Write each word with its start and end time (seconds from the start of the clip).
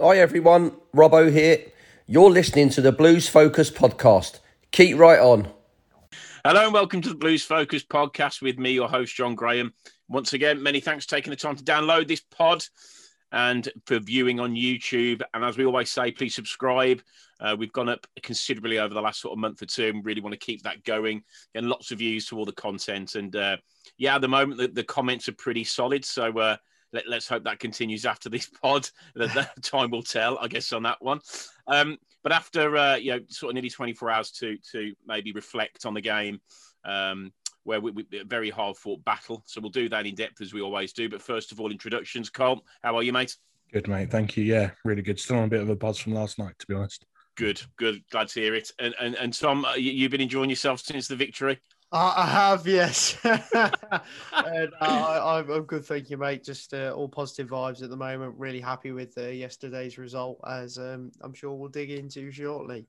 Hi 0.00 0.18
everyone, 0.18 0.72
Robbo 0.96 1.30
here. 1.30 1.70
You're 2.06 2.30
listening 2.30 2.70
to 2.70 2.80
the 2.80 2.92
Blues 2.92 3.28
Focus 3.28 3.70
podcast. 3.70 4.40
Keep 4.70 4.96
right 4.96 5.20
on. 5.20 5.46
Hello 6.44 6.64
and 6.64 6.72
welcome 6.72 7.02
to 7.02 7.10
the 7.10 7.14
Blues 7.14 7.44
Focus 7.44 7.84
podcast 7.84 8.40
with 8.40 8.58
me, 8.58 8.72
your 8.72 8.88
host, 8.88 9.14
John 9.14 9.34
Graham. 9.34 9.74
Once 10.08 10.32
again, 10.32 10.62
many 10.62 10.80
thanks 10.80 11.04
for 11.04 11.10
taking 11.10 11.30
the 11.30 11.36
time 11.36 11.56
to 11.56 11.62
download 11.62 12.08
this 12.08 12.20
pod 12.20 12.64
and 13.32 13.68
for 13.86 13.98
viewing 13.98 14.40
on 14.40 14.54
YouTube. 14.54 15.20
And 15.34 15.44
as 15.44 15.58
we 15.58 15.66
always 15.66 15.90
say, 15.90 16.10
please 16.10 16.34
subscribe. 16.34 17.02
Uh, 17.38 17.54
we've 17.56 17.72
gone 17.72 17.90
up 17.90 18.06
considerably 18.22 18.78
over 18.78 18.94
the 18.94 19.00
last 19.02 19.20
sort 19.20 19.32
of 19.32 19.38
month 19.38 19.60
or 19.62 19.66
two 19.66 19.88
and 19.88 20.04
really 20.04 20.22
want 20.22 20.32
to 20.32 20.38
keep 20.38 20.62
that 20.62 20.82
going. 20.84 21.22
And 21.54 21.68
lots 21.68 21.92
of 21.92 21.98
views 21.98 22.26
to 22.26 22.38
all 22.38 22.46
the 22.46 22.52
content. 22.52 23.14
And 23.14 23.36
uh, 23.36 23.58
yeah, 23.98 24.14
at 24.14 24.22
the 24.22 24.28
moment, 24.28 24.58
the, 24.58 24.68
the 24.68 24.84
comments 24.84 25.28
are 25.28 25.34
pretty 25.34 25.64
solid. 25.64 26.04
So 26.04 26.36
uh, 26.38 26.56
let, 26.92 27.06
us 27.06 27.28
hope 27.28 27.44
that 27.44 27.58
continues 27.58 28.04
after 28.04 28.28
this 28.28 28.46
pod. 28.62 28.88
That, 29.14 29.50
time 29.62 29.90
will 29.90 30.02
tell, 30.02 30.38
I 30.38 30.48
guess, 30.48 30.72
on 30.72 30.82
that 30.84 31.00
one. 31.00 31.20
Um, 31.66 31.98
but 32.22 32.32
after 32.32 32.76
uh, 32.76 32.96
you 32.96 33.12
know, 33.12 33.20
sort 33.28 33.50
of 33.50 33.54
nearly 33.54 33.70
24 33.70 34.10
hours 34.10 34.30
to 34.32 34.56
to 34.72 34.94
maybe 35.06 35.32
reflect 35.32 35.86
on 35.86 35.94
the 35.94 36.00
game, 36.00 36.40
um, 36.84 37.32
where 37.64 37.80
we, 37.80 37.90
we 37.90 38.06
a 38.20 38.24
very 38.24 38.50
hard 38.50 38.76
fought 38.76 39.04
battle. 39.04 39.42
So 39.46 39.60
we'll 39.60 39.70
do 39.70 39.88
that 39.88 40.06
in 40.06 40.14
depth 40.14 40.40
as 40.40 40.52
we 40.52 40.60
always 40.60 40.92
do. 40.92 41.08
But 41.08 41.22
first 41.22 41.52
of 41.52 41.60
all, 41.60 41.70
introductions. 41.70 42.30
Carl, 42.30 42.64
how 42.82 42.96
are 42.96 43.02
you, 43.02 43.12
mate? 43.12 43.36
Good, 43.72 43.88
mate. 43.88 44.10
Thank 44.10 44.36
you. 44.36 44.44
Yeah, 44.44 44.70
really 44.84 45.02
good. 45.02 45.18
Still 45.18 45.38
on 45.38 45.44
a 45.44 45.48
bit 45.48 45.62
of 45.62 45.68
a 45.68 45.76
buzz 45.76 45.98
from 45.98 46.14
last 46.14 46.38
night, 46.38 46.54
to 46.58 46.66
be 46.66 46.74
honest. 46.74 47.06
Good, 47.36 47.62
good. 47.76 48.02
Glad 48.10 48.28
to 48.28 48.40
hear 48.40 48.54
it. 48.54 48.70
And 48.78 48.94
and, 49.00 49.14
and 49.16 49.32
Tom, 49.32 49.64
uh, 49.64 49.74
you've 49.74 50.10
been 50.10 50.20
enjoying 50.20 50.50
yourself 50.50 50.80
since 50.80 51.08
the 51.08 51.16
victory. 51.16 51.58
I 51.94 52.26
have, 52.26 52.66
yes. 52.66 53.18
and, 53.24 53.36
uh, 53.54 54.68
I, 54.80 55.40
am 55.40 55.64
good, 55.64 55.84
thank 55.84 56.08
you, 56.08 56.16
mate. 56.16 56.42
Just 56.42 56.72
uh, 56.72 56.92
all 56.96 57.08
positive 57.08 57.48
vibes 57.48 57.82
at 57.82 57.90
the 57.90 57.96
moment. 57.96 58.34
Really 58.38 58.60
happy 58.60 58.92
with 58.92 59.16
uh, 59.18 59.28
yesterday's 59.28 59.98
result, 59.98 60.40
as 60.48 60.78
um, 60.78 61.12
I'm 61.20 61.34
sure 61.34 61.52
we'll 61.52 61.68
dig 61.68 61.90
into 61.90 62.30
shortly. 62.30 62.86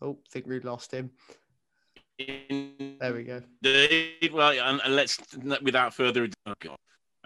Oh, 0.00 0.12
I 0.12 0.30
think 0.30 0.46
we 0.46 0.60
lost 0.60 0.92
him. 0.92 1.10
There 2.18 3.14
we 3.14 3.24
go. 3.24 3.42
Well, 4.32 4.52
and 4.52 4.94
let's 4.94 5.18
without 5.62 5.94
further 5.94 6.24
ado. 6.24 6.32
Oh 6.46 6.54
God. 6.58 6.76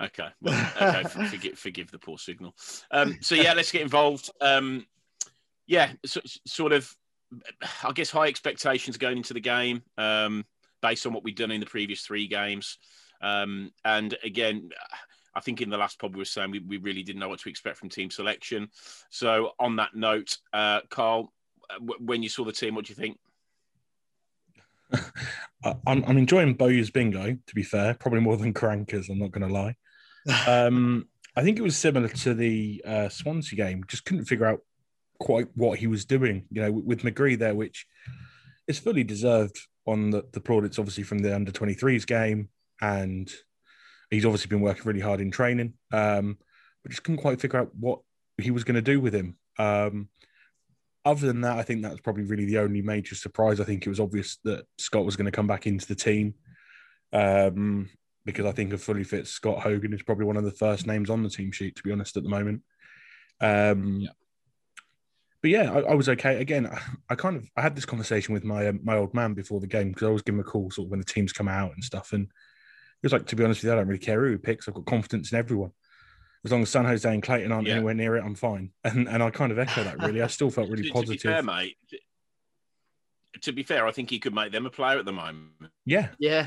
Okay. 0.00 0.28
Well, 0.40 0.72
okay. 0.82 1.08
forgive, 1.30 1.58
forgive 1.58 1.90
the 1.92 1.98
poor 1.98 2.18
signal. 2.18 2.54
Um, 2.90 3.18
so 3.20 3.36
yeah, 3.36 3.54
let's 3.54 3.70
get 3.70 3.82
involved. 3.82 4.30
Um, 4.40 4.86
yeah, 5.66 5.92
so, 6.04 6.20
sort 6.46 6.72
of 6.72 6.92
I 7.82 7.92
guess 7.92 8.10
high 8.10 8.26
expectations 8.26 8.96
going 8.96 9.16
into 9.16 9.34
the 9.34 9.40
game 9.40 9.82
um, 9.98 10.44
based 10.82 11.06
on 11.06 11.12
what 11.12 11.24
we've 11.24 11.34
done 11.34 11.50
in 11.50 11.60
the 11.60 11.66
previous 11.66 12.02
three 12.02 12.26
games. 12.26 12.78
Um, 13.20 13.72
and 13.84 14.16
again, 14.22 14.70
I 15.34 15.40
think 15.40 15.60
in 15.60 15.70
the 15.70 15.78
last 15.78 15.98
pod 15.98 16.12
we 16.12 16.18
were 16.18 16.24
saying 16.24 16.50
we, 16.50 16.60
we 16.60 16.76
really 16.76 17.02
didn't 17.02 17.20
know 17.20 17.28
what 17.28 17.40
to 17.40 17.48
expect 17.48 17.78
from 17.78 17.88
team 17.88 18.10
selection. 18.10 18.68
So 19.10 19.52
on 19.58 19.76
that 19.76 19.94
note, 19.94 20.36
uh, 20.52 20.80
Carl, 20.90 21.32
w- 21.70 21.98
when 22.00 22.22
you 22.22 22.28
saw 22.28 22.44
the 22.44 22.52
team, 22.52 22.74
what 22.74 22.84
do 22.86 22.90
you 22.90 22.96
think? 22.96 23.18
I'm, 25.86 26.04
I'm 26.04 26.18
enjoying 26.18 26.54
Bowyer's 26.54 26.90
bingo, 26.90 27.36
to 27.46 27.54
be 27.54 27.62
fair, 27.62 27.94
probably 27.94 28.20
more 28.20 28.36
than 28.36 28.54
Crankers, 28.54 29.08
I'm 29.08 29.18
not 29.18 29.32
going 29.32 29.46
to 29.46 29.52
lie. 29.52 29.76
Um, 30.48 31.06
I 31.36 31.42
think 31.42 31.58
it 31.58 31.62
was 31.62 31.76
similar 31.76 32.08
to 32.08 32.32
the 32.32 32.82
uh, 32.86 33.08
Swansea 33.10 33.56
game. 33.56 33.84
Just 33.88 34.04
couldn't 34.06 34.24
figure 34.24 34.46
out 34.46 34.60
quite 35.18 35.48
what 35.54 35.78
he 35.78 35.86
was 35.86 36.04
doing, 36.04 36.44
you 36.50 36.62
know, 36.62 36.72
with 36.72 37.02
McGree 37.02 37.38
there, 37.38 37.54
which 37.54 37.86
is 38.66 38.78
fully 38.78 39.04
deserved 39.04 39.58
on 39.86 40.10
the, 40.10 40.24
the 40.32 40.40
plaudits, 40.40 40.78
obviously, 40.78 41.04
from 41.04 41.18
the 41.18 41.34
under 41.34 41.52
23s 41.52 42.06
game. 42.06 42.48
And 42.80 43.32
he's 44.10 44.24
obviously 44.24 44.48
been 44.48 44.60
working 44.60 44.84
really 44.84 45.00
hard 45.00 45.20
in 45.20 45.30
training, 45.30 45.74
um, 45.92 46.38
but 46.82 46.90
just 46.90 47.02
couldn't 47.02 47.20
quite 47.20 47.40
figure 47.40 47.60
out 47.60 47.74
what 47.78 48.00
he 48.38 48.50
was 48.50 48.64
going 48.64 48.74
to 48.76 48.82
do 48.82 49.00
with 49.00 49.14
him. 49.14 49.36
Um, 49.58 50.08
other 51.04 51.26
than 51.26 51.42
that, 51.42 51.58
I 51.58 51.62
think 51.62 51.82
that's 51.82 52.00
probably 52.00 52.24
really 52.24 52.46
the 52.46 52.58
only 52.58 52.82
major 52.82 53.14
surprise. 53.14 53.60
I 53.60 53.64
think 53.64 53.86
it 53.86 53.90
was 53.90 54.00
obvious 54.00 54.38
that 54.44 54.64
Scott 54.78 55.04
was 55.04 55.16
going 55.16 55.26
to 55.26 55.32
come 55.32 55.46
back 55.46 55.66
into 55.66 55.86
the 55.86 55.94
team 55.94 56.34
um, 57.12 57.90
because 58.24 58.46
I 58.46 58.52
think 58.52 58.72
a 58.72 58.78
fully 58.78 59.04
fit 59.04 59.26
Scott 59.26 59.60
Hogan 59.60 59.92
is 59.92 60.02
probably 60.02 60.24
one 60.24 60.38
of 60.38 60.44
the 60.44 60.50
first 60.50 60.86
names 60.86 61.10
on 61.10 61.22
the 61.22 61.28
team 61.28 61.52
sheet, 61.52 61.76
to 61.76 61.82
be 61.82 61.92
honest, 61.92 62.16
at 62.16 62.22
the 62.22 62.30
moment. 62.30 62.62
Um, 63.40 64.00
yeah 64.00 64.10
but 65.44 65.50
yeah, 65.50 65.70
I, 65.70 65.80
I, 65.80 65.94
was 65.94 66.08
okay. 66.08 66.40
Again, 66.40 66.66
I, 66.66 66.80
I, 67.10 67.14
kind 67.16 67.36
of 67.36 67.46
I 67.54 67.60
had 67.60 67.76
this 67.76 67.84
conversation 67.84 68.32
with 68.32 68.44
my 68.44 68.68
um, 68.68 68.80
my 68.82 68.96
old 68.96 69.12
man 69.12 69.34
before 69.34 69.60
the 69.60 69.66
game 69.66 69.88
because 69.88 70.04
I 70.04 70.06
always 70.06 70.22
give 70.22 70.34
him 70.34 70.40
a 70.40 70.44
call 70.44 70.70
sort 70.70 70.86
of 70.86 70.90
when 70.90 71.00
the 71.00 71.04
teams 71.04 71.34
come 71.34 71.48
out 71.48 71.74
and 71.74 71.84
stuff. 71.84 72.14
And 72.14 72.22
he 72.22 73.00
was 73.02 73.12
like, 73.12 73.26
to 73.26 73.36
be 73.36 73.44
honest 73.44 73.58
with 73.58 73.68
you, 73.68 73.72
I 73.74 73.76
don't 73.76 73.86
really 73.86 73.98
care 73.98 74.24
who 74.24 74.30
he 74.30 74.36
picks. 74.38 74.66
I've 74.66 74.74
got 74.74 74.86
confidence 74.86 75.32
in 75.32 75.38
everyone. 75.38 75.72
As 76.46 76.52
long 76.52 76.62
as 76.62 76.70
San 76.70 76.86
Jose 76.86 77.12
and 77.12 77.22
Clayton 77.22 77.52
aren't 77.52 77.66
yeah. 77.66 77.74
anywhere 77.74 77.92
near 77.92 78.16
it, 78.16 78.24
I'm 78.24 78.34
fine. 78.34 78.70
And 78.84 79.06
and 79.06 79.22
I 79.22 79.28
kind 79.28 79.52
of 79.52 79.58
echo 79.58 79.84
that 79.84 80.02
really. 80.02 80.22
I 80.22 80.28
still 80.28 80.48
felt 80.48 80.70
really 80.70 80.84
to, 80.88 80.92
positive. 80.94 81.20
To 81.20 81.28
be 81.28 81.32
fair, 81.34 81.42
mate. 81.42 81.76
To 83.42 83.52
be 83.52 83.62
fair, 83.64 83.86
I 83.86 83.92
think 83.92 84.08
he 84.08 84.20
could 84.20 84.34
make 84.34 84.50
them 84.50 84.64
a 84.64 84.70
player 84.70 84.98
at 84.98 85.04
the 85.04 85.12
moment. 85.12 85.50
Yeah. 85.84 86.08
Yeah. 86.18 86.46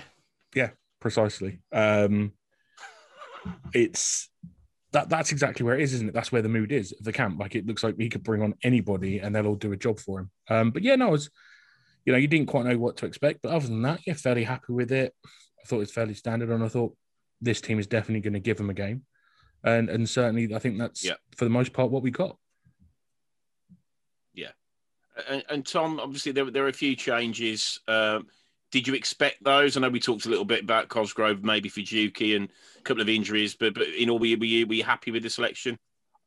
Yeah. 0.56 0.72
Precisely. 1.00 1.60
Um, 1.72 2.32
it's 3.76 4.32
that 4.94 5.10
that's 5.10 5.32
exactly 5.32 5.66
where 5.66 5.76
it 5.76 5.82
is, 5.82 5.94
isn't 5.94 6.10
it? 6.10 6.14
That's 6.14 6.32
where 6.32 6.42
the 6.42 6.50
mood 6.50 6.72
is 6.72 6.94
the 7.02 7.12
camp. 7.12 7.40
Like 7.40 7.56
it 7.56 7.66
looks 7.66 7.84
like 7.84 7.96
he 7.98 8.10
could 8.10 8.24
bring 8.24 8.42
on 8.42 8.56
anybody 8.64 9.20
and 9.20 9.36
they'll 9.36 9.48
all 9.48 9.56
do 9.56 9.74
a 9.74 9.78
job 9.78 10.00
for 10.00 10.20
him. 10.20 10.32
Um, 10.50 10.72
but 10.72 10.84
yeah, 10.84 10.96
no, 10.96 11.10
was, 11.10 11.30
you 12.06 12.14
know, 12.14 12.20
you 12.20 12.28
didn't 12.28 12.48
quite 12.48 12.66
know 12.66 12.78
what 12.78 12.98
to 12.98 13.06
expect. 13.06 13.42
But 13.42 13.52
other 13.52 13.68
than 13.68 13.82
that, 13.82 14.00
yeah, 14.08 14.14
fairly 14.14 14.44
happy 14.44 14.72
with 14.72 14.92
it. 14.92 15.14
I 15.26 15.68
thought 15.68 15.82
it's 15.82 15.92
fairly 15.92 16.14
standard, 16.14 16.50
and 16.50 16.64
I 16.64 16.70
thought 16.70 16.96
this 17.42 17.60
team 17.60 17.80
is 17.80 17.88
definitely 17.88 18.22
going 18.22 18.34
to 18.34 18.40
give 18.40 18.60
him 18.60 18.70
a 18.70 18.74
game, 18.74 19.04
and 19.64 19.90
and 19.90 20.10
certainly 20.10 20.56
I 20.56 20.60
think 20.60 20.78
that's 20.78 21.04
yeah. 21.04 21.16
for 21.36 21.44
the 21.44 21.52
most 21.52 21.74
part 21.74 21.92
what 21.92 22.04
we 22.04 22.12
got. 22.12 22.38
Yeah, 24.34 24.52
and, 25.28 25.44
and 25.50 25.66
Tom, 25.66 26.00
obviously 26.00 26.32
there 26.32 26.50
there 26.50 26.64
are 26.64 26.70
a 26.70 26.74
few 26.74 26.96
changes. 26.96 27.82
Um, 27.90 28.28
did 28.72 28.88
you 28.88 28.94
expect 28.94 29.44
those? 29.44 29.78
I 29.78 29.82
know 29.82 29.90
we 29.90 30.00
talked 30.00 30.26
a 30.26 30.30
little 30.30 30.46
bit 30.46 30.64
about 30.64 30.90
Cosgrove, 30.90 31.44
maybe 31.44 31.70
for 31.70 31.82
Juki 31.82 32.36
and 32.36 32.50
a 32.78 32.82
couple 32.82 33.02
of 33.02 33.10
injuries, 33.10 33.56
but 33.56 33.74
but 33.74 33.88
in 33.88 34.10
all, 34.10 34.20
were 34.20 34.26
you, 34.26 34.38
were 34.38 34.46
you, 34.46 34.68
were 34.68 34.74
you 34.74 34.84
happy 34.84 35.12
with 35.12 35.24
the 35.24 35.30
selection? 35.30 35.78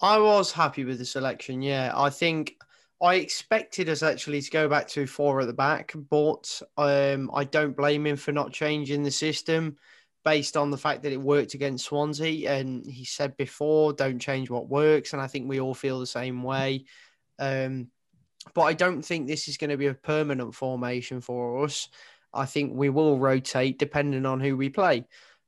I 0.00 0.18
was 0.18 0.50
happy 0.50 0.84
with 0.84 0.98
the 0.98 1.04
selection. 1.04 1.60
Yeah, 1.60 1.92
I 1.94 2.08
think 2.08 2.56
I 3.02 3.16
expected 3.16 3.88
us 3.88 4.02
actually 4.02 4.40
to 4.42 4.50
go 4.50 4.68
back 4.68 4.88
to 4.88 5.06
four 5.06 5.40
at 5.40 5.46
the 5.46 5.52
back, 5.52 5.92
but 6.08 6.60
um, 6.76 7.30
I 7.34 7.44
don't 7.44 7.76
blame 7.76 8.06
him 8.06 8.16
for 8.16 8.32
not 8.32 8.52
changing 8.52 9.02
the 9.02 9.10
system 9.10 9.76
based 10.24 10.56
on 10.56 10.70
the 10.70 10.78
fact 10.78 11.02
that 11.02 11.12
it 11.12 11.20
worked 11.20 11.54
against 11.54 11.86
Swansea. 11.86 12.50
And 12.50 12.84
he 12.84 13.04
said 13.04 13.36
before, 13.36 13.92
don't 13.94 14.18
change 14.18 14.50
what 14.50 14.68
works. 14.68 15.12
And 15.12 15.22
I 15.22 15.26
think 15.26 15.48
we 15.48 15.60
all 15.60 15.74
feel 15.74 15.98
the 15.98 16.06
same 16.06 16.42
way. 16.42 16.84
Um, 17.38 17.88
but 18.54 18.62
I 18.62 18.74
don't 18.74 19.02
think 19.02 19.26
this 19.26 19.48
is 19.48 19.56
going 19.56 19.70
to 19.70 19.76
be 19.76 19.86
a 19.86 19.94
permanent 19.94 20.54
formation 20.54 21.20
for 21.20 21.64
us. 21.64 21.88
I 22.32 22.46
think 22.46 22.72
we 22.74 22.88
will 22.90 23.18
rotate 23.18 23.78
depending 23.78 24.26
on 24.26 24.40
who 24.40 24.56
we 24.56 24.68
play. 24.68 25.06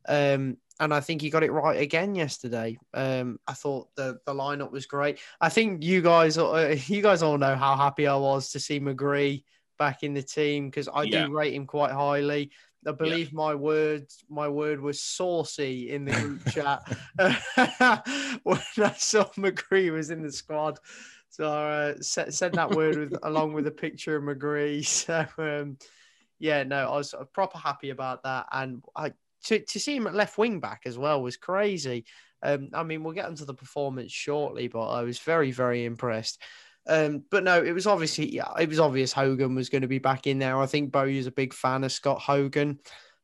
Um, 0.08 0.56
and 0.80 0.92
I 0.92 1.00
think 1.00 1.20
he 1.20 1.30
got 1.30 1.44
it 1.44 1.52
right 1.52 1.80
again 1.80 2.14
yesterday. 2.14 2.76
Um, 2.92 3.38
I 3.46 3.52
thought 3.52 3.94
the 3.94 4.18
the 4.26 4.34
lineup 4.34 4.72
was 4.72 4.86
great. 4.86 5.20
I 5.40 5.48
think 5.48 5.84
you 5.84 6.02
guys, 6.02 6.38
uh, 6.38 6.76
you 6.86 7.02
guys 7.02 7.22
all 7.22 7.38
know 7.38 7.54
how 7.54 7.76
happy 7.76 8.06
I 8.06 8.16
was 8.16 8.50
to 8.52 8.60
see 8.60 8.80
McGree 8.80 9.44
back 9.78 10.02
in 10.02 10.14
the 10.14 10.22
team 10.22 10.68
because 10.68 10.88
I 10.92 11.06
Yeah. 11.06 11.26
do 11.26 11.32
rate 11.36 11.54
him 11.54 11.66
quite 11.66 11.92
highly. 11.92 12.50
I 12.84 12.90
believe 12.92 13.32
my 13.32 13.54
words, 13.54 14.24
my 14.28 14.48
word 14.48 14.80
was 14.80 15.00
saucy 15.00 15.90
in 15.90 16.04
the 16.04 16.12
group 16.12 16.44
chat 16.48 16.82
when 18.42 18.60
I 18.78 18.94
saw 18.96 19.24
McGree 19.36 19.92
was 19.92 20.10
in 20.10 20.22
the 20.22 20.32
squad. 20.32 20.80
So 21.30 21.46
uh, 21.48 21.94
send, 22.00 22.34
send 22.34 22.54
that 22.54 22.72
word 22.72 22.98
with 22.98 23.14
along 23.22 23.52
with 23.52 23.66
a 23.68 23.70
picture 23.70 24.16
of 24.16 24.24
McGree. 24.24 24.84
So 24.84 25.24
um, 25.38 25.78
yeah, 26.42 26.64
no, 26.64 26.88
I 26.88 26.96
was 26.96 27.14
proper 27.32 27.56
happy 27.56 27.90
about 27.90 28.24
that, 28.24 28.46
and 28.50 28.82
I 28.96 29.12
to, 29.44 29.60
to 29.60 29.78
see 29.78 29.94
him 29.94 30.08
at 30.08 30.14
left 30.14 30.36
wing 30.38 30.58
back 30.58 30.82
as 30.86 30.98
well 30.98 31.22
was 31.22 31.36
crazy. 31.36 32.04
Um, 32.42 32.70
I 32.74 32.82
mean, 32.82 33.04
we'll 33.04 33.14
get 33.14 33.28
into 33.28 33.44
the 33.44 33.54
performance 33.54 34.10
shortly, 34.10 34.66
but 34.66 34.88
I 34.88 35.02
was 35.02 35.20
very, 35.20 35.52
very 35.52 35.84
impressed. 35.84 36.42
Um, 36.88 37.22
but 37.30 37.44
no, 37.44 37.62
it 37.62 37.70
was 37.70 37.86
obviously, 37.86 38.40
it 38.58 38.68
was 38.68 38.80
obvious 38.80 39.12
Hogan 39.12 39.54
was 39.54 39.68
going 39.68 39.82
to 39.82 39.88
be 39.88 40.00
back 40.00 40.26
in 40.26 40.40
there. 40.40 40.58
I 40.58 40.66
think 40.66 40.90
Bowyer's 40.90 41.28
a 41.28 41.30
big 41.30 41.54
fan 41.54 41.84
of 41.84 41.92
Scott 41.92 42.20
Hogan, 42.20 42.80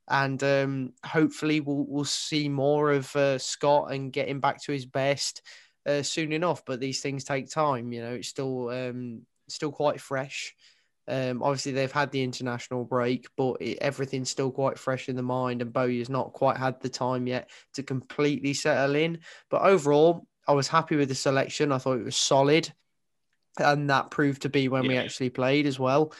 and 0.09 0.41
um, 0.45 0.93
hopefully 1.05 1.59
we'll 1.59 1.87
we'll 1.89 2.05
see 2.05 2.49
more 2.49 2.93
of 2.93 3.15
uh, 3.17 3.37
Scott 3.39 3.93
and 3.93 4.13
get 4.13 4.29
him 4.29 4.39
back 4.39 4.63
to 4.63 4.73
his 4.73 4.87
best 4.87 5.43
uh, 5.87 6.03
soon 6.03 6.31
enough. 6.31 6.65
But 6.65 6.79
these 6.79 7.01
things 7.01 7.25
take 7.25 7.51
time, 7.51 7.91
you 7.91 8.01
know. 8.01 8.13
It's 8.15 8.29
still 8.29 8.69
um, 8.69 9.23
still 9.49 9.73
quite 9.73 10.01
fresh. 10.01 10.55
Um, 11.09 11.43
obviously, 11.43 11.73
they've 11.73 11.91
had 11.91 12.11
the 12.11 12.23
international 12.23 12.85
break, 12.85 13.29
but 13.37 13.55
it, 13.61 13.79
everything's 13.81 14.31
still 14.31 14.51
quite 14.51 14.79
fresh 14.79 15.09
in 15.09 15.17
the 15.17 15.23
mind, 15.23 15.63
and 15.63 15.73
Bowyer's 15.73 16.11
not 16.11 16.35
quite 16.35 16.59
had 16.59 16.81
the 16.81 16.91
time 16.91 17.27
yet 17.27 17.51
to 17.75 17.83
completely 17.83 18.53
settle 18.53 18.95
in. 18.95 19.21
But 19.49 19.63
overall, 19.63 20.27
I 20.47 20.53
was 20.53 20.69
happy 20.69 20.97
with 20.97 21.09
the 21.09 21.15
selection. 21.15 21.73
I 21.73 21.79
thought 21.79 21.99
it 21.99 22.05
was 22.05 22.17
solid, 22.17 22.71
and 23.59 23.89
that 23.89 24.11
proved 24.11 24.43
to 24.43 24.51
be 24.51 24.69
when 24.69 24.87
we 24.87 24.99
actually 24.99 25.31
played 25.31 25.67
as 25.67 25.79
well. 25.79 26.13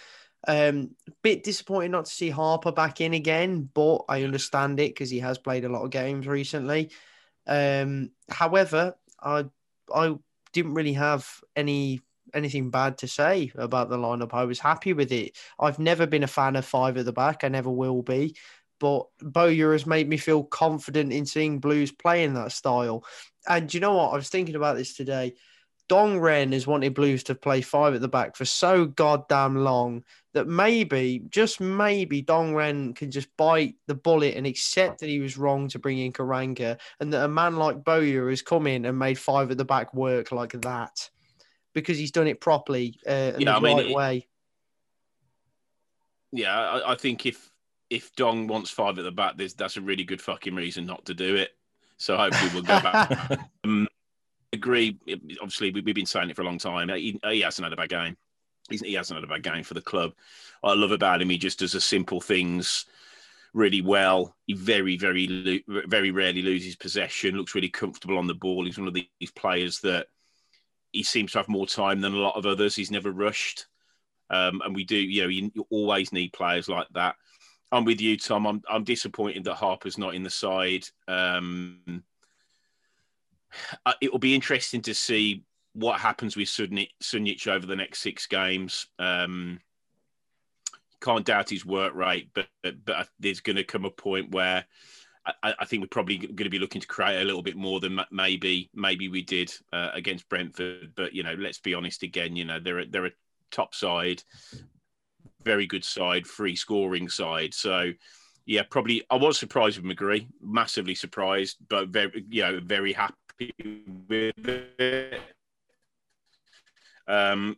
Um, 0.47 0.95
bit 1.23 1.45
disappointed 1.45 1.91
not 1.91 2.07
to 2.07 2.13
see 2.13 2.31
Harper 2.31 2.73
back 2.73 3.01
in 3.01 3.13
again, 3.13 3.69
but 3.75 4.05
I 4.09 4.23
understand 4.23 4.81
it 4.81 4.95
because 4.95 5.11
he 5.11 5.19
has 5.19 5.37
played 5.37 5.65
a 5.65 5.69
lot 5.69 5.85
of 5.85 5.91
games 5.91 6.27
recently. 6.27 6.91
Um, 7.47 8.11
however, 8.31 8.95
I 9.21 9.47
I 9.93 10.17
didn't 10.53 10.75
really 10.75 10.95
have 10.95 11.29
any 11.57 12.01
anything 12.35 12.71
bad 12.71 12.99
to 12.99 13.09
say 13.09 13.53
about 13.57 13.89
the 13.89 13.97
lineup. 13.97 14.35
I 14.35 14.45
was 14.45 14.59
happy 14.59 14.93
with 14.93 15.13
it. 15.13 15.37
I've 15.59 15.79
never 15.79 16.07
been 16.07 16.23
a 16.23 16.29
fan 16.29 16.57
of 16.57 16.65
five 16.65 16.97
at 16.97 17.05
the 17.05 17.13
back. 17.13 17.45
I 17.45 17.49
never 17.49 17.71
will 17.71 18.03
be. 18.03 18.37
But 18.81 19.07
Bowyer 19.21 19.73
has 19.73 19.87
made 19.87 20.09
me 20.09 20.17
feel 20.17 20.45
confident 20.45 21.13
in 21.13 21.27
seeing 21.27 21.59
Blues 21.59 21.91
play 21.91 22.25
in 22.25 22.35
that 22.35 22.53
style. 22.53 23.05
And 23.49 23.73
you 23.73 23.81
know 23.81 23.95
what? 23.95 24.13
I 24.13 24.17
was 24.17 24.29
thinking 24.29 24.55
about 24.55 24.77
this 24.77 24.95
today. 24.95 25.35
Dong 25.89 26.21
Ren 26.21 26.53
has 26.53 26.67
wanted 26.67 26.95
Blues 26.95 27.23
to 27.25 27.35
play 27.35 27.63
five 27.63 27.95
at 27.95 28.03
the 28.03 28.09
back 28.09 28.37
for 28.37 28.45
so 28.45 28.85
goddamn 28.85 29.57
long 29.57 30.05
that 30.35 30.47
maybe, 30.47 31.23
just 31.31 31.61
maybe, 31.61 32.21
Dong 32.21 32.55
Ren 32.55 32.93
can 32.93 33.11
just 33.11 33.35
bite 33.39 33.77
the 33.87 33.95
bullet 33.95 34.35
and 34.37 34.47
accept 34.47 35.01
that 35.01 35.09
he 35.09 35.19
was 35.19 35.39
wrong 35.39 35.67
to 35.69 35.79
bring 35.79 35.99
in 35.99 36.13
Karanka 36.13 36.79
and 37.01 37.13
that 37.13 37.25
a 37.25 37.29
man 37.29 37.57
like 37.57 37.85
Bowyer 37.85 38.29
has 38.29 38.43
come 38.43 38.67
in 38.67 38.85
and 38.85 38.99
made 38.99 39.19
five 39.19 39.51
at 39.51 39.57
the 39.57 39.65
back 39.65 39.95
work 39.95 40.31
like 40.31 40.53
that 40.61 41.09
because 41.75 41.99
he's 41.99 42.11
done 42.11 42.27
it 42.27 42.41
properly 42.41 42.99
uh, 43.07 43.33
in 43.35 43.41
Yeah, 43.43 43.53
the 43.53 43.57
I 43.57 43.61
mean, 43.61 43.77
right 43.77 43.87
it- 43.87 43.95
way. 43.95 44.27
Yeah, 46.33 46.59
I, 46.59 46.93
I 46.93 46.95
think 46.95 47.25
if 47.27 47.51
if 47.91 48.15
Dong 48.15 48.47
wants 48.49 48.71
five 48.71 48.99
at 48.99 49.05
the 49.05 49.11
back, 49.11 49.37
there's 49.39 49.55
that's 49.55 49.77
a 49.79 49.81
really 49.81 50.05
good 50.05 50.21
fucking 50.21 50.55
reason 50.55 50.85
not 50.85 51.07
to 51.07 51.15
do 51.15 51.37
it. 51.37 51.57
So 51.97 52.17
hopefully 52.17 52.51
we'll 52.53 52.63
go 52.63 52.81
back. 52.81 53.41
um, 53.65 53.89
agree. 54.53 54.99
Obviously, 55.41 55.71
we, 55.71 55.81
we've 55.81 55.95
been 55.95 56.07
saying 56.07 56.31
it 56.31 56.37
for 56.37 56.43
a 56.43 56.45
long 56.45 56.59
time. 56.59 56.91
He, 56.91 57.19
he 57.25 57.41
hasn't 57.41 57.65
had 57.65 57.73
a 57.73 57.77
bad 57.77 57.89
game. 57.89 58.17
He's, 58.69 58.83
he 58.83 58.93
hasn't 58.95 59.17
had 59.17 59.25
a 59.25 59.33
bad 59.33 59.43
game 59.43 59.65
for 59.65 59.75
the 59.75 59.81
club. 59.81 60.13
What 60.61 60.73
I 60.73 60.75
love 60.75 60.93
about 60.93 61.23
him, 61.23 61.31
he 61.31 61.39
just 61.39 61.59
does 61.61 61.73
the 61.73 61.81
simple 61.81 62.21
things 62.21 62.85
really 63.55 63.81
well. 63.81 64.37
He 64.47 64.53
very, 64.53 64.97
very, 64.97 65.65
very 65.67 66.11
rarely 66.11 66.43
loses 66.43 66.77
possession. 66.77 67.37
Looks 67.37 67.55
really 67.55 67.71
comfortable 67.71 68.19
on 68.19 68.27
the 68.27 68.35
ball. 68.35 68.65
He's 68.67 68.79
one 68.79 68.87
of 68.89 68.95
these 68.95 69.31
players 69.35 69.81
that 69.81 70.09
he 70.99 71.05
seems 71.05 71.31
to 71.31 71.39
have 71.39 71.49
more 71.49 71.65
time 71.65 72.01
than 72.01 72.13
a 72.13 72.19
lot 72.19 72.35
of 72.35 72.45
others. 72.45 72.75
He's 72.75 72.91
never 72.91 73.13
rushed. 73.13 73.67
Um, 74.31 74.61
and 74.65 74.75
we 74.75 74.83
do, 74.83 74.97
you 74.97 75.23
know, 75.23 75.29
you, 75.29 75.49
you 75.55 75.65
always 75.71 76.13
need 76.13 76.33
players 76.33 76.69
like 76.69 76.89
that. 76.95 77.15
I'm 77.71 77.85
with 77.85 78.01
you, 78.01 78.17
Tom. 78.17 78.49
I'm 78.49 78.63
I'm 78.69 78.83
disappointed 78.83 79.45
that 79.45 79.55
Harper's 79.55 79.97
not 79.97 80.17
in 80.17 80.25
the 80.25 80.31
side. 80.31 80.87
Um, 81.07 82.03
uh, 83.87 83.93
it 84.01 84.11
will 84.11 84.19
be 84.19 84.35
interesting 84.35 84.83
to 84.83 84.95
see 84.95 85.45
what 85.75 86.01
happens 86.01 86.37
with 86.37 86.49
Sunjic 86.49 87.47
over 87.47 87.65
the 87.65 87.77
next 87.77 88.01
six 88.01 88.27
games. 88.27 88.89
Um, 88.99 89.61
can't 91.01 91.25
doubt 91.25 91.51
his 91.51 91.65
work 91.65 91.95
rate, 91.95 92.31
but 92.35 92.49
but, 92.65 92.85
but 92.85 93.09
there's 93.21 93.41
going 93.41 93.57
to 93.57 93.65
come 93.65 93.85
a 93.85 93.91
point 93.91 94.33
where 94.33 94.65
I, 95.43 95.55
I 95.61 95.65
think 95.65 95.83
we're 95.83 95.89
probably 95.89 96.19
going 96.19 96.37
to 96.37 96.51
be 96.51 96.59
looking 96.59 96.81
to 96.81 96.87
create 96.87 97.21
a 97.21 97.25
little 97.25 97.43
bit 97.43 97.57
more 97.57 97.81
than 97.81 98.01
maybe 98.11 98.71
maybe 98.75 99.09
we 99.09 99.23
did 99.23 99.53
uh, 99.73 99.91
against 99.95 100.29
Brentford. 100.29 100.93
But 100.95 101.13
you 101.15 101.23
know, 101.23 101.35
let's 101.39 101.59
be 101.59 101.75
honest 101.75 102.03
again. 102.03 102.37
You 102.37 102.45
know, 102.45 102.61
they're 102.61 102.81
a, 102.81 102.87
they're 102.87 103.07
a 103.07 103.13
top 103.51 103.75
side, 103.75 104.23
very 105.43 105.67
good 105.67 105.85
side, 105.85 106.27
free 106.27 106.57
scoring 106.57 107.09
side. 107.09 107.55
So 107.55 107.93
yeah, 108.47 108.63
probably 108.69 109.05
I 109.11 109.17
was 109.17 109.39
surprised 109.39 109.79
with 109.79 109.97
McGree, 109.97 110.27
massively 110.41 110.95
surprised, 110.95 111.59
but 111.69 111.89
very 111.89 112.25
you 112.31 112.43
know 112.43 112.61
very 112.63 112.93
happy 112.93 113.55
with 114.09 114.49
it. 114.79 115.21
Um, 117.07 117.57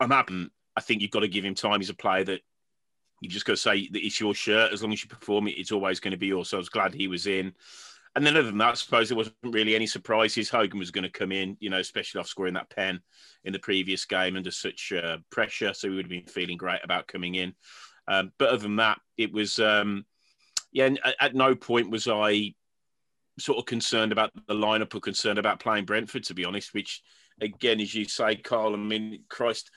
I'm 0.00 0.10
happy. 0.10 0.50
I 0.76 0.80
think 0.80 1.02
you've 1.02 1.10
got 1.10 1.20
to 1.20 1.28
give 1.28 1.44
him 1.44 1.54
time. 1.54 1.80
He's 1.80 1.90
a 1.90 1.94
player 1.94 2.24
that 2.24 2.40
you 3.20 3.28
just 3.28 3.46
got 3.46 3.54
to 3.54 3.56
say 3.56 3.88
that 3.88 4.04
it's 4.04 4.20
your 4.20 4.34
shirt. 4.34 4.72
As 4.72 4.82
long 4.82 4.92
as 4.92 5.02
you 5.02 5.08
perform 5.08 5.48
it, 5.48 5.58
it's 5.58 5.72
always 5.72 6.00
going 6.00 6.12
to 6.12 6.18
be 6.18 6.28
yours. 6.28 6.50
So 6.50 6.56
I 6.56 6.58
was 6.58 6.68
glad 6.68 6.94
he 6.94 7.08
was 7.08 7.26
in. 7.26 7.52
And 8.16 8.26
then 8.26 8.36
other 8.36 8.46
than 8.46 8.58
that, 8.58 8.70
I 8.70 8.74
suppose 8.74 9.08
there 9.08 9.16
wasn't 9.16 9.36
really 9.42 9.74
any 9.74 9.86
surprises. 9.86 10.48
Hogan 10.48 10.78
was 10.78 10.90
going 10.90 11.04
to 11.04 11.10
come 11.10 11.30
in, 11.30 11.56
you 11.60 11.70
know, 11.70 11.78
especially 11.78 12.20
off 12.20 12.26
scoring 12.26 12.54
that 12.54 12.70
pen 12.70 13.00
in 13.44 13.52
the 13.52 13.58
previous 13.58 14.04
game 14.06 14.36
under 14.36 14.50
such 14.50 14.92
uh, 14.92 15.18
pressure. 15.30 15.72
So 15.74 15.88
he 15.88 15.94
would 15.94 16.06
have 16.06 16.10
been 16.10 16.24
feeling 16.24 16.56
great 16.56 16.80
about 16.82 17.06
coming 17.06 17.34
in. 17.34 17.54
Um, 18.08 18.32
but 18.38 18.48
other 18.48 18.62
than 18.62 18.76
that, 18.76 18.98
it 19.16 19.32
was, 19.32 19.58
um, 19.58 20.04
yeah, 20.72 20.90
at, 21.04 21.14
at 21.20 21.34
no 21.34 21.54
point 21.54 21.90
was 21.90 22.08
I 22.08 22.54
sort 23.38 23.58
of 23.58 23.66
concerned 23.66 24.10
about 24.10 24.32
the 24.48 24.54
lineup 24.54 24.94
or 24.94 25.00
concerned 25.00 25.38
about 25.38 25.60
playing 25.60 25.84
Brentford, 25.84 26.24
to 26.24 26.34
be 26.34 26.44
honest, 26.44 26.74
which, 26.74 27.02
again, 27.40 27.80
as 27.80 27.94
you 27.94 28.04
say, 28.06 28.36
Carl, 28.36 28.74
I 28.74 28.78
mean, 28.78 29.24
Christ, 29.28 29.70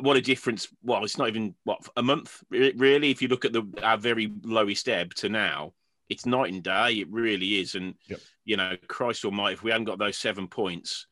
what 0.00 0.16
a 0.16 0.20
difference. 0.20 0.68
Well, 0.82 1.04
it's 1.04 1.18
not 1.18 1.28
even, 1.28 1.54
what, 1.64 1.80
a 1.96 2.02
month, 2.02 2.42
really? 2.50 3.10
If 3.10 3.22
you 3.22 3.28
look 3.28 3.44
at 3.44 3.52
the 3.52 3.64
our 3.82 3.96
very 3.96 4.32
lowest 4.42 4.88
ebb 4.88 5.14
to 5.14 5.28
now, 5.28 5.72
it's 6.08 6.26
night 6.26 6.52
and 6.52 6.62
day. 6.62 7.00
It 7.00 7.10
really 7.10 7.60
is. 7.60 7.74
And, 7.74 7.94
you 8.44 8.56
know, 8.56 8.76
Christ 8.88 9.24
almighty, 9.24 9.54
if 9.54 9.62
we 9.62 9.70
hadn't 9.70 9.84
got 9.84 9.98
those 9.98 10.16
seven 10.16 10.48
points, 10.48 11.06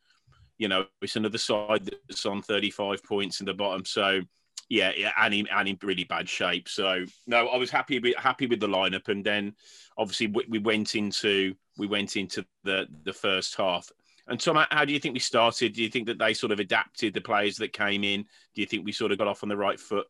you 0.57 0.67
know, 0.67 0.85
it's 1.01 1.15
another 1.15 1.37
side 1.37 1.89
that's 2.07 2.25
on 2.25 2.41
35 2.41 3.03
points 3.03 3.39
in 3.39 3.45
the 3.45 3.53
bottom. 3.53 3.85
So, 3.85 4.21
yeah, 4.69 4.91
yeah, 4.97 5.11
and 5.17 5.33
in, 5.33 5.47
and 5.47 5.67
in 5.67 5.77
really 5.81 6.03
bad 6.03 6.27
shape. 6.27 6.67
So, 6.67 7.05
no, 7.25 7.47
I 7.47 7.57
was 7.57 7.69
happy 7.69 7.99
with 7.99 8.15
happy 8.17 8.47
with 8.47 8.59
the 8.59 8.67
lineup, 8.67 9.07
and 9.07 9.23
then 9.23 9.53
obviously 9.97 10.27
we, 10.27 10.45
we 10.49 10.59
went 10.59 10.95
into 10.95 11.55
we 11.77 11.87
went 11.87 12.17
into 12.17 12.45
the 12.63 12.87
the 13.03 13.13
first 13.13 13.55
half. 13.55 13.89
And 14.27 14.39
Tom, 14.39 14.63
how 14.69 14.85
do 14.85 14.93
you 14.93 14.99
think 14.99 15.13
we 15.13 15.19
started? 15.19 15.73
Do 15.73 15.81
you 15.81 15.89
think 15.89 16.07
that 16.07 16.19
they 16.19 16.33
sort 16.33 16.51
of 16.51 16.59
adapted 16.59 17.13
the 17.13 17.21
players 17.21 17.57
that 17.57 17.73
came 17.73 18.03
in? 18.03 18.23
Do 18.55 18.61
you 18.61 18.67
think 18.67 18.85
we 18.85 18.91
sort 18.91 19.11
of 19.11 19.17
got 19.17 19.27
off 19.27 19.43
on 19.43 19.49
the 19.49 19.57
right 19.57 19.79
foot? 19.79 20.07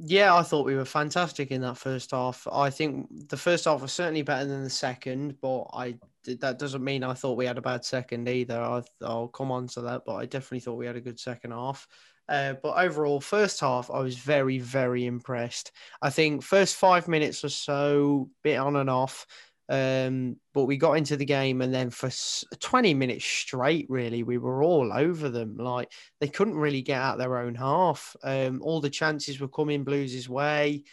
Yeah, 0.00 0.34
I 0.34 0.42
thought 0.42 0.64
we 0.64 0.76
were 0.76 0.84
fantastic 0.84 1.50
in 1.50 1.60
that 1.62 1.76
first 1.76 2.12
half. 2.12 2.46
I 2.50 2.70
think 2.70 3.28
the 3.28 3.36
first 3.36 3.64
half 3.64 3.82
was 3.82 3.92
certainly 3.92 4.22
better 4.22 4.46
than 4.46 4.62
the 4.62 4.70
second, 4.70 5.40
but 5.40 5.64
I 5.72 5.96
that 6.40 6.58
doesn't 6.58 6.84
mean 6.84 7.02
I 7.02 7.14
thought 7.14 7.38
we 7.38 7.46
had 7.46 7.58
a 7.58 7.62
bad 7.62 7.84
second 7.84 8.28
either. 8.28 8.60
I, 8.60 8.82
I'll 9.02 9.28
come 9.28 9.50
on 9.50 9.66
to 9.68 9.80
that, 9.82 10.02
but 10.06 10.14
I 10.14 10.26
definitely 10.26 10.60
thought 10.60 10.74
we 10.74 10.86
had 10.86 10.96
a 10.96 11.00
good 11.00 11.18
second 11.18 11.50
half. 11.50 11.88
Uh, 12.28 12.54
but 12.62 12.76
overall, 12.76 13.20
first 13.20 13.60
half, 13.60 13.90
I 13.90 14.00
was 14.00 14.18
very, 14.18 14.58
very 14.58 15.06
impressed. 15.06 15.72
I 16.02 16.10
think 16.10 16.42
first 16.42 16.76
five 16.76 17.08
minutes 17.08 17.42
or 17.42 17.48
so, 17.48 18.30
bit 18.44 18.56
on 18.56 18.76
and 18.76 18.90
off. 18.90 19.26
Um, 19.68 20.36
but 20.54 20.64
we 20.64 20.76
got 20.78 20.94
into 20.94 21.16
the 21.16 21.24
game, 21.24 21.60
and 21.60 21.72
then 21.74 21.90
for 21.90 22.10
20 22.58 22.94
minutes 22.94 23.24
straight, 23.24 23.86
really, 23.88 24.22
we 24.22 24.38
were 24.38 24.62
all 24.62 24.92
over 24.92 25.28
them. 25.28 25.56
Like 25.56 25.92
they 26.20 26.28
couldn't 26.28 26.56
really 26.56 26.82
get 26.82 27.00
out 27.00 27.18
their 27.18 27.38
own 27.38 27.54
half. 27.54 28.16
Um, 28.22 28.60
all 28.62 28.80
the 28.80 28.90
chances 28.90 29.40
were 29.40 29.48
coming 29.48 29.84
Blues' 29.84 30.28
way. 30.28 30.84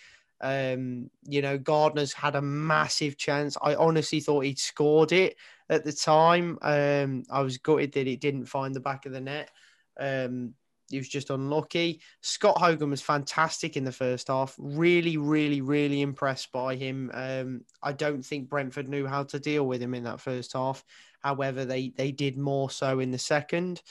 Um, 0.42 1.10
you 1.24 1.42
know, 1.42 1.58
Gardner's 1.58 2.14
had 2.14 2.36
a 2.36 2.42
massive 2.42 3.18
chance. 3.18 3.58
I 3.62 3.76
honestly 3.76 4.20
thought 4.20 4.44
he'd 4.46 4.60
scored 4.60 5.12
it 5.12 5.38
at 5.70 5.86
the 5.86 5.94
time. 5.94 6.58
Um, 6.62 7.24
I 7.32 7.42
was 7.42 7.58
gutted 7.58 7.94
that 7.94 8.08
it 8.08 8.20
didn't 8.20 8.46
find 8.46 8.76
the 8.76 8.82
back 8.82 9.06
of 9.06 9.14
the 9.14 9.22
net. 9.22 9.50
He 10.90 10.98
was 10.98 11.10
just 11.10 11.30
unlucky. 11.30 12.02
Scott 12.22 12.58
Hogan 12.58 12.90
was 12.90 13.02
fantastic 13.02 13.76
in 13.76 13.84
the 13.84 13.92
first 13.92 14.28
half. 14.28 14.56
Really, 14.58 15.18
really, 15.18 15.62
really 15.62 16.02
impressed 16.02 16.52
by 16.52 16.76
him. 16.76 17.12
Um, 17.14 17.62
I 17.82 17.92
don't 17.92 18.24
think 18.24 18.50
Brentford 18.50 18.88
knew 18.88 19.08
how 19.08 19.24
to 19.24 19.40
deal 19.40 19.66
with 19.66 19.82
him 19.82 19.94
in 19.94 20.04
that 20.04 20.22
first 20.22 20.54
half. 20.54 20.84
However, 21.22 21.66
they 21.66 21.90
they 21.96 22.12
did 22.12 22.38
more 22.38 22.70
so 22.70 23.00
in 23.00 23.12
the 23.12 23.18
second. 23.18 23.82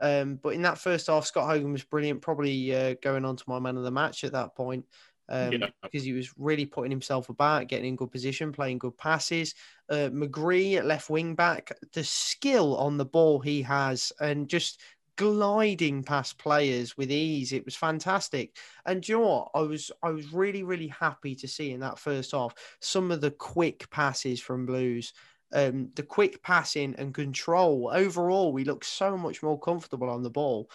Um, 0.00 0.38
but 0.42 0.50
in 0.50 0.62
that 0.62 0.78
first 0.78 1.08
half, 1.08 1.26
Scott 1.26 1.48
Hogan 1.48 1.72
was 1.72 1.84
brilliant. 1.84 2.22
Probably 2.22 2.74
uh, 2.74 2.94
going 3.02 3.24
on 3.24 3.36
to 3.36 3.44
my 3.48 3.58
man 3.58 3.76
of 3.76 3.82
the 3.82 3.90
match 3.90 4.24
at 4.24 4.32
that 4.32 4.54
point 4.54 4.84
um, 5.28 5.52
yeah. 5.52 5.68
because 5.82 6.04
he 6.04 6.12
was 6.12 6.32
really 6.38 6.66
putting 6.66 6.90
himself 6.90 7.28
about, 7.28 7.68
getting 7.68 7.86
in 7.86 7.96
good 7.96 8.10
position, 8.10 8.52
playing 8.52 8.78
good 8.78 8.96
passes. 8.96 9.54
Uh, 9.88 10.10
McGree 10.10 10.76
at 10.76 10.86
left 10.86 11.10
wing 11.10 11.34
back, 11.34 11.72
the 11.92 12.04
skill 12.04 12.76
on 12.76 12.96
the 12.96 13.04
ball 13.04 13.40
he 13.40 13.62
has, 13.62 14.12
and 14.20 14.48
just 14.48 14.80
gliding 15.16 16.02
past 16.02 16.38
players 16.38 16.96
with 16.96 17.10
ease. 17.10 17.52
It 17.52 17.64
was 17.64 17.76
fantastic. 17.76 18.56
And 18.84 19.06
you 19.06 19.18
know 19.18 19.26
what? 19.26 19.50
I 19.54 19.60
was 19.60 19.90
I 20.02 20.10
was 20.10 20.32
really 20.32 20.62
really 20.62 20.88
happy 20.88 21.34
to 21.36 21.48
see 21.48 21.72
in 21.72 21.80
that 21.80 21.98
first 21.98 22.32
half 22.32 22.54
some 22.80 23.10
of 23.10 23.20
the 23.20 23.30
quick 23.30 23.90
passes 23.90 24.40
from 24.40 24.66
Blues. 24.66 25.12
Um, 25.52 25.90
the 25.94 26.02
quick 26.02 26.42
passing 26.42 26.94
and 26.98 27.14
control. 27.14 27.90
Overall, 27.92 28.52
we 28.52 28.64
looked 28.64 28.84
so 28.84 29.16
much 29.16 29.42
more 29.42 29.58
comfortable 29.58 30.10
on 30.10 30.22
the 30.22 30.30
ball. 30.30 30.68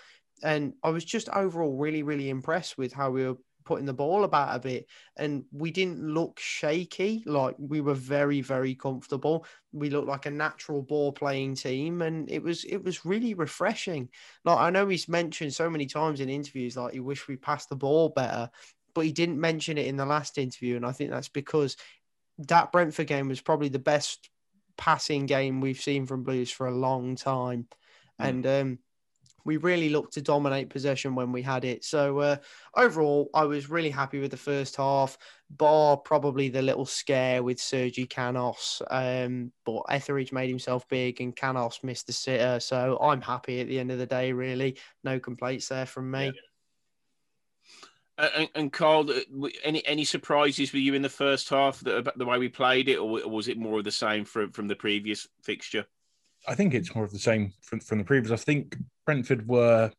And 0.44 0.74
I 0.84 0.90
was 0.90 1.06
just 1.06 1.30
overall 1.30 1.78
really, 1.78 2.04
really 2.04 2.30
impressed 2.30 2.78
with 2.78 2.94
how 2.94 3.12
we 3.12 3.26
were 3.28 3.38
putting 3.64 3.86
the 3.86 3.94
ball 3.94 4.24
about 4.24 4.56
a 4.56 4.60
bit 4.60 4.88
and 5.18 5.44
we 5.52 5.72
didn't 5.72 6.02
look 6.02 6.40
shaky 6.40 7.24
like 7.26 7.56
we 7.58 7.82
were 7.82 7.94
very 7.94 8.42
very 8.42 8.76
comfortable. 8.76 9.46
We 9.72 9.90
looked 9.90 10.08
like 10.08 10.26
a 10.26 10.32
natural 10.32 10.82
ball 10.82 11.12
playing 11.12 11.56
team 11.56 12.02
and 12.02 12.30
it 12.30 12.42
was 12.42 12.64
it 12.66 12.84
was 12.84 13.06
really 13.06 13.34
refreshing. 13.34 14.10
Like 14.46 14.58
i 14.60 14.70
know 14.70 14.88
he's 14.88 15.08
mentioned 15.08 15.54
so 15.54 15.70
many 15.70 15.86
times 15.86 16.20
in 16.20 16.30
interviews 16.30 16.78
like 16.78 16.94
he 16.94 17.00
wished 17.00 17.28
we 17.28 17.38
passed 17.38 17.70
the 17.70 17.76
ball 17.76 18.10
better 18.10 18.50
but 18.94 19.06
he 19.06 19.12
didn't 19.12 19.40
mention 19.40 19.78
it 19.78 19.88
in 19.88 19.96
the 19.96 20.06
last 20.06 20.38
interview 20.38 20.76
and 20.76 20.86
i 20.86 20.92
think 20.92 21.10
that's 21.10 21.30
because 21.30 21.78
that 22.38 22.72
brentford 22.72 23.08
game 23.08 23.28
was 23.28 23.42
probably 23.42 23.70
the 23.70 23.80
best 23.80 24.30
passing 24.78 25.26
game 25.26 25.62
we've 25.62 25.82
seen 25.82 26.06
from 26.06 26.24
blues 26.24 26.50
for 26.50 26.68
a 26.68 26.76
long 26.76 27.16
time. 27.16 27.68
Mm. 28.20 28.28
and 28.28 28.48
um 28.48 28.80
we 29.46 29.58
really 29.58 29.90
looked 29.90 30.14
to 30.14 30.22
dominate 30.22 30.70
possession 30.70 31.16
when 31.16 31.32
we 31.32 31.42
had 31.42 31.66
it. 31.66 31.84
So 31.84 32.20
uh, 32.20 32.38
overall, 32.76 33.30
I 33.34 33.46
was 33.46 33.70
really 33.70 33.90
happy 33.90 34.20
with 34.20 34.32
the 34.32 34.38
first 34.38 34.76
half, 34.76 35.18
bar 35.50 35.98
probably 35.98 36.50
the 36.50 36.62
little 36.62 36.86
scare 36.86 37.44
with 37.44 37.60
Sergi 37.60 38.06
Canos. 38.06 38.82
Um, 38.90 39.52
but 39.66 39.84
Etheridge 39.90 40.32
made 40.32 40.50
himself 40.50 40.88
big 40.90 41.22
and 41.22 41.36
Canos 41.36 41.80
missed 41.84 42.08
the 42.08 42.14
sitter. 42.14 42.60
So 42.60 42.98
I'm 43.02 43.22
happy 43.22 43.62
at 43.62 43.68
the 43.68 43.80
end 43.80 43.92
of 43.92 44.00
the 44.00 44.06
day, 44.06 44.34
really. 44.34 44.78
No 45.04 45.20
complaints 45.20 45.68
there 45.68 45.86
from 45.86 46.12
me. 46.12 46.26
Yeah. 46.26 46.32
And, 48.18 48.50
and, 48.54 48.74
Carl, 48.74 49.10
uh, 49.10 49.48
any 49.64 49.84
any 49.88 50.04
surprises 50.04 50.70
for 50.70 50.78
you 50.78 50.94
in 50.94 51.02
the 51.02 51.10
first 51.10 51.50
half 51.50 51.80
that, 51.80 51.98
about 51.98 52.18
the 52.20 52.26
way 52.26 52.38
we 52.38 52.50
played 52.50 52.88
it, 52.88 52.98
or 52.98 53.28
was 53.28 53.48
it 53.48 53.58
more 53.58 53.80
of 53.80 53.84
the 53.84 53.92
same 53.92 54.26
from 54.26 54.52
from 54.52 54.68
the 54.68 54.76
previous 54.76 55.28
fixture? 55.42 55.88
I 56.48 56.56
think 56.56 56.74
it's 56.74 56.96
more 56.96 57.04
of 57.04 57.12
the 57.12 57.20
same 57.20 57.54
from, 57.62 57.80
from 57.80 58.00
the 58.00 58.04
previous. 58.04 58.32
I 58.32 58.44
think 58.44 58.76
Brentford 59.06 59.48
were 59.48 59.92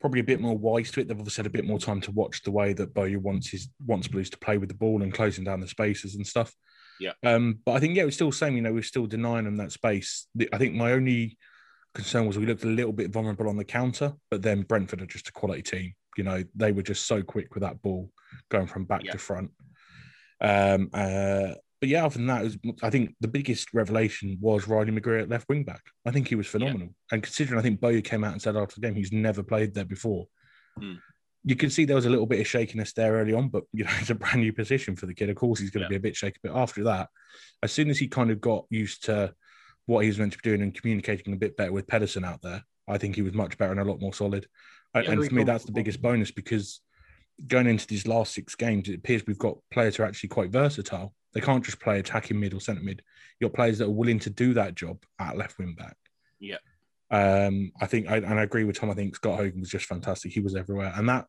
probably 0.00 0.20
a 0.20 0.24
bit 0.24 0.40
more 0.40 0.56
wise 0.56 0.90
to 0.92 1.00
it. 1.00 1.08
They've 1.08 1.18
obviously 1.18 1.42
had 1.42 1.46
a 1.46 1.56
bit 1.56 1.66
more 1.66 1.78
time 1.78 2.00
to 2.02 2.10
watch 2.10 2.42
the 2.42 2.50
way 2.50 2.72
that 2.72 2.94
Bowyer 2.94 3.18
wants 3.18 3.48
his 3.48 3.68
wants 3.86 4.08
Blues 4.08 4.30
to 4.30 4.38
play 4.38 4.58
with 4.58 4.68
the 4.68 4.74
ball 4.74 5.02
and 5.02 5.12
closing 5.12 5.44
down 5.44 5.60
the 5.60 5.68
spaces 5.68 6.14
and 6.14 6.26
stuff. 6.26 6.54
Yeah. 6.98 7.12
Um, 7.24 7.60
but 7.64 7.72
I 7.72 7.80
think 7.80 7.96
yeah, 7.96 8.04
we're 8.04 8.10
still 8.10 8.32
saying 8.32 8.56
you 8.56 8.62
know 8.62 8.72
we're 8.72 8.82
still 8.82 9.06
denying 9.06 9.44
them 9.44 9.56
that 9.58 9.72
space. 9.72 10.26
I 10.52 10.58
think 10.58 10.74
my 10.74 10.92
only 10.92 11.38
concern 11.94 12.26
was 12.26 12.38
we 12.38 12.46
looked 12.46 12.64
a 12.64 12.68
little 12.68 12.92
bit 12.92 13.10
vulnerable 13.10 13.48
on 13.48 13.56
the 13.56 13.64
counter, 13.64 14.14
but 14.30 14.42
then 14.42 14.62
Brentford 14.62 15.02
are 15.02 15.06
just 15.06 15.28
a 15.28 15.32
quality 15.32 15.62
team. 15.62 15.94
You 16.16 16.24
know 16.24 16.44
they 16.54 16.72
were 16.72 16.82
just 16.82 17.06
so 17.06 17.22
quick 17.22 17.54
with 17.54 17.62
that 17.62 17.80
ball 17.82 18.10
going 18.50 18.66
from 18.66 18.84
back 18.84 19.04
yeah. 19.04 19.12
to 19.12 19.18
front. 19.18 19.50
Um, 20.40 20.90
uh, 20.92 21.52
but 21.80 21.88
yeah, 21.88 22.04
other 22.04 22.18
than 22.18 22.26
that, 22.26 22.42
was, 22.42 22.58
I 22.82 22.90
think 22.90 23.14
the 23.20 23.28
biggest 23.28 23.72
revelation 23.72 24.36
was 24.40 24.68
Riley 24.68 24.92
McGree 24.92 25.22
at 25.22 25.28
left 25.30 25.48
wing 25.48 25.64
back. 25.64 25.82
I 26.06 26.10
think 26.10 26.28
he 26.28 26.34
was 26.34 26.46
phenomenal. 26.46 26.88
Yeah. 26.88 27.12
And 27.12 27.22
considering 27.22 27.58
I 27.58 27.62
think 27.62 27.80
Bowyer 27.80 28.02
came 28.02 28.22
out 28.22 28.32
and 28.32 28.42
said 28.42 28.56
after 28.56 28.74
the 28.74 28.86
game 28.86 28.94
he's 28.94 29.12
never 29.12 29.42
played 29.42 29.74
there 29.74 29.86
before, 29.86 30.26
mm. 30.78 30.98
you 31.42 31.56
can 31.56 31.70
see 31.70 31.86
there 31.86 31.96
was 31.96 32.06
a 32.06 32.10
little 32.10 32.26
bit 32.26 32.40
of 32.40 32.46
shakiness 32.46 32.92
there 32.92 33.14
early 33.14 33.32
on, 33.32 33.48
but 33.48 33.64
you 33.72 33.84
know, 33.84 33.90
it's 34.00 34.10
a 34.10 34.14
brand 34.14 34.40
new 34.40 34.52
position 34.52 34.94
for 34.94 35.06
the 35.06 35.14
kid. 35.14 35.30
Of 35.30 35.36
course, 35.36 35.58
he's 35.58 35.70
going 35.70 35.82
to 35.82 35.86
yeah. 35.86 35.98
be 35.98 36.08
a 36.08 36.08
bit 36.08 36.16
shaky. 36.16 36.38
But 36.42 36.54
after 36.54 36.84
that, 36.84 37.08
as 37.62 37.72
soon 37.72 37.88
as 37.88 37.98
he 37.98 38.08
kind 38.08 38.30
of 38.30 38.40
got 38.40 38.66
used 38.68 39.04
to 39.04 39.34
what 39.86 40.00
he 40.00 40.08
was 40.08 40.18
meant 40.18 40.32
to 40.32 40.38
be 40.38 40.50
doing 40.50 40.62
and 40.62 40.74
communicating 40.74 41.32
a 41.32 41.38
bit 41.38 41.56
better 41.56 41.72
with 41.72 41.86
Pedersen 41.86 42.24
out 42.24 42.42
there, 42.42 42.62
I 42.86 42.98
think 42.98 43.14
he 43.14 43.22
was 43.22 43.32
much 43.32 43.56
better 43.56 43.72
and 43.72 43.80
a 43.80 43.84
lot 43.84 44.00
more 44.00 44.12
solid. 44.12 44.46
Yeah, 44.94 45.02
and 45.12 45.24
for 45.24 45.34
me, 45.34 45.44
that's 45.44 45.64
the 45.64 45.72
biggest 45.72 46.02
bonus 46.02 46.30
because 46.30 46.80
going 47.46 47.66
into 47.66 47.86
these 47.86 48.06
last 48.06 48.34
six 48.34 48.54
games, 48.54 48.88
it 48.88 48.96
appears 48.96 49.22
we've 49.26 49.38
got 49.38 49.56
players 49.70 49.96
who 49.96 50.02
are 50.02 50.06
actually 50.06 50.28
quite 50.28 50.50
versatile. 50.50 51.14
They 51.32 51.40
can't 51.40 51.64
just 51.64 51.80
play 51.80 51.98
attacking 51.98 52.38
mid 52.40 52.54
or 52.54 52.60
centre 52.60 52.82
mid. 52.82 53.02
You've 53.38 53.50
got 53.50 53.56
players 53.56 53.78
that 53.78 53.86
are 53.86 53.90
willing 53.90 54.18
to 54.20 54.30
do 54.30 54.54
that 54.54 54.74
job 54.74 54.98
at 55.18 55.36
left 55.36 55.58
wing 55.58 55.74
back. 55.78 55.96
Yeah. 56.38 56.58
Um, 57.10 57.72
I 57.80 57.86
think, 57.86 58.08
I, 58.08 58.16
and 58.16 58.38
I 58.38 58.42
agree 58.42 58.64
with 58.64 58.78
Tom. 58.78 58.90
I 58.90 58.94
think 58.94 59.16
Scott 59.16 59.38
Hogan 59.38 59.60
was 59.60 59.70
just 59.70 59.86
fantastic. 59.86 60.32
He 60.32 60.40
was 60.40 60.54
everywhere, 60.54 60.92
and 60.94 61.08
that 61.08 61.26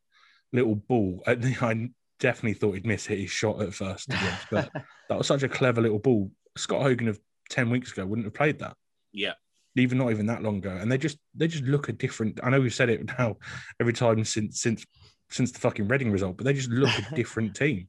little 0.53 0.75
ball, 0.75 1.24
I, 1.27 1.31
I 1.62 1.89
definitely 2.20 2.53
thought 2.53 2.74
he'd 2.74 2.86
miss 2.86 3.05
hit 3.05 3.20
his 3.20 3.31
shot 3.31 3.62
at 3.62 3.74
first, 3.74 4.10
but 4.50 4.70
that 5.10 5.17
was 5.17 5.27
such 5.27 5.43
a 5.43 5.50
clever 5.50 5.81
little 5.81 6.00
ball. 6.00 6.31
Scott 6.58 6.81
Hogan 6.81 7.08
of 7.08 7.20
ten 7.50 7.70
weeks 7.70 7.91
ago 7.91 8.05
wouldn't 8.05 8.25
have 8.25 8.34
played 8.34 8.60
that. 8.60 8.75
Yeah, 9.12 9.34
even 9.75 9.98
not 9.98 10.12
even 10.12 10.25
that 10.27 10.43
long 10.43 10.58
ago, 10.58 10.72
and 10.72 10.91
they 10.91 10.98
just 10.98 11.17
they 11.36 11.48
just 11.48 11.63
look 11.63 11.89
a 11.89 11.93
different. 11.93 12.39
I 12.43 12.50
know 12.50 12.62
we've 12.62 12.74
said 12.74 12.89
it 12.89 13.05
now 13.20 13.38
every 13.79 13.93
time 13.93 14.24
since 14.25 14.62
since 14.62 14.86
since 15.29 15.51
the 15.51 15.60
fucking 15.60 15.88
Reading 15.88 16.12
result, 16.12 16.38
but 16.38 16.46
they 16.46 16.53
just 16.53 16.70
look 16.70 16.91
a 16.98 17.15
different 17.15 17.55
team. 17.55 17.88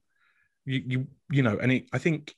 You 0.65 0.83
you 0.87 1.07
you 1.31 1.43
know, 1.43 1.59
and 1.61 1.73
it, 1.73 1.87
I 1.93 1.99
think 1.99 2.35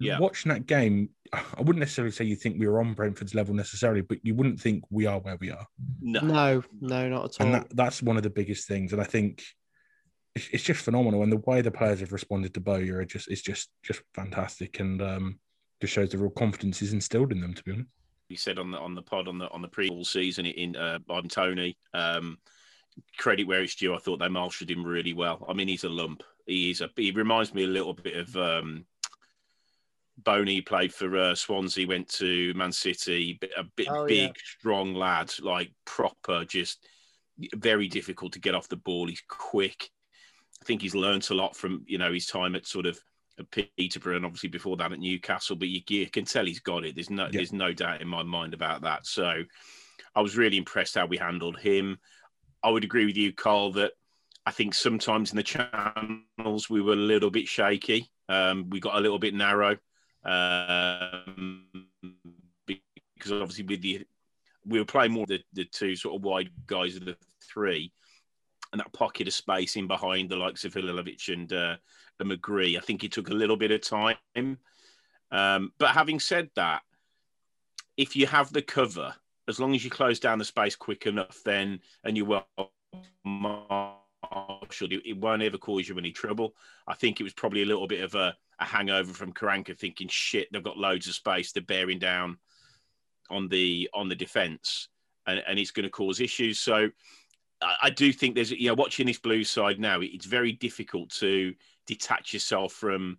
yeah. 0.00 0.18
watching 0.18 0.50
that 0.52 0.66
game, 0.66 1.10
I 1.32 1.58
wouldn't 1.58 1.78
necessarily 1.78 2.12
say 2.12 2.24
you 2.24 2.36
think 2.36 2.58
we 2.58 2.68
were 2.68 2.80
on 2.80 2.94
Brentford's 2.94 3.34
level 3.34 3.54
necessarily, 3.54 4.00
but 4.00 4.18
you 4.22 4.34
wouldn't 4.34 4.60
think 4.60 4.84
we 4.90 5.06
are 5.06 5.20
where 5.20 5.36
we 5.40 5.50
are. 5.50 5.66
No, 6.00 6.20
no, 6.20 6.62
no 6.80 7.08
not 7.08 7.24
at 7.24 7.40
all. 7.40 7.46
And 7.46 7.54
that, 7.54 7.66
that's 7.76 8.02
one 8.02 8.16
of 8.16 8.22
the 8.22 8.30
biggest 8.30 8.68
things, 8.68 8.92
and 8.92 9.00
I 9.00 9.04
think 9.04 9.44
it's, 10.34 10.48
it's 10.52 10.64
just 10.64 10.82
phenomenal. 10.82 11.22
And 11.22 11.32
the 11.32 11.42
way 11.46 11.60
the 11.60 11.70
players 11.70 12.00
have 12.00 12.12
responded 12.12 12.54
to 12.54 12.60
Bowyer 12.60 12.98
are 12.98 13.04
just 13.04 13.30
is 13.30 13.42
just 13.42 13.68
just 13.82 14.02
fantastic, 14.14 14.80
and 14.80 15.02
um, 15.02 15.38
just 15.80 15.92
shows 15.92 16.10
the 16.10 16.18
real 16.18 16.30
confidence 16.30 16.82
is 16.82 16.92
instilled 16.92 17.32
in 17.32 17.40
them. 17.40 17.54
To 17.54 17.62
be 17.62 17.72
honest, 17.72 17.90
he 18.28 18.36
said 18.36 18.58
on 18.58 18.70
the 18.70 18.78
on 18.78 18.94
the 18.94 19.02
pod 19.02 19.28
on 19.28 19.38
the 19.38 19.50
on 19.50 19.62
the 19.62 19.68
pre 19.68 20.04
season 20.04 20.46
in 20.46 20.76
uh, 20.76 20.98
on 21.08 21.28
Toney. 21.28 21.76
Um, 21.94 22.38
credit 23.16 23.46
where 23.46 23.62
it's 23.62 23.76
due. 23.76 23.94
I 23.94 23.98
thought 23.98 24.18
they 24.18 24.28
marshaled 24.28 24.70
him 24.70 24.84
really 24.84 25.12
well. 25.12 25.44
I 25.48 25.52
mean, 25.52 25.68
he's 25.68 25.84
a 25.84 25.88
lump. 25.88 26.22
He 26.48 26.70
is 26.70 26.80
a. 26.80 26.90
He 26.96 27.10
reminds 27.10 27.54
me 27.54 27.64
a 27.64 27.68
little 27.68 27.92
bit 27.92 28.16
of 28.16 28.36
um, 28.36 28.86
Bony. 30.16 30.62
Played 30.62 30.94
for 30.94 31.16
uh, 31.16 31.34
Swansea, 31.34 31.86
went 31.86 32.08
to 32.14 32.54
Man 32.54 32.72
City. 32.72 33.38
A 33.56 33.64
bit 33.76 33.88
oh, 33.90 34.06
big, 34.06 34.28
yeah. 34.28 34.42
strong 34.58 34.94
lad, 34.94 35.32
like 35.40 35.70
proper, 35.84 36.44
just 36.46 36.88
very 37.54 37.86
difficult 37.86 38.32
to 38.32 38.40
get 38.40 38.54
off 38.54 38.68
the 38.68 38.76
ball. 38.76 39.06
He's 39.06 39.22
quick. 39.28 39.90
I 40.60 40.64
think 40.64 40.82
he's 40.82 40.94
learnt 40.94 41.30
a 41.30 41.34
lot 41.34 41.54
from 41.54 41.84
you 41.86 41.98
know 41.98 42.12
his 42.12 42.26
time 42.26 42.56
at 42.56 42.66
sort 42.66 42.86
of 42.86 42.98
at 43.38 43.50
Peterborough 43.76 44.16
and 44.16 44.24
obviously 44.24 44.48
before 44.48 44.78
that 44.78 44.92
at 44.92 44.98
Newcastle. 44.98 45.54
But 45.54 45.68
you, 45.68 45.82
you 45.88 46.10
can 46.10 46.24
tell 46.24 46.46
he's 46.46 46.60
got 46.60 46.84
it. 46.84 46.94
There's 46.94 47.10
no 47.10 47.24
yeah. 47.24 47.30
there's 47.32 47.52
no 47.52 47.74
doubt 47.74 48.00
in 48.00 48.08
my 48.08 48.22
mind 48.22 48.54
about 48.54 48.80
that. 48.82 49.06
So 49.06 49.44
I 50.14 50.20
was 50.22 50.38
really 50.38 50.56
impressed 50.56 50.94
how 50.94 51.04
we 51.04 51.18
handled 51.18 51.58
him. 51.58 51.98
I 52.62 52.70
would 52.70 52.84
agree 52.84 53.04
with 53.04 53.16
you, 53.16 53.32
Carl, 53.32 53.72
that 53.72 53.92
I 54.48 54.50
think 54.50 54.72
sometimes 54.72 55.30
in 55.30 55.36
the 55.36 55.42
channels 55.42 56.70
we 56.70 56.80
were 56.80 56.94
a 56.94 56.96
little 56.96 57.30
bit 57.30 57.46
shaky. 57.46 58.10
Um, 58.30 58.70
we 58.70 58.80
got 58.80 58.96
a 58.96 59.00
little 59.00 59.18
bit 59.18 59.34
narrow 59.34 59.76
um, 60.24 61.66
because 62.66 63.30
obviously 63.30 63.64
with 63.64 63.82
the 63.82 64.06
we 64.64 64.78
were 64.78 64.86
playing 64.86 65.12
more 65.12 65.26
the, 65.26 65.40
the 65.52 65.66
two 65.66 65.96
sort 65.96 66.16
of 66.16 66.24
wide 66.24 66.48
guys 66.66 66.96
of 66.96 67.04
the 67.04 67.18
three, 67.44 67.92
and 68.72 68.80
that 68.80 68.90
pocket 68.94 69.26
of 69.26 69.34
space 69.34 69.76
in 69.76 69.86
behind 69.86 70.30
the 70.30 70.36
likes 70.36 70.64
of 70.64 70.72
Halilovic 70.72 71.30
and, 71.30 71.52
uh, 71.52 71.76
and 72.18 72.30
McGree. 72.30 72.78
I 72.78 72.80
think 72.80 73.04
it 73.04 73.12
took 73.12 73.28
a 73.28 73.34
little 73.34 73.58
bit 73.58 73.70
of 73.70 73.82
time. 73.82 74.16
Um, 75.30 75.72
but 75.78 75.90
having 75.90 76.20
said 76.20 76.48
that, 76.56 76.80
if 77.98 78.16
you 78.16 78.26
have 78.26 78.50
the 78.50 78.62
cover 78.62 79.14
as 79.46 79.60
long 79.60 79.74
as 79.74 79.84
you 79.84 79.90
close 79.90 80.18
down 80.18 80.38
the 80.38 80.44
space 80.46 80.74
quick 80.74 81.04
enough, 81.04 81.42
then 81.44 81.80
and 82.02 82.16
you 82.16 82.24
well 82.24 82.46
marshaled, 84.68 84.92
it, 84.92 85.08
it 85.08 85.16
won't 85.18 85.42
ever 85.42 85.58
cause 85.58 85.88
you 85.88 85.98
any 85.98 86.12
trouble. 86.12 86.54
I 86.86 86.94
think 86.94 87.20
it 87.20 87.24
was 87.24 87.32
probably 87.32 87.62
a 87.62 87.66
little 87.66 87.86
bit 87.86 88.02
of 88.02 88.14
a, 88.14 88.34
a 88.58 88.64
hangover 88.64 89.12
from 89.12 89.32
Karanka, 89.32 89.76
thinking 89.76 90.08
shit, 90.08 90.48
they've 90.52 90.62
got 90.62 90.76
loads 90.76 91.06
of 91.08 91.14
space, 91.14 91.52
they're 91.52 91.62
bearing 91.62 91.98
down 91.98 92.38
on 93.30 93.48
the 93.48 93.88
on 93.92 94.08
the 94.08 94.14
defence, 94.14 94.88
and, 95.26 95.42
and 95.46 95.58
it's 95.58 95.70
going 95.70 95.84
to 95.84 95.90
cause 95.90 96.20
issues. 96.20 96.58
So 96.60 96.88
I, 97.60 97.74
I 97.84 97.90
do 97.90 98.12
think 98.12 98.34
there's 98.34 98.50
you 98.50 98.68
know 98.68 98.74
watching 98.74 99.06
this 99.06 99.18
blue 99.18 99.44
side 99.44 99.80
now, 99.80 100.00
it's 100.00 100.26
very 100.26 100.52
difficult 100.52 101.10
to 101.14 101.54
detach 101.86 102.32
yourself 102.32 102.72
from 102.72 103.18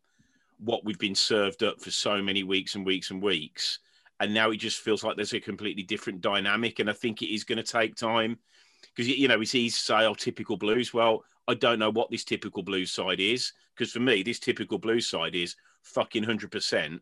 what 0.59 0.83
we've 0.83 0.99
been 0.99 1.15
served 1.15 1.63
up 1.63 1.81
for 1.81 1.91
so 1.91 2.21
many 2.21 2.43
weeks 2.43 2.75
and 2.75 2.85
weeks 2.85 3.11
and 3.11 3.21
weeks. 3.21 3.79
And 4.19 4.33
now 4.33 4.51
it 4.51 4.57
just 4.57 4.81
feels 4.81 5.03
like 5.03 5.15
there's 5.15 5.33
a 5.33 5.39
completely 5.39 5.83
different 5.83 6.19
dynamic. 6.19 6.79
And 6.79 6.89
I 6.89 6.93
think 6.93 7.21
it 7.21 7.33
is 7.33 7.45
going 7.45 7.57
to 7.57 7.63
take 7.63 7.95
time 7.95 8.37
because, 8.81 9.07
you 9.07 9.27
know, 9.27 9.41
easy 9.41 9.69
to 9.69 9.75
say, 9.75 10.05
oh, 10.05 10.13
typical 10.13 10.57
blues. 10.57 10.93
Well, 10.93 11.23
I 11.47 11.53
don't 11.53 11.79
know 11.79 11.91
what 11.91 12.11
this 12.11 12.23
typical 12.23 12.63
blues 12.63 12.91
side 12.91 13.19
is 13.19 13.53
because 13.75 13.91
for 13.91 13.99
me, 13.99 14.23
this 14.23 14.39
typical 14.39 14.77
blues 14.77 15.09
side 15.09 15.35
is 15.35 15.55
fucking 15.83 16.23
100%. 16.23 16.99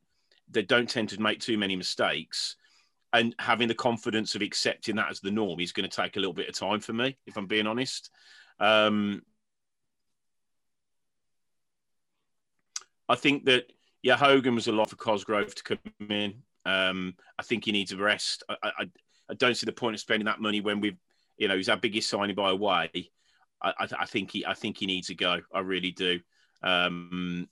They 0.50 0.62
don't 0.62 0.90
tend 0.90 1.10
to 1.10 1.22
make 1.22 1.40
too 1.40 1.58
many 1.58 1.76
mistakes. 1.76 2.56
And 3.14 3.34
having 3.40 3.68
the 3.68 3.76
confidence 3.76 4.36
of 4.36 4.42
accepting 4.42 4.96
that 4.98 5.10
as 5.10 5.20
the 5.20 5.32
norm 5.32 5.60
is 5.60 5.72
going 5.72 5.90
to 5.90 5.96
take 5.96 6.18
a 6.18 6.20
little 6.20 6.34
bit 6.34 6.50
of 6.50 6.56
time 6.56 6.80
for 6.80 6.94
me, 6.94 7.18
if 7.26 7.38
I'm 7.38 7.48
being 7.48 7.68
honest. 7.68 8.10
Um, 8.60 9.22
I 13.10 13.16
think 13.16 13.46
that 13.46 13.72
yeah, 14.04 14.18
Hogan 14.18 14.56
was 14.56 14.68
a 14.68 14.72
lot 14.72 14.90
for 14.90 14.96
Cosgrove 14.96 15.56
to 15.56 15.64
come 15.64 16.10
in. 16.10 16.36
Um, 16.66 17.16
I 17.40 17.44
think 17.44 17.66
he 17.66 17.72
needs 17.72 17.92
a 17.92 17.98
rest. 17.98 18.44
I, 18.50 18.56
I, 18.64 18.90
I, 19.30 19.34
don't 19.34 19.56
see 19.56 19.66
the 19.66 19.72
point 19.72 19.96
of 19.96 20.00
spending 20.00 20.26
that 20.26 20.42
money 20.42 20.60
when 20.60 20.82
we've, 20.82 20.98
you 21.38 21.48
know, 21.48 21.56
he's 21.56 21.70
our 21.70 21.78
biggest 21.78 22.10
signing 22.10 22.36
by 22.36 22.50
a 22.50 22.56
way. 22.56 23.12
I, 23.62 23.88
I, 24.00 24.06
think 24.06 24.32
he, 24.32 24.46
I 24.46 24.54
think 24.54 24.78
he 24.78 24.86
needs 24.86 25.08
to 25.08 25.16
go. 25.16 25.40
I 25.52 25.60
really 25.60 25.92
do. 25.92 26.20
Um, 26.62 27.50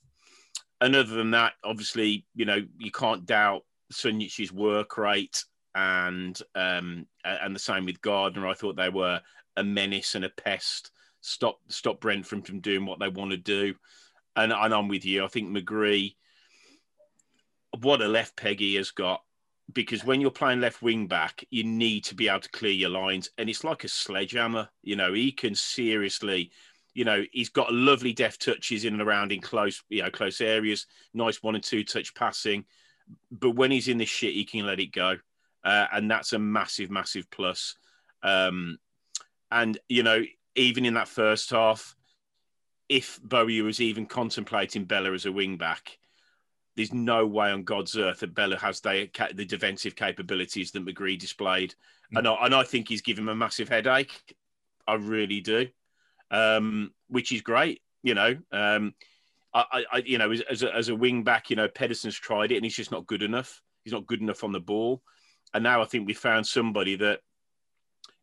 and 0.80 0.94
other 0.94 1.14
than 1.14 1.32
that, 1.32 1.54
obviously, 1.64 2.24
you 2.34 2.44
know, 2.44 2.64
you 2.78 2.92
can't 2.92 3.26
doubt 3.26 3.62
Sunjic's 3.92 4.52
work 4.52 4.98
rate 4.98 5.44
and 5.74 6.38
um, 6.54 7.06
and 7.24 7.54
the 7.54 7.60
same 7.60 7.86
with 7.86 8.00
Gardner. 8.02 8.46
I 8.46 8.54
thought 8.54 8.76
they 8.76 8.88
were 8.88 9.20
a 9.56 9.64
menace 9.64 10.14
and 10.14 10.24
a 10.24 10.30
pest. 10.30 10.92
Stop 11.22 11.58
stop 11.68 12.00
Brentford, 12.00 12.46
from 12.46 12.60
doing 12.60 12.86
what 12.86 13.00
they 13.00 13.08
want 13.08 13.32
to 13.32 13.36
do 13.36 13.74
and, 14.36 14.52
and 14.52 14.74
I'm 14.74 14.88
with 14.88 15.04
you. 15.04 15.24
I 15.24 15.28
think 15.28 15.48
McGree, 15.48 16.14
what 17.80 18.02
a 18.02 18.08
left 18.08 18.36
peg 18.36 18.60
he 18.60 18.74
has 18.76 18.90
got. 18.90 19.22
Because 19.72 20.04
when 20.04 20.20
you're 20.20 20.30
playing 20.30 20.60
left 20.60 20.80
wing 20.80 21.06
back, 21.06 21.44
you 21.50 21.64
need 21.64 22.04
to 22.04 22.14
be 22.14 22.28
able 22.28 22.40
to 22.40 22.48
clear 22.50 22.72
your 22.72 22.90
lines, 22.90 23.30
and 23.36 23.50
it's 23.50 23.64
like 23.64 23.84
a 23.84 23.88
sledgehammer. 23.88 24.68
You 24.82 24.96
know, 24.96 25.12
he 25.12 25.32
can 25.32 25.54
seriously, 25.54 26.52
you 26.94 27.04
know, 27.04 27.24
he's 27.32 27.48
got 27.48 27.72
lovely 27.72 28.12
deft 28.12 28.42
touches 28.42 28.84
in 28.84 28.94
and 28.94 29.02
around 29.02 29.32
in 29.32 29.40
close, 29.40 29.82
you 29.88 30.02
know, 30.02 30.10
close 30.10 30.40
areas. 30.40 30.86
Nice 31.14 31.42
one 31.42 31.56
and 31.56 31.64
two 31.64 31.82
touch 31.82 32.14
passing, 32.14 32.64
but 33.30 33.50
when 33.50 33.70
he's 33.70 33.88
in 33.88 33.98
this 33.98 34.08
shit, 34.08 34.34
he 34.34 34.44
can 34.44 34.66
let 34.66 34.80
it 34.80 34.92
go, 34.92 35.16
uh, 35.64 35.86
and 35.92 36.10
that's 36.10 36.32
a 36.32 36.38
massive, 36.38 36.90
massive 36.90 37.28
plus. 37.30 37.74
Um, 38.22 38.78
and 39.50 39.78
you 39.88 40.02
know, 40.02 40.22
even 40.54 40.84
in 40.84 40.94
that 40.94 41.08
first 41.08 41.50
half, 41.50 41.96
if 42.88 43.20
Bowie 43.22 43.62
was 43.62 43.80
even 43.80 44.06
contemplating 44.06 44.84
Bella 44.84 45.12
as 45.12 45.26
a 45.26 45.32
wing 45.32 45.56
back, 45.56 45.98
there's 46.76 46.92
no 46.92 47.26
way 47.26 47.50
on 47.50 47.64
God's 47.64 47.96
earth 47.96 48.20
that 48.20 48.34
Bella 48.34 48.58
has 48.58 48.80
the, 48.80 49.08
the 49.34 49.44
defensive 49.44 49.96
capabilities 49.96 50.70
that 50.72 50.84
McGree 50.84 51.18
displayed. 51.18 51.74
Mm. 52.12 52.18
And, 52.18 52.28
I, 52.28 52.34
and 52.44 52.54
I 52.54 52.62
think 52.64 52.88
he's 52.88 53.02
given 53.02 53.24
him 53.24 53.30
a 53.30 53.34
massive 53.34 53.68
headache. 53.68 54.12
I 54.86 54.94
really 54.94 55.40
do, 55.40 55.68
um, 56.30 56.92
which 57.08 57.32
is 57.32 57.40
great. 57.40 57.82
You 58.02 58.14
know, 58.14 58.36
um, 58.52 58.94
I, 59.52 59.84
I, 59.90 59.98
you 60.04 60.18
know, 60.18 60.30
as 60.30 60.62
a, 60.62 60.74
as 60.74 60.90
a 60.90 60.94
wing 60.94 61.24
back, 61.24 61.48
you 61.50 61.56
know, 61.56 61.66
Pedersen's 61.66 62.14
tried 62.14 62.52
it 62.52 62.56
and 62.56 62.64
he's 62.64 62.76
just 62.76 62.92
not 62.92 63.06
good 63.06 63.22
enough. 63.22 63.62
He's 63.84 63.92
not 63.92 64.06
good 64.06 64.20
enough 64.20 64.44
on 64.44 64.52
the 64.52 64.60
ball. 64.60 65.02
And 65.54 65.64
now 65.64 65.80
I 65.80 65.86
think 65.86 66.06
we 66.06 66.12
found 66.12 66.46
somebody 66.46 66.96
that, 66.96 67.20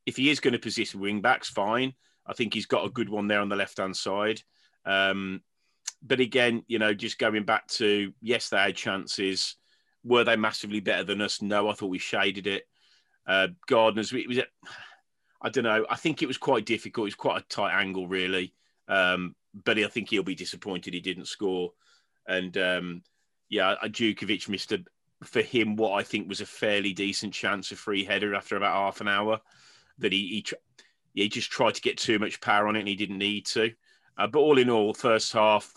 if 0.05 0.17
he 0.17 0.29
is 0.29 0.39
going 0.39 0.51
to 0.51 0.59
position 0.59 0.99
wing 0.99 1.21
backs, 1.21 1.49
fine. 1.49 1.93
I 2.27 2.33
think 2.33 2.53
he's 2.53 2.67
got 2.67 2.85
a 2.85 2.89
good 2.89 3.09
one 3.09 3.27
there 3.27 3.41
on 3.41 3.49
the 3.49 3.55
left 3.55 3.77
hand 3.79 3.97
side. 3.97 4.41
Um, 4.85 5.41
but 6.05 6.19
again, 6.19 6.63
you 6.67 6.79
know, 6.79 6.93
just 6.93 7.17
going 7.17 7.43
back 7.43 7.67
to 7.67 8.13
yes, 8.21 8.49
they 8.49 8.57
had 8.57 8.75
chances. 8.75 9.55
Were 10.03 10.25
they 10.25 10.35
massively 10.35 10.81
better 10.81 11.03
than 11.03 11.21
us? 11.21 11.41
No, 11.41 11.69
I 11.69 11.73
thought 11.73 11.87
we 11.87 11.99
shaded 11.99 12.45
it. 12.45 12.67
Uh, 13.25 13.47
Gardner's, 13.67 14.11
it 14.11 14.27
was, 14.27 14.39
I 15.41 15.49
don't 15.49 15.63
know. 15.63 15.85
I 15.89 15.95
think 15.95 16.21
it 16.21 16.27
was 16.27 16.37
quite 16.37 16.65
difficult. 16.65 17.05
It 17.05 17.07
was 17.07 17.15
quite 17.15 17.41
a 17.41 17.45
tight 17.47 17.73
angle, 17.73 18.07
really. 18.07 18.53
Um, 18.89 19.35
but 19.63 19.77
I 19.77 19.87
think 19.87 20.09
he'll 20.09 20.23
be 20.23 20.35
disappointed 20.35 20.93
he 20.93 20.99
didn't 20.99 21.27
score. 21.27 21.71
And 22.27 22.57
um, 22.57 23.03
yeah, 23.49 23.75
Jutkiewicz 23.83 24.49
missed 24.49 24.73
a, 24.73 24.83
for 25.23 25.41
him 25.41 25.77
what 25.77 25.93
I 25.93 26.03
think 26.03 26.27
was 26.27 26.41
a 26.41 26.45
fairly 26.45 26.91
decent 26.91 27.33
chance 27.33 27.71
of 27.71 27.79
free 27.79 28.03
header 28.03 28.35
after 28.35 28.57
about 28.57 28.75
half 28.75 28.99
an 28.99 29.07
hour. 29.07 29.39
That 29.99 30.11
he 30.11 30.43
he, 31.13 31.21
he 31.21 31.29
just 31.29 31.51
tried 31.51 31.75
to 31.75 31.81
get 31.81 31.97
too 31.97 32.19
much 32.19 32.41
power 32.41 32.67
on 32.67 32.75
it 32.75 32.79
and 32.79 32.87
he 32.87 32.95
didn't 32.95 33.19
need 33.19 33.45
to. 33.47 33.71
Uh, 34.17 34.27
but 34.27 34.39
all 34.39 34.57
in 34.57 34.69
all, 34.69 34.93
first 34.93 35.31
half, 35.33 35.71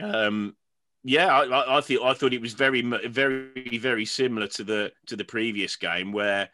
um, 0.00 0.56
yeah, 1.02 1.28
I, 1.28 1.44
I, 1.44 1.78
I 1.78 1.80
thought 1.80 2.32
it 2.32 2.40
was 2.40 2.54
very, 2.54 2.82
very, 2.82 3.78
very 3.78 4.04
similar 4.04 4.46
to 4.48 4.64
the 4.64 4.92
to 5.06 5.16
the 5.16 5.24
previous 5.24 5.76
game 5.76 6.12
where 6.12 6.50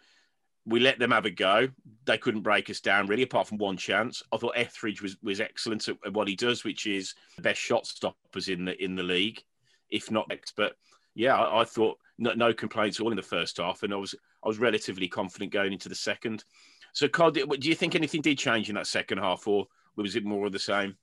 we 0.66 0.80
let 0.80 0.98
them 0.98 1.12
have 1.12 1.26
a 1.26 1.30
go. 1.30 1.68
They 2.04 2.18
couldn't 2.18 2.42
break 2.42 2.70
us 2.70 2.80
down 2.80 3.06
really, 3.06 3.22
apart 3.22 3.48
from 3.48 3.58
one 3.58 3.76
chance. 3.76 4.22
I 4.32 4.36
thought 4.36 4.54
Etheridge 4.56 5.02
was 5.02 5.16
was 5.22 5.40
excellent 5.40 5.88
at 5.88 6.12
what 6.12 6.28
he 6.28 6.36
does, 6.36 6.64
which 6.64 6.86
is 6.86 7.14
the 7.36 7.42
best 7.42 7.60
shot 7.60 7.86
stoppers 7.86 8.48
in 8.48 8.64
the 8.64 8.82
in 8.82 8.94
the 8.94 9.02
league, 9.02 9.42
if 9.90 10.10
not 10.10 10.30
expert. 10.30 10.72
Yeah, 11.14 11.36
I, 11.36 11.62
I 11.62 11.64
thought 11.64 11.98
no, 12.18 12.32
no, 12.34 12.52
complaints 12.52 13.00
all 13.00 13.10
in 13.10 13.16
the 13.16 13.22
first 13.22 13.56
half, 13.58 13.82
and 13.82 13.92
I 13.92 13.96
was 13.96 14.14
I 14.44 14.48
was 14.48 14.58
relatively 14.58 15.08
confident 15.08 15.52
going 15.52 15.72
into 15.72 15.88
the 15.88 15.94
second. 15.94 16.44
So, 16.92 17.08
Carl, 17.08 17.30
do 17.30 17.44
you 17.60 17.74
think 17.74 17.94
anything 17.94 18.22
did 18.22 18.38
change 18.38 18.68
in 18.68 18.74
that 18.76 18.86
second 18.86 19.18
half, 19.18 19.46
or 19.46 19.66
was 19.96 20.16
it 20.16 20.24
more 20.24 20.46
of 20.46 20.52
the 20.52 20.58
same? 20.58 20.96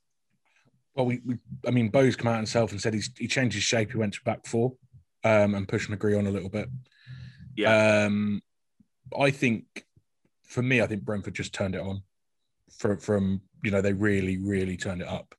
Well, 0.95 1.05
we, 1.05 1.21
we 1.25 1.37
I 1.67 1.71
mean, 1.71 1.89
Bo's 1.89 2.15
come 2.15 2.27
out 2.27 2.37
himself 2.37 2.71
and 2.71 2.81
said 2.81 2.93
he's, 2.93 3.09
he 3.17 3.27
changed 3.27 3.55
his 3.55 3.63
shape. 3.63 3.91
He 3.91 3.97
went 3.97 4.13
to 4.13 4.21
back 4.23 4.45
four 4.45 4.73
um, 5.23 5.55
and 5.55 5.67
pushed 5.67 5.89
McGree 5.89 6.17
on 6.17 6.27
a 6.27 6.31
little 6.31 6.49
bit. 6.49 6.69
Yeah. 7.55 8.05
Um, 8.05 8.41
I 9.19 9.31
think, 9.31 9.65
for 10.43 10.61
me, 10.61 10.81
I 10.81 10.87
think 10.87 11.03
Brentford 11.03 11.35
just 11.35 11.53
turned 11.53 11.75
it 11.75 11.81
on. 11.81 12.03
For, 12.79 12.97
from 12.97 13.41
you 13.63 13.71
know, 13.71 13.81
they 13.81 13.93
really, 13.93 14.37
really 14.37 14.77
turned 14.77 15.01
it 15.01 15.07
up, 15.07 15.35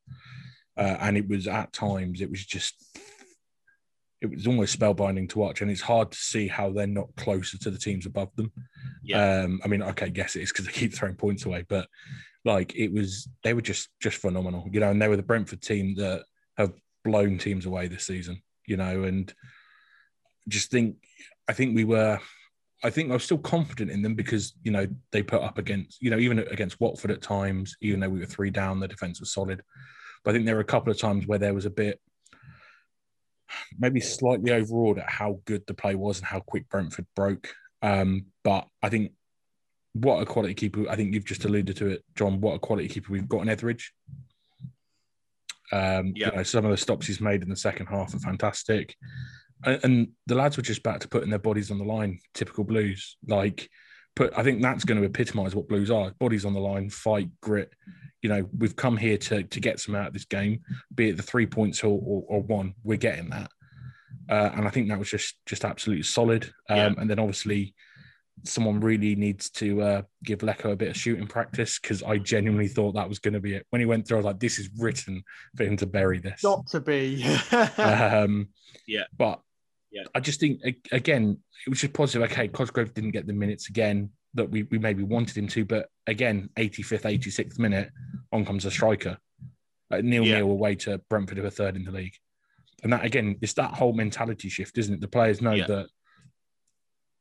uh, 0.77 0.97
and 1.01 1.17
it 1.17 1.29
was 1.29 1.49
at 1.49 1.73
times 1.73 2.21
it 2.21 2.31
was 2.31 2.47
just 2.47 2.75
it 4.21 4.31
was 4.31 4.47
almost 4.47 4.79
spellbinding 4.79 5.29
to 5.31 5.39
watch, 5.39 5.61
and 5.61 5.71
it's 5.71 5.81
hard 5.81 6.13
to 6.13 6.19
see 6.19 6.49
how 6.49 6.71
they're 6.71 6.87
not 6.87 7.15
closer 7.17 7.59
to 7.59 7.71
the 7.71 7.79
teams 7.79 8.07
above 8.07 8.35
them. 8.37 8.53
Yeah. 9.03 9.43
Um, 9.43 9.61
I 9.65 9.69
mean, 9.69 9.83
okay, 9.83 10.09
guess 10.11 10.37
it 10.37 10.43
is 10.43 10.53
because 10.53 10.65
they 10.67 10.73
keep 10.73 10.95
throwing 10.95 11.17
points 11.17 11.45
away, 11.45 11.65
but 11.69 11.89
like 12.45 12.75
it 12.77 12.93
was, 12.93 13.29
they 13.43 13.55
were 13.55 13.63
just 13.63 13.89
just 14.01 14.19
phenomenal, 14.19 14.69
you 14.71 14.81
know. 14.81 14.91
And 14.91 15.01
they 15.01 15.09
were 15.09 15.17
the 15.17 15.23
Brentford 15.23 15.63
team 15.63 15.95
that 15.97 16.25
have 16.57 16.73
blown 17.05 17.39
teams 17.39 17.67
away 17.67 17.89
this 17.89 18.07
season, 18.07 18.43
you 18.67 18.77
know. 18.77 19.05
And 19.05 19.33
just 20.49 20.71
think, 20.71 20.97
I 21.49 21.53
think 21.53 21.75
we 21.75 21.85
were, 21.85 22.21
I 22.83 22.91
think 22.91 23.11
I 23.11 23.15
was 23.15 23.25
still 23.25 23.39
confident 23.39 23.91
in 23.91 24.03
them 24.03 24.15
because 24.15 24.55
you 24.63 24.71
know 24.71 24.87
they 25.11 25.23
put 25.23 25.43
up 25.43 25.59
against, 25.59 26.03
you 26.03 26.11
know, 26.11 26.19
even 26.19 26.39
against 26.39 26.81
Watford 26.81 27.11
at 27.11 27.23
times, 27.23 27.77
even 27.81 28.01
though 28.01 28.11
we 28.11 28.21
were 28.21 28.27
three 28.27 28.51
down, 28.51 28.81
the 28.81 28.89
defense 28.89 29.21
was 29.21 29.33
solid. 29.33 29.63
But 30.23 30.31
I 30.31 30.35
think 30.35 30.47
there 30.47 30.55
were 30.55 30.61
a 30.61 30.65
couple 30.65 30.91
of 30.91 30.99
times 30.99 31.27
where 31.27 31.39
there 31.39 31.55
was 31.55 31.67
a 31.67 31.71
bit 31.71 32.01
maybe 33.79 34.01
slightly 34.01 34.53
overawed 34.53 34.99
at 34.99 35.09
how 35.09 35.41
good 35.45 35.65
the 35.67 35.75
play 35.75 35.95
was 35.95 36.19
and 36.19 36.27
how 36.27 36.41
quick 36.41 36.69
Brentford 36.69 37.07
broke. 37.15 37.55
Um, 37.83 38.27
but 38.43 38.67
I 38.83 38.89
think 38.89 39.13
what 39.95 40.21
a 40.21 40.27
quality 40.27 40.55
keeper. 40.55 40.89
I 40.91 40.97
think 40.97 41.15
you've 41.15 41.25
just 41.25 41.45
alluded 41.45 41.77
to 41.77 41.87
it, 41.87 42.05
John. 42.17 42.41
What 42.41 42.55
a 42.55 42.59
quality 42.59 42.89
keeper 42.89 43.13
we've 43.13 43.29
got 43.29 43.43
in 43.43 43.49
Etheridge. 43.49 43.93
Um, 45.73 46.13
yeah. 46.15 46.31
You 46.31 46.37
know, 46.37 46.43
some 46.43 46.65
of 46.65 46.71
the 46.71 46.77
stops 46.77 47.07
he's 47.07 47.21
made 47.21 47.43
in 47.43 47.49
the 47.49 47.57
second 47.57 47.87
half 47.87 48.15
are 48.15 48.19
fantastic. 48.19 48.97
And, 49.65 49.81
and, 49.83 50.09
the 50.27 50.35
lads 50.35 50.57
were 50.57 50.63
just 50.63 50.83
back 50.83 51.01
to 51.01 51.09
putting 51.09 51.31
their 51.31 51.39
bodies 51.39 51.71
on 51.71 51.79
the 51.79 51.85
line, 51.85 52.19
typical 52.35 52.65
Blues. 52.65 53.17
Like, 53.27 53.71
put. 54.15 54.37
I 54.37 54.43
think 54.43 54.61
that's 54.61 54.85
going 54.85 55.01
to 55.01 55.07
epitomise 55.07 55.55
what 55.55 55.69
Blues 55.69 55.91
are: 55.91 56.11
bodies 56.19 56.45
on 56.45 56.55
the 56.55 56.61
line, 56.61 56.91
fight, 56.91 57.29
grit. 57.41 57.73
You 58.21 58.31
know, 58.31 58.49
we've 58.57 58.77
come 58.77 58.97
here 58.97 59.17
to 59.17 59.45
to 59.45 59.61
get 59.61 59.81
some 59.81 59.95
out 59.95 60.09
of 60.09 60.13
this 60.13 60.25
game, 60.25 60.61
be 60.95 61.11
it 61.11 61.17
the 61.17 61.23
three 61.23 61.47
points 61.47 61.85
or, 61.85 61.99
or, 62.05 62.25
or 62.27 62.43
one. 62.43 62.75
We're 62.83 62.99
getting 62.99 63.31
that, 63.31 63.51
uh, 64.29 64.51
and 64.55 64.67
I 64.67 64.71
think 64.71 64.89
that 64.89 64.99
was 64.99 65.11
just 65.11 65.37
just 65.47 65.65
absolutely 65.65 66.03
solid. 66.03 66.45
Um, 66.69 66.77
yeah. 66.77 66.95
And 66.99 67.09
then 67.09 67.19
obviously 67.19 67.75
someone 68.43 68.81
really 68.81 69.15
needs 69.15 69.49
to 69.49 69.81
uh, 69.81 70.03
give 70.23 70.41
Leko 70.41 70.73
a 70.73 70.77
bit 70.77 70.89
of 70.89 70.97
shooting 70.97 71.27
practice 71.27 71.79
because 71.79 72.03
I 72.03 72.19
genuinely 72.19 72.69
thought 72.69 72.95
that 72.95 73.09
was 73.09 73.19
going 73.19 73.35
to 73.35 73.41
be 73.41 73.55
it. 73.55 73.67
When 73.71 73.81
he 73.81 73.87
went 73.87 74.07
through, 74.07 74.19
I 74.19 74.21
was 74.21 74.27
like, 74.27 74.41
this 74.41 74.59
is 74.59 74.69
written 74.79 75.23
for 75.57 75.65
him 75.65 75.77
to 75.79 75.87
bury 75.87 76.19
this. 76.19 76.43
Not 76.43 76.67
to 76.69 76.81
be. 76.81 77.25
um, 77.79 78.49
yeah. 78.87 79.05
But 79.17 79.41
yeah. 79.91 80.05
I 80.15 80.21
just 80.21 80.41
think, 80.41 80.61
again, 80.93 81.39
it 81.67 81.71
was 81.71 81.81
just 81.81 81.93
positive. 81.93 82.31
Okay, 82.31 82.49
Cosgrove 82.49 82.93
didn't 82.93 83.13
get 83.13 83.27
the 83.27 83.33
minutes 83.33 83.69
again 83.69 84.11
that 84.35 84.51
we, 84.51 84.65
we 84.65 84.79
maybe 84.79 85.03
wanted 85.03 85.37
him 85.37 85.47
to. 85.49 85.65
But 85.65 85.89
again, 86.07 86.51
85th, 86.57 87.03
86th 87.03 87.59
minute, 87.59 87.91
on 88.33 88.45
comes 88.45 88.65
a 88.65 88.71
striker. 88.71 89.17
Uh, 89.91 90.01
nil 90.03 90.25
yeah. 90.25 90.39
nil 90.39 90.51
away 90.51 90.75
to 90.75 90.99
Brentford, 91.09 91.39
who 91.39 91.47
are 91.47 91.51
third 91.51 91.77
in 91.77 91.85
the 91.85 91.93
league. 91.93 92.15
And 92.83 92.93
that 92.93 93.05
again, 93.05 93.37
it's 93.41 93.55
that 93.55 93.73
whole 93.73 93.93
mentality 93.93 94.49
shift, 94.49 94.77
isn't 94.77 94.95
it? 94.95 95.01
The 95.01 95.09
players 95.09 95.41
know 95.41 95.53
Yeah. 95.53 95.67
that 95.67 95.87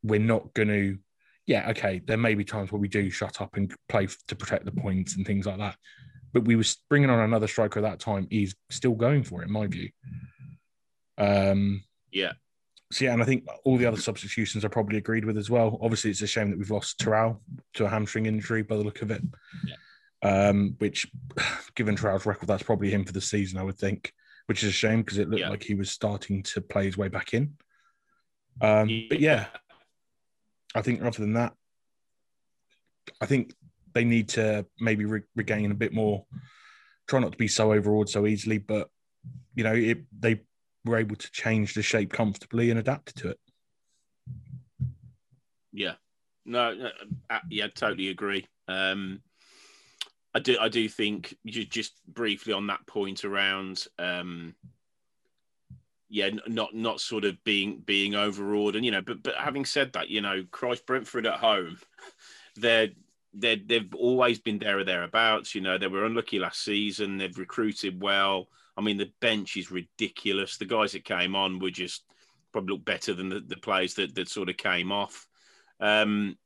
we're 0.04 0.20
not 0.20 0.54
going 0.54 0.68
to. 0.68 0.98
Yeah, 1.46 1.70
okay. 1.72 2.02
There 2.06 2.18
may 2.18 2.36
be 2.36 2.46
times 2.46 2.72
where 2.72 2.80
we 2.80 2.88
do 2.88 3.10
shut 3.10 3.42
up 3.42 3.56
and 3.58 3.74
play 3.90 4.08
to 4.28 4.36
protect 4.36 4.66
the 4.66 4.72
points 4.72 5.16
and 5.18 5.26
things 5.26 5.46
like 5.46 5.58
that. 5.58 5.76
But 6.32 6.46
we 6.46 6.56
were 6.56 6.64
bringing 6.90 7.10
on 7.10 7.20
another 7.20 7.48
striker 7.48 7.80
at 7.80 7.84
that 7.84 8.00
time. 8.00 8.28
He's 8.30 8.56
still 8.70 8.94
going 8.96 9.24
for 9.24 9.42
it, 9.42 9.48
in 9.48 9.52
my 9.54 9.68
view. 9.68 9.90
Um, 11.18 11.84
Yeah. 12.12 12.34
so 12.92 13.06
yeah, 13.06 13.14
and 13.14 13.22
I 13.22 13.26
think 13.26 13.46
all 13.66 13.78
the 13.78 13.86
other 13.86 14.00
substitutions 14.00 14.64
are 14.66 14.70
probably 14.70 14.98
agreed 14.98 15.26
with 15.26 15.38
as 15.38 15.50
well. 15.50 15.78
Obviously, 15.82 16.12
it's 16.12 16.22
a 16.22 16.28
shame 16.28 16.50
that 16.50 16.58
we've 16.58 16.72
lost 16.72 17.00
Toral 17.00 17.42
to 17.76 17.86
a 17.86 17.90
hamstring 17.90 18.26
injury 18.26 18.64
by 18.64 18.78
the 18.78 18.84
look 18.84 19.02
of 19.02 19.12
it. 19.12 19.22
Um, 20.22 20.76
which, 20.80 21.06
given 21.76 21.96
Toral's 21.96 22.26
record, 22.26 22.48
that's 22.48 22.64
probably 22.64 22.90
him 22.90 23.04
for 23.04 23.12
the 23.14 23.22
season, 23.22 23.60
I 23.60 23.64
would 23.64 23.78
think. 23.78 24.14
Which 24.48 24.64
is 24.64 24.70
a 24.70 24.74
shame 24.74 25.02
because 25.04 25.18
it 25.20 25.30
looked 25.30 25.40
Yeah. 25.42 25.50
like 25.50 25.64
he 25.64 25.74
was 25.76 25.90
starting 25.92 26.44
to 26.44 26.62
play 26.62 26.86
his 26.86 26.98
way 26.98 27.08
back 27.10 27.34
in. 27.34 27.58
Um, 28.62 29.06
but 29.10 29.20
yeah, 29.20 29.48
I 30.76 30.82
think 30.82 31.02
other 31.04 31.20
than 31.20 31.34
that, 31.34 31.54
I 33.22 33.26
think 33.26 33.54
they 33.94 34.04
need 34.04 34.30
to 34.30 34.66
maybe 34.80 35.06
re- 35.06 35.22
regain 35.36 35.72
a 35.72 35.76
bit 35.76 35.94
more. 35.94 36.26
Try 37.08 37.20
not 37.20 37.32
to 37.32 37.38
be 37.38 37.48
so 37.48 37.74
overawed 37.74 38.10
so 38.10 38.26
easily, 38.26 38.58
but 38.58 38.90
you 39.56 39.64
know, 39.64 39.74
it, 39.74 40.00
they 40.18 40.42
were 40.86 40.98
able 40.98 41.16
to 41.16 41.32
change 41.32 41.74
the 41.74 41.82
shape 41.82 42.12
comfortably 42.12 42.70
and 42.70 42.80
adapt 42.80 43.16
to 43.18 43.30
it. 43.30 43.40
Yeah, 45.72 45.94
no, 46.46 46.74
no, 46.74 46.90
uh, 47.30 47.40
yeah, 47.50 47.68
totally 47.74 48.10
agree. 48.10 48.48
Um, 48.68 49.22
I 50.36 50.40
do, 50.40 50.58
I 50.60 50.70
do 50.70 50.90
think 50.90 51.36
ju- 51.46 51.66
just 51.66 51.94
briefly 52.08 52.54
on 52.54 52.68
that 52.68 52.86
point 52.88 53.24
around, 53.24 53.86
um, 54.00 54.56
yeah, 56.14 56.30
not 56.46 56.76
not 56.76 57.02
sort 57.02 57.26
of 57.26 57.44
being 57.44 57.82
being 57.88 58.14
overawed, 58.14 58.76
and 58.76 58.86
you 58.86 58.92
know, 58.92 59.02
but 59.02 59.24
but 59.24 59.34
having 59.34 59.66
said 59.66 59.94
that, 59.94 60.10
you 60.10 60.22
know, 60.22 60.46
Christ 60.52 60.86
Brentford 60.86 61.26
at 61.26 61.40
home, 61.40 61.80
they're 62.56 62.90
they 63.34 63.56
they've 63.56 63.92
always 63.96 64.40
been 64.40 64.60
there 64.60 64.78
or 64.78 64.84
thereabouts. 64.84 65.56
You 65.56 65.62
know, 65.62 65.80
they 65.80 65.88
were 65.88 66.06
unlucky 66.06 66.38
last 66.38 66.64
season. 66.64 67.18
They've 67.18 67.36
recruited 67.36 68.00
well. 68.00 68.48
I 68.78 68.82
mean, 68.82 68.98
the 68.98 69.12
bench 69.22 69.58
is 69.58 69.72
ridiculous. 69.72 70.58
The 70.58 70.66
guys 70.66 70.92
that 70.92 71.04
came 71.04 71.36
on 71.36 71.58
were 71.58 71.72
just 71.72 72.04
probably 72.52 72.76
look 72.76 72.86
better 72.86 73.16
than 73.16 73.30
the, 73.30 73.40
the 73.40 73.58
players 73.58 73.96
that, 73.96 74.14
that 74.14 74.30
sort 74.30 74.50
of 74.50 74.58
came 74.58 74.92
off. 74.92 75.28
Um, 75.80 76.38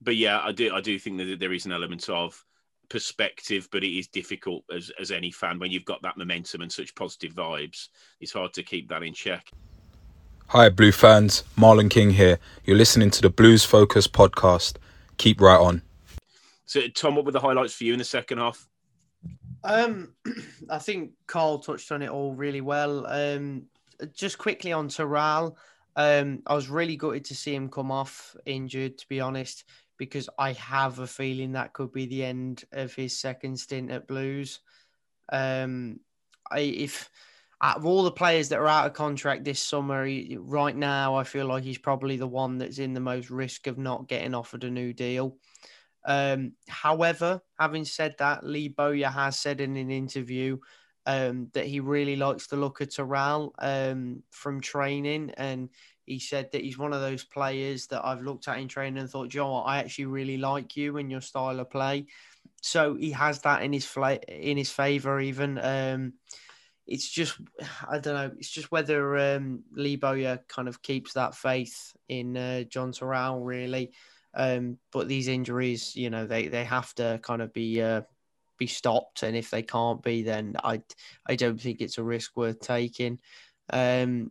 but 0.00 0.16
yeah, 0.16 0.40
I 0.42 0.52
do 0.52 0.74
I 0.74 0.80
do 0.80 0.98
think 0.98 1.18
that 1.18 1.38
there 1.38 1.52
is 1.52 1.66
an 1.66 1.72
element 1.72 2.08
of 2.08 2.42
perspective, 2.92 3.68
but 3.72 3.82
it 3.82 3.98
is 3.98 4.06
difficult 4.06 4.64
as 4.70 4.92
as 5.00 5.10
any 5.10 5.30
fan 5.30 5.58
when 5.58 5.70
you've 5.70 5.86
got 5.86 6.02
that 6.02 6.18
momentum 6.18 6.60
and 6.60 6.70
such 6.70 6.94
positive 6.94 7.32
vibes. 7.32 7.88
It's 8.20 8.32
hard 8.32 8.52
to 8.52 8.62
keep 8.62 8.88
that 8.90 9.02
in 9.02 9.14
check. 9.14 9.50
Hi, 10.48 10.68
Blue 10.68 10.92
fans. 10.92 11.44
Marlon 11.56 11.88
King 11.88 12.10
here. 12.10 12.38
You're 12.64 12.76
listening 12.76 13.10
to 13.12 13.22
the 13.22 13.30
Blues 13.30 13.64
Focus 13.64 14.06
podcast. 14.06 14.76
Keep 15.16 15.40
right 15.40 15.58
on. 15.58 15.80
So, 16.66 16.86
Tom, 16.88 17.16
what 17.16 17.24
were 17.24 17.32
the 17.32 17.40
highlights 17.40 17.72
for 17.72 17.84
you 17.84 17.94
in 17.94 17.98
the 17.98 18.04
second 18.04 18.36
half? 18.36 18.68
Um, 19.64 20.14
I 20.70 20.78
think 20.78 21.12
Carl 21.26 21.60
touched 21.60 21.90
on 21.92 22.02
it 22.02 22.10
all 22.10 22.34
really 22.34 22.60
well. 22.60 23.06
Um, 23.06 23.64
just 24.12 24.36
quickly 24.36 24.72
on 24.72 24.88
Toral, 24.88 25.56
um, 25.96 26.42
I 26.46 26.54
was 26.54 26.68
really 26.68 26.96
gutted 26.96 27.24
to 27.26 27.34
see 27.34 27.54
him 27.54 27.70
come 27.70 27.90
off 27.90 28.36
injured, 28.44 28.98
to 28.98 29.08
be 29.08 29.20
honest, 29.20 29.64
because 29.98 30.28
I 30.38 30.52
have 30.52 30.98
a 30.98 31.06
feeling 31.06 31.52
that 31.52 31.72
could 31.72 31.92
be 31.92 32.06
the 32.06 32.24
end 32.24 32.64
of 32.72 32.94
his 32.94 33.18
second 33.18 33.58
stint 33.58 33.90
at 33.90 34.08
Blues. 34.08 34.60
Um, 35.32 36.00
I, 36.50 36.60
if 36.60 37.10
out 37.62 37.76
of 37.76 37.86
all 37.86 38.02
the 38.02 38.10
players 38.10 38.48
that 38.48 38.58
are 38.58 38.66
out 38.66 38.86
of 38.86 38.94
contract 38.94 39.44
this 39.44 39.62
summer, 39.62 40.04
he, 40.04 40.36
right 40.40 40.74
now, 40.74 41.14
I 41.14 41.24
feel 41.24 41.46
like 41.46 41.62
he's 41.62 41.78
probably 41.78 42.16
the 42.16 42.26
one 42.26 42.58
that's 42.58 42.78
in 42.78 42.92
the 42.92 43.00
most 43.00 43.30
risk 43.30 43.68
of 43.68 43.78
not 43.78 44.08
getting 44.08 44.34
offered 44.34 44.64
a 44.64 44.70
new 44.70 44.92
deal. 44.92 45.36
Um, 46.04 46.54
however, 46.68 47.40
having 47.58 47.84
said 47.84 48.16
that, 48.18 48.44
Lee 48.44 48.68
Bowyer 48.68 49.08
has 49.08 49.38
said 49.38 49.60
in 49.60 49.76
an 49.76 49.90
interview 49.90 50.58
um, 51.06 51.48
that 51.52 51.66
he 51.66 51.80
really 51.80 52.16
likes 52.16 52.46
the 52.46 52.56
look 52.56 52.80
of 52.80 52.94
Toral 52.94 53.54
um, 53.58 54.22
from 54.30 54.60
training. 54.60 55.32
And 55.36 55.68
he 56.04 56.18
said 56.18 56.50
that 56.52 56.62
he's 56.62 56.78
one 56.78 56.92
of 56.92 57.00
those 57.00 57.24
players 57.24 57.86
that 57.88 58.04
I've 58.04 58.22
looked 58.22 58.48
at 58.48 58.58
in 58.58 58.68
training 58.68 58.98
and 58.98 59.10
thought, 59.10 59.28
Joe, 59.28 59.56
I 59.56 59.78
actually 59.78 60.06
really 60.06 60.36
like 60.36 60.76
you 60.76 60.98
and 60.98 61.10
your 61.10 61.20
style 61.20 61.60
of 61.60 61.70
play. 61.70 62.06
So 62.60 62.94
he 62.94 63.10
has 63.12 63.40
that 63.42 63.62
in 63.62 63.72
his 63.72 63.88
in 64.28 64.56
his 64.56 64.70
favor, 64.70 65.20
even. 65.20 65.58
Um, 65.58 66.14
it's 66.86 67.08
just, 67.08 67.38
I 67.88 67.98
don't 67.98 68.14
know, 68.14 68.32
it's 68.36 68.50
just 68.50 68.72
whether 68.72 69.16
um, 69.16 69.62
Lee 69.72 69.96
Bowyer 69.96 70.40
kind 70.48 70.68
of 70.68 70.82
keeps 70.82 71.12
that 71.12 71.34
faith 71.34 71.96
in 72.08 72.36
uh, 72.36 72.64
Jon 72.64 72.92
Toral, 72.92 73.40
really. 73.40 73.92
Um, 74.34 74.78
but 74.92 75.08
these 75.08 75.28
injuries, 75.28 75.94
you 75.94 76.10
know, 76.10 76.26
they, 76.26 76.48
they 76.48 76.64
have 76.64 76.92
to 76.94 77.20
kind 77.22 77.40
of 77.40 77.52
be 77.52 77.80
uh, 77.80 78.02
be 78.58 78.66
stopped, 78.66 79.22
and 79.22 79.36
if 79.36 79.50
they 79.50 79.62
can't 79.62 80.02
be, 80.02 80.22
then 80.22 80.56
I 80.62 80.82
I 81.26 81.36
don't 81.36 81.60
think 81.60 81.80
it's 81.80 81.98
a 81.98 82.04
risk 82.04 82.36
worth 82.36 82.60
taking. 82.60 83.18
Um, 83.70 84.30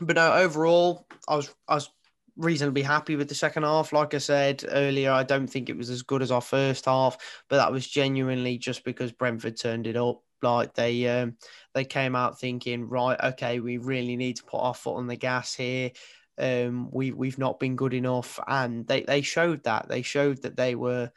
but 0.00 0.16
no, 0.16 0.32
overall, 0.32 1.06
I 1.28 1.36
was 1.36 1.54
I 1.68 1.74
was 1.74 1.90
reasonably 2.36 2.82
happy 2.82 3.16
with 3.16 3.28
the 3.28 3.34
second 3.34 3.64
half. 3.64 3.92
Like 3.92 4.14
I 4.14 4.18
said 4.18 4.64
earlier, 4.68 5.12
I 5.12 5.22
don't 5.22 5.46
think 5.46 5.68
it 5.68 5.76
was 5.76 5.90
as 5.90 6.02
good 6.02 6.22
as 6.22 6.30
our 6.30 6.40
first 6.40 6.86
half, 6.86 7.16
but 7.48 7.56
that 7.56 7.72
was 7.72 7.86
genuinely 7.86 8.58
just 8.58 8.84
because 8.84 9.12
Brentford 9.12 9.58
turned 9.58 9.86
it 9.86 9.96
up. 9.96 10.22
Like 10.42 10.74
they 10.74 11.06
um, 11.06 11.36
they 11.74 11.84
came 11.84 12.16
out 12.16 12.40
thinking, 12.40 12.88
right, 12.88 13.18
okay, 13.22 13.60
we 13.60 13.76
really 13.76 14.16
need 14.16 14.36
to 14.36 14.44
put 14.44 14.60
our 14.60 14.74
foot 14.74 14.96
on 14.96 15.06
the 15.06 15.16
gas 15.16 15.54
here. 15.54 15.90
Um, 16.38 16.88
we 16.90 17.12
we've 17.12 17.38
not 17.38 17.60
been 17.60 17.76
good 17.76 17.92
enough, 17.92 18.40
and 18.46 18.86
they 18.86 19.02
they 19.02 19.20
showed 19.20 19.64
that. 19.64 19.88
They 19.88 20.00
showed 20.00 20.42
that 20.42 20.56
they 20.56 20.74
were 20.74 21.10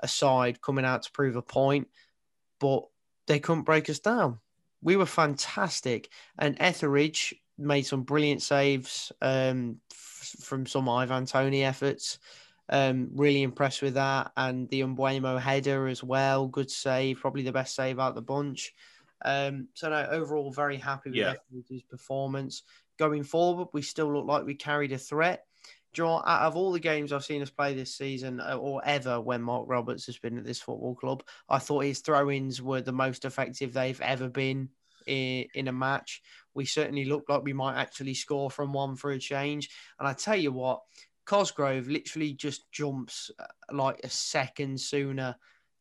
a 0.00 0.08
side 0.08 0.60
coming 0.60 0.84
out 0.84 1.02
to 1.02 1.12
prove 1.12 1.36
a 1.36 1.42
point, 1.42 1.88
but 2.60 2.84
they 3.26 3.38
couldn't 3.38 3.64
break 3.64 3.88
us 3.90 3.98
down. 3.98 4.38
We 4.82 4.96
were 4.96 5.06
fantastic, 5.06 6.08
and 6.38 6.56
Etheridge 6.60 7.34
made 7.58 7.82
some 7.82 8.02
brilliant 8.02 8.42
saves 8.42 9.10
um, 9.20 9.80
f- 9.90 10.36
from 10.40 10.66
some 10.66 10.88
Ivan 10.88 11.26
Toney 11.26 11.64
efforts. 11.64 12.18
Um, 12.70 13.08
really 13.14 13.42
impressed 13.42 13.82
with 13.82 13.94
that, 13.94 14.30
and 14.36 14.68
the 14.68 14.82
Mbeumo 14.82 15.40
header 15.40 15.88
as 15.88 16.04
well. 16.04 16.46
Good 16.46 16.70
save, 16.70 17.18
probably 17.18 17.42
the 17.42 17.52
best 17.52 17.74
save 17.74 17.98
out 17.98 18.10
of 18.10 18.14
the 18.14 18.22
bunch. 18.22 18.74
Um, 19.24 19.68
so 19.74 19.88
no, 19.88 20.06
overall, 20.10 20.52
very 20.52 20.76
happy 20.76 21.10
with 21.10 21.16
Yeah. 21.16 21.34
Etheridge's 21.50 21.82
performance. 21.82 22.62
Going 22.98 23.24
forward, 23.24 23.68
we 23.72 23.82
still 23.82 24.12
look 24.12 24.26
like 24.26 24.44
we 24.44 24.54
carried 24.54 24.92
a 24.92 24.98
threat. 24.98 25.47
What? 25.96 26.24
out 26.26 26.42
of 26.42 26.56
all 26.56 26.72
the 26.72 26.80
games 26.80 27.12
I've 27.12 27.24
seen 27.24 27.42
us 27.42 27.50
play 27.50 27.74
this 27.74 27.94
season 27.94 28.40
uh, 28.40 28.56
or 28.56 28.82
ever 28.84 29.20
when 29.20 29.42
Marc 29.42 29.64
Roberts 29.68 30.06
has 30.06 30.18
been 30.18 30.38
at 30.38 30.44
this 30.44 30.60
football 30.60 30.94
club, 30.94 31.22
I 31.48 31.58
thought 31.58 31.84
his 31.84 32.00
throw 32.00 32.30
ins 32.30 32.62
were 32.62 32.80
the 32.80 32.92
most 32.92 33.24
effective 33.24 33.72
they've 33.72 34.00
ever 34.00 34.28
been 34.28 34.68
in, 35.06 35.46
in 35.54 35.68
a 35.68 35.72
match. 35.72 36.22
We 36.54 36.66
certainly 36.66 37.04
looked 37.04 37.30
like 37.30 37.42
we 37.42 37.52
might 37.52 37.80
actually 37.80 38.14
score 38.14 38.50
from 38.50 38.72
one 38.72 38.96
for 38.96 39.10
a 39.10 39.18
change. 39.18 39.70
And 39.98 40.06
I 40.06 40.12
tell 40.12 40.36
you 40.36 40.52
what, 40.52 40.82
Cosgrove 41.24 41.88
literally 41.88 42.32
just 42.32 42.70
jumps 42.72 43.30
uh, 43.38 43.44
like 43.72 44.00
a 44.02 44.08
second 44.08 44.80
sooner 44.80 45.36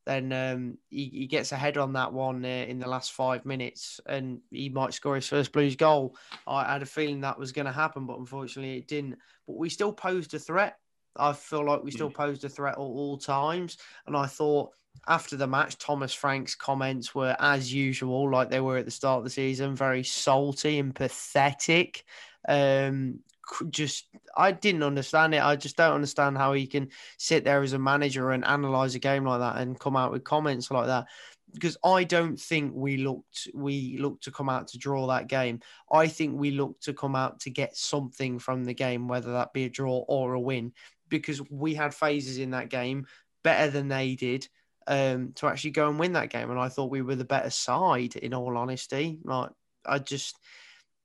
than 0.08 0.32
um, 0.32 0.78
he, 0.90 1.10
he 1.14 1.28
gets 1.28 1.52
ahead 1.52 1.78
on 1.78 1.92
that 1.94 2.14
one 2.14 2.46
uh, 2.46 2.48
in 2.48 2.80
the 2.80 2.88
last 2.88 3.12
five 3.12 3.46
minutes 3.46 4.00
and 4.06 4.40
he 4.52 4.70
might 4.70 4.94
score 4.94 5.16
his 5.16 5.28
first 5.28 5.52
Blues 5.52 5.76
goal. 5.76 6.16
I 6.48 6.72
had 6.72 6.82
a 6.82 6.86
feeling 6.86 7.22
that 7.22 7.38
was 7.38 7.52
going 7.52 7.66
to 7.66 7.74
happen, 7.74 8.06
but 8.06 8.18
unfortunately 8.18 8.78
it 8.78 8.88
didn't. 8.88 9.18
But 9.46 9.58
we 9.58 9.70
still 9.70 9.92
posed 9.92 10.34
a 10.34 10.40
threat. 10.40 10.78
I 11.18 11.34
feel 11.34 11.66
like 11.66 11.84
we 11.84 11.92
still 11.92 12.10
posed 12.10 12.46
a 12.46 12.50
threat 12.50 12.76
at 12.76 12.80
all 12.80 13.18
times. 13.18 13.78
And 14.06 14.16
I 14.16 14.28
thought 14.28 14.70
after 15.10 15.36
the 15.36 15.48
match, 15.48 15.78
Thomas 15.78 16.14
Frank's 16.14 16.56
comments 16.56 17.14
were, 17.14 17.36
as 17.40 17.74
usual, 17.74 18.32
like 18.32 18.50
they 18.50 18.62
were 18.62 18.78
at 18.78 18.86
the 18.86 18.92
start 18.92 19.18
of 19.18 19.24
the 19.26 19.30
season, 19.30 19.76
very 19.76 20.04
salty 20.04 20.80
and 20.80 20.96
pathetic. 20.96 22.06
Um, 22.48 23.20
just, 23.70 24.08
I 24.36 24.52
didn't 24.52 24.84
understand 24.84 25.34
it. 25.34 25.44
I 25.44 25.56
just 25.56 25.78
don't 25.78 25.94
understand 25.94 26.38
how 26.38 26.54
he 26.54 26.68
can 26.68 26.90
sit 27.18 27.44
there 27.44 27.62
as 27.62 27.74
a 27.74 27.80
manager 27.80 28.32
and 28.32 28.46
analyze 28.46 28.96
a 28.96 29.00
game 29.00 29.26
like 29.26 29.40
that 29.40 29.58
and 29.58 29.80
come 29.80 29.96
out 29.96 30.12
with 30.12 30.24
comments 30.24 30.70
like 30.72 30.88
that. 30.88 31.06
Because 31.54 31.78
I 31.84 32.04
don't 32.04 32.38
think 32.38 32.74
we 32.76 32.98
looked 32.98 33.48
we 33.54 33.98
looked 34.00 34.26
to 34.26 34.32
come 34.32 34.50
out 34.50 34.68
to 34.70 34.78
draw 34.78 35.08
that 35.08 35.28
game. 35.28 35.62
I 35.90 36.08
think 36.08 36.38
we 36.38 36.52
looked 36.52 36.84
to 36.84 36.94
come 36.94 37.16
out 37.16 37.40
to 37.42 37.50
get 37.50 37.78
something 37.78 38.38
from 38.38 38.66
the 38.66 38.74
game, 38.74 39.08
whether 39.08 39.32
that 39.32 39.54
be 39.54 39.64
a 39.64 39.70
draw 39.70 40.04
or 40.08 40.34
a 40.34 40.40
win. 40.40 40.74
Because 41.08 41.42
we 41.50 41.74
had 41.74 41.94
phases 41.94 42.38
in 42.38 42.52
that 42.52 42.70
game 42.70 43.08
better 43.46 43.72
than 43.72 43.88
they 43.88 44.16
did 44.16 44.50
um, 44.88 45.32
to 45.36 45.48
actually 45.48 45.72
go 45.72 45.88
and 45.88 45.98
win 45.98 46.14
that 46.14 46.30
game. 46.30 46.52
And 46.52 46.60
I 46.60 46.68
thought 46.68 46.92
we 46.92 47.02
were 47.02 47.16
the 47.16 47.24
better 47.24 47.50
side, 47.50 48.18
in 48.18 48.34
all 48.34 48.58
honesty. 48.58 49.20
Like, 49.24 49.52
I 49.86 50.00
just, 50.00 50.38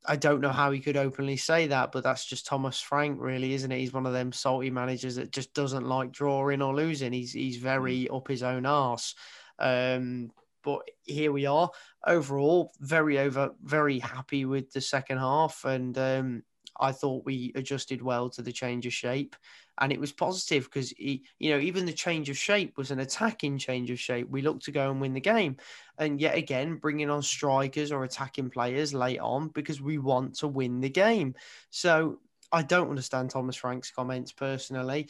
I 0.04 0.16
don't 0.16 0.40
know 0.40 0.50
how 0.50 0.70
he 0.72 0.80
could 0.80 0.96
openly 0.96 1.36
say 1.36 1.68
that, 1.68 1.92
but 1.92 2.02
that's 2.02 2.24
just 2.24 2.46
Thomas 2.46 2.80
Frank, 2.80 3.20
really, 3.20 3.54
isn't 3.54 3.70
it? 3.70 3.78
He's 3.78 3.92
one 3.92 4.06
of 4.06 4.12
them 4.12 4.32
salty 4.32 4.70
managers 4.70 5.16
that 5.16 5.30
just 5.30 5.54
doesn't 5.54 5.86
like 5.86 6.10
drawing 6.10 6.60
or 6.60 6.74
losing. 6.74 7.12
He's 7.12 7.32
he's 7.32 7.58
very 7.58 8.08
up 8.08 8.26
his 8.26 8.42
own 8.42 8.66
arse. 8.66 9.14
Um, 9.58 10.32
but 10.64 10.82
here 11.02 11.32
we 11.32 11.46
are. 11.46 11.70
Overall, 12.06 12.72
very 12.80 13.18
over, 13.18 13.52
very 13.62 13.98
happy 13.98 14.44
with 14.44 14.72
the 14.72 14.80
second 14.80 15.18
half, 15.18 15.64
and 15.64 15.96
um, 15.98 16.42
I 16.82 16.90
thought 16.90 17.24
we 17.24 17.52
adjusted 17.54 18.02
well 18.02 18.28
to 18.30 18.42
the 18.42 18.52
change 18.52 18.86
of 18.86 18.92
shape, 18.92 19.36
and 19.80 19.92
it 19.92 20.00
was 20.00 20.10
positive 20.10 20.64
because 20.64 20.92
you 20.98 21.20
know 21.40 21.58
even 21.58 21.86
the 21.86 21.92
change 21.92 22.28
of 22.28 22.36
shape 22.36 22.76
was 22.76 22.90
an 22.90 22.98
attacking 22.98 23.58
change 23.58 23.90
of 23.90 24.00
shape. 24.00 24.28
We 24.28 24.42
looked 24.42 24.64
to 24.64 24.72
go 24.72 24.90
and 24.90 25.00
win 25.00 25.14
the 25.14 25.20
game, 25.20 25.58
and 25.96 26.20
yet 26.20 26.36
again 26.36 26.76
bringing 26.76 27.08
on 27.08 27.22
strikers 27.22 27.92
or 27.92 28.02
attacking 28.02 28.50
players 28.50 28.92
late 28.92 29.20
on 29.20 29.48
because 29.48 29.80
we 29.80 29.98
want 29.98 30.34
to 30.38 30.48
win 30.48 30.80
the 30.80 30.90
game. 30.90 31.36
So 31.70 32.18
I 32.50 32.62
don't 32.62 32.90
understand 32.90 33.30
Thomas 33.30 33.56
Frank's 33.56 33.92
comments 33.92 34.32
personally, 34.32 35.08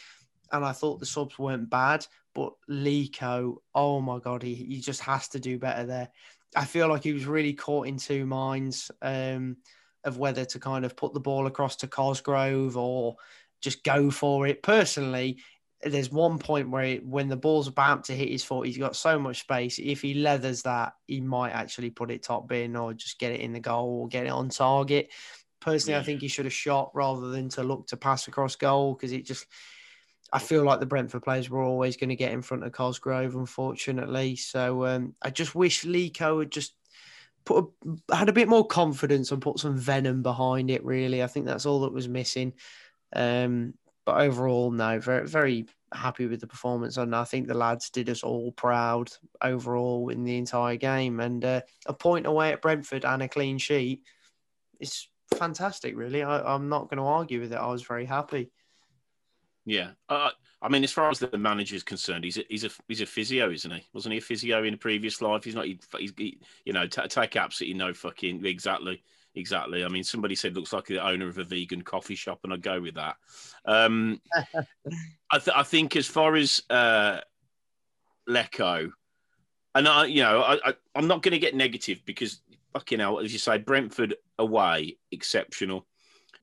and 0.53 0.67
I 0.67 0.73
thought 0.73 1.01
the 1.01 1.07
subs 1.07 1.39
weren't 1.39 1.71
bad, 1.71 2.07
but 2.35 2.53
Leko, 2.69 3.57
oh 3.75 4.03
my 4.03 4.19
god, 4.19 4.43
he, 4.43 4.55
he 4.55 4.81
just 4.81 5.01
has 5.01 5.29
to 5.29 5.41
do 5.41 5.59
better 5.59 5.87
there. 5.87 6.09
I 6.55 6.67
feel 6.67 6.89
like 6.89 7.05
he 7.05 7.15
was 7.15 7.25
really 7.25 7.55
caught 7.55 7.87
in 7.87 7.97
two 7.97 8.27
minds. 8.27 8.91
Um, 9.01 9.57
of 10.05 10.19
whether 10.19 10.45
to 10.45 10.59
kind 10.59 10.85
of 10.85 10.97
put 10.97 11.15
the 11.15 11.21
ball 11.21 11.47
across 11.47 11.77
to 11.77 11.87
Cosgrove 11.87 12.77
or 12.77 13.17
just 13.61 13.85
go 13.85 14.11
for 14.11 14.47
it. 14.47 14.63
Personally, 14.63 15.39
there's 15.83 16.11
one 16.11 16.39
point 16.39 16.71
where 16.71 16.85
he, 16.85 16.97
when 16.97 17.29
the 17.29 17.37
ball's 17.37 17.69
about 17.69 18.05
to 18.05 18.13
hit 18.13 18.29
his 18.29 18.45
foot, 18.45 18.67
he's 18.67 18.79
got 18.79 18.97
so 18.97 19.19
much 19.19 19.41
space. 19.41 19.79
If 19.79 20.03
he 20.03 20.15
leathers 20.15 20.63
that, 20.63 20.95
he 21.07 21.21
might 21.21 21.51
actually 21.51 21.91
put 21.91 22.11
it 22.11 22.23
top 22.23 22.49
bin 22.49 22.77
or 22.77 22.95
just 22.95 23.19
get 23.19 23.33
it 23.33 23.41
in 23.41 23.53
the 23.53 23.61
goal 23.61 24.03
or 24.03 24.09
get 24.09 24.27
it 24.27 24.31
on 24.31 24.49
target. 24.49 25.11
Personally, 25.61 25.95
yeah. 25.95 26.01
I 26.01 26.05
think 26.05 26.21
he 26.21 26.29
should 26.29 26.45
have 26.45 26.53
shot 26.53 26.91
rather 26.95 27.29
than 27.31 27.49
to 27.51 27.63
look 27.63 27.89
to 27.89 27.97
pass 27.97 28.29
across 28.29 28.57
goal 28.57 28.95
because 28.95 29.13
it 29.13 29.27
just. 29.27 29.47
I 30.35 30.39
feel 30.39 30.65
like 30.65 30.81
the 30.81 30.87
Brentford 30.87 31.25
players 31.25 31.51
were 31.51 31.63
always 31.63 31.99
going 31.99 32.09
to 32.09 32.17
get 32.17 32.33
in 32.33 32.41
front 32.41 32.65
of 32.65 32.73
Cosgrove, 32.73 33.35
unfortunately. 33.35 34.37
So 34.37 34.87
um, 34.87 35.15
I 35.21 35.29
just 35.29 35.55
wish 35.55 35.85
Leko 35.85 36.39
had 36.39 36.51
just 36.51 36.73
put 37.45 37.67
a, 38.09 38.17
had 38.17 38.29
a 38.29 38.33
bit 38.33 38.49
more 38.49 38.67
confidence 38.67 39.31
and 39.33 39.43
put 39.43 39.59
some 39.59 39.77
venom 39.77 40.23
behind 40.23 40.71
it. 40.71 40.85
Really, 40.85 41.23
I 41.23 41.27
think 41.27 41.47
that's 41.47 41.67
all 41.67 41.81
that 41.81 41.93
was 41.93 42.09
missing. 42.09 42.55
Um, 43.15 43.75
but 44.05 44.21
overall, 44.21 44.71
no, 44.71 44.99
very 44.99 45.27
very 45.27 45.67
happy 45.95 46.27
with 46.27 46.41
the 46.41 46.47
performance, 46.47 46.97
and 46.97 47.15
I 47.15 47.25
think 47.25 47.47
the 47.47 47.55
lads 47.55 47.91
did 47.91 48.09
us 48.09 48.23
all 48.23 48.53
proud 48.53 49.11
overall 49.41 50.09
in 50.09 50.25
the 50.25 50.39
entire 50.39 50.77
game. 50.77 51.21
And 51.21 51.45
uh, 51.45 51.61
a 51.87 51.93
point 51.93 52.27
away 52.27 52.53
at 52.53 52.63
Brentford 52.63 53.05
and 53.05 53.23
a 53.23 53.29
clean 53.29 53.59
sheet 53.59 54.03
is 54.81 55.09
fantastic. 55.35 55.97
Really, 55.97 56.23
I, 56.23 56.55
I'm 56.55 56.69
not 56.69 56.89
going 56.89 56.99
to 56.99 57.05
argue 57.05 57.41
with 57.41 57.53
it. 57.53 57.59
I 57.59 57.69
was 57.69 57.83
very 57.83 58.05
happy. 58.05 58.51
Yeah, 59.65 59.91
uh, 60.09 60.31
I 60.61 60.69
mean, 60.69 60.83
as 60.85 60.93
far 60.93 61.09
as 61.11 61.19
the 61.19 61.37
manager 61.39 61.77
is 61.77 61.85
concerned, 61.85 62.25
he's 62.25 62.39
a, 62.39 62.45
he's 62.49 62.65
a 62.65 62.71
he's 62.89 63.01
a 63.01 63.07
physio, 63.07 63.51
isn't 63.51 63.71
he? 63.71 63.85
Wasn't 63.93 64.13
he 64.13 64.19
a 64.19 64.23
physio 64.23 64.65
in 64.65 64.75
a 64.75 64.79
previous 64.79 65.23
life? 65.23 65.45
He's 65.45 65.55
not. 65.55 65.67
He, 65.67 65.79
he's 65.99 66.13
he, 66.17 66.41
you 66.65 66.73
know 66.73 66.87
t- 66.87 67.07
take 67.09 67.37
absolutely 67.37 67.79
no 67.79 67.93
fucking 67.93 68.45
exactly 68.45 69.03
exactly. 69.35 69.85
I 69.85 69.89
mean, 69.89 70.05
somebody 70.05 70.35
said 70.35 70.57
looks 70.57 70.73
like 70.73 70.87
the 70.87 71.05
owner 71.05 71.29
of 71.29 71.39
a 71.39 71.45
vegan 71.45 71.83
coffee 71.83 72.15
shop, 72.15 72.41
and 72.45 72.53
I 72.53 72.57
go 72.57 72.81
with 72.81 72.95
that. 72.95 73.17
Um, 73.65 74.21
I, 75.31 75.39
th- 75.39 75.57
I 75.57 75.63
think 75.63 75.97
as 75.97 76.07
far 76.07 76.35
as 76.37 76.63
uh, 76.69 77.21
Leko, 78.29 78.91
and 79.75 79.89
I, 79.89 80.07
you 80.07 80.23
know, 80.23 80.43
I, 80.43 80.71
I 80.71 80.75
I'm 80.95 81.07
not 81.07 81.23
going 81.23 81.33
to 81.33 81.39
get 81.39 81.55
negative 81.55 82.03
because 82.05 82.41
fucking 82.73 83.01
hell, 83.01 83.21
as 83.21 83.33
you 83.33 83.39
say, 83.39 83.59
Brentford 83.59 84.17
away 84.39 84.99
exceptional 85.11 85.87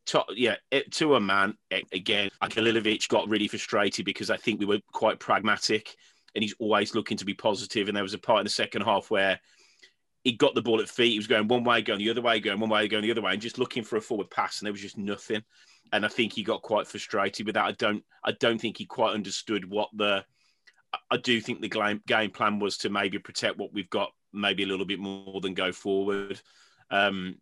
to, 0.07 0.23
yeah, 0.35 0.55
to 0.91 1.15
a 1.15 1.19
man 1.19 1.55
again. 1.91 2.29
Halilovic 2.41 3.07
got 3.09 3.29
really 3.29 3.47
frustrated 3.47 4.05
because 4.05 4.29
I 4.29 4.37
think 4.37 4.59
we 4.59 4.65
were 4.65 4.79
quite 4.91 5.19
pragmatic, 5.19 5.95
and 6.35 6.43
he's 6.43 6.55
always 6.59 6.95
looking 6.95 7.17
to 7.17 7.25
be 7.25 7.33
positive. 7.33 7.87
And 7.87 7.95
there 7.95 8.03
was 8.03 8.13
a 8.13 8.19
part 8.19 8.39
in 8.39 8.45
the 8.45 8.49
second 8.49 8.81
half 8.81 9.11
where 9.11 9.39
he 10.23 10.33
got 10.33 10.55
the 10.55 10.61
ball 10.61 10.81
at 10.81 10.89
feet. 10.89 11.11
He 11.11 11.19
was 11.19 11.27
going 11.27 11.47
one 11.47 11.63
way, 11.63 11.81
going 11.81 11.99
the 11.99 12.09
other 12.09 12.21
way, 12.21 12.39
going 12.39 12.59
one 12.59 12.69
way, 12.69 12.87
going 12.87 13.03
the 13.03 13.11
other 13.11 13.21
way, 13.21 13.33
and 13.33 13.41
just 13.41 13.59
looking 13.59 13.83
for 13.83 13.97
a 13.97 14.01
forward 14.01 14.29
pass, 14.29 14.59
and 14.59 14.65
there 14.65 14.73
was 14.73 14.81
just 14.81 14.97
nothing. 14.97 15.43
And 15.91 16.05
I 16.05 16.09
think 16.09 16.33
he 16.33 16.43
got 16.43 16.61
quite 16.61 16.87
frustrated 16.87 17.45
with 17.45 17.55
that. 17.55 17.65
I 17.65 17.71
don't, 17.71 18.03
I 18.23 18.33
don't 18.33 18.59
think 18.59 18.77
he 18.77 18.85
quite 18.85 19.13
understood 19.13 19.69
what 19.69 19.89
the. 19.95 20.23
I 21.11 21.17
do 21.17 21.39
think 21.39 21.61
the 21.61 21.99
game 22.07 22.31
plan 22.31 22.57
was 22.57 22.77
to 22.79 22.89
maybe 22.89 23.19
protect 23.19 23.57
what 23.57 23.73
we've 23.73 23.89
got, 23.91 24.11
maybe 24.33 24.63
a 24.63 24.67
little 24.67 24.85
bit 24.85 24.99
more 24.99 25.39
than 25.39 25.53
go 25.53 25.71
forward. 25.71 26.41
Um, 26.89 27.35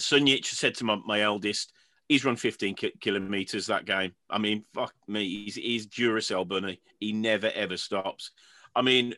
Sunjic 0.00 0.46
said 0.46 0.74
to 0.76 0.84
my, 0.84 0.98
my 1.06 1.20
eldest, 1.20 1.72
he's 2.12 2.24
run 2.24 2.36
15 2.36 2.74
ki- 2.74 2.92
kilometers 3.00 3.66
that 3.66 3.86
game. 3.86 4.12
I 4.28 4.38
mean, 4.38 4.64
fuck 4.74 4.94
me, 5.08 5.44
he's, 5.44 5.54
he's 5.54 5.86
Duracell 5.86 6.46
bunny. 6.46 6.80
He 7.00 7.12
never 7.12 7.50
ever 7.54 7.76
stops. 7.76 8.32
I 8.74 8.82
mean, 8.82 9.14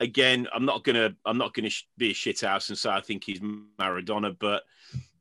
again, 0.00 0.46
I'm 0.54 0.64
not 0.64 0.84
gonna 0.84 1.14
I'm 1.24 1.38
not 1.38 1.54
gonna 1.54 1.70
sh- 1.70 1.88
be 1.96 2.10
a 2.10 2.14
shit 2.14 2.42
house 2.42 2.68
and 2.68 2.78
say 2.78 2.90
I 2.90 3.00
think 3.00 3.24
he's 3.24 3.40
Maradona, 3.40 4.36
but 4.38 4.62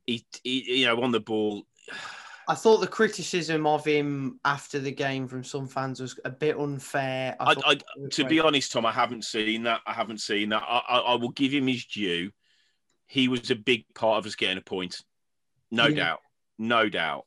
he, 0.06 0.26
he 0.44 0.80
you 0.80 0.86
know 0.86 1.02
on 1.02 1.12
the 1.12 1.20
ball. 1.20 1.64
I 2.46 2.56
thought 2.56 2.82
the 2.82 2.88
criticism 2.88 3.66
of 3.66 3.86
him 3.86 4.38
after 4.44 4.78
the 4.78 4.92
game 4.92 5.30
from 5.30 5.46
some 5.46 5.66
fans 5.66 6.02
was 6.02 6.20
a 6.26 6.30
bit 6.30 6.60
unfair. 6.60 7.38
I 7.40 7.52
I, 7.52 7.72
I, 7.72 7.78
to 8.12 8.26
be 8.26 8.42
honest, 8.42 8.74
Tom, 8.74 8.86
I 8.86 8.92
haven't 8.92 9.24
seen 9.24 9.64
that. 9.64 9.80
I 9.88 9.94
haven't 9.94 10.20
seen 10.20 10.50
that. 10.50 10.62
I, 10.62 10.98
I, 10.98 11.16
will 11.16 11.30
give 11.30 11.54
him 11.54 11.68
his 11.68 11.86
due. 11.86 12.32
He 13.08 13.30
was 13.30 13.50
a 13.50 13.56
big 13.56 13.86
part 13.96 14.18
of 14.18 14.26
us 14.26 14.36
getting 14.36 14.58
a 14.58 14.62
point, 14.62 15.02
no 15.72 15.88
yeah. 15.88 15.96
doubt 15.96 16.20
no 16.58 16.90
doubt. 16.90 17.26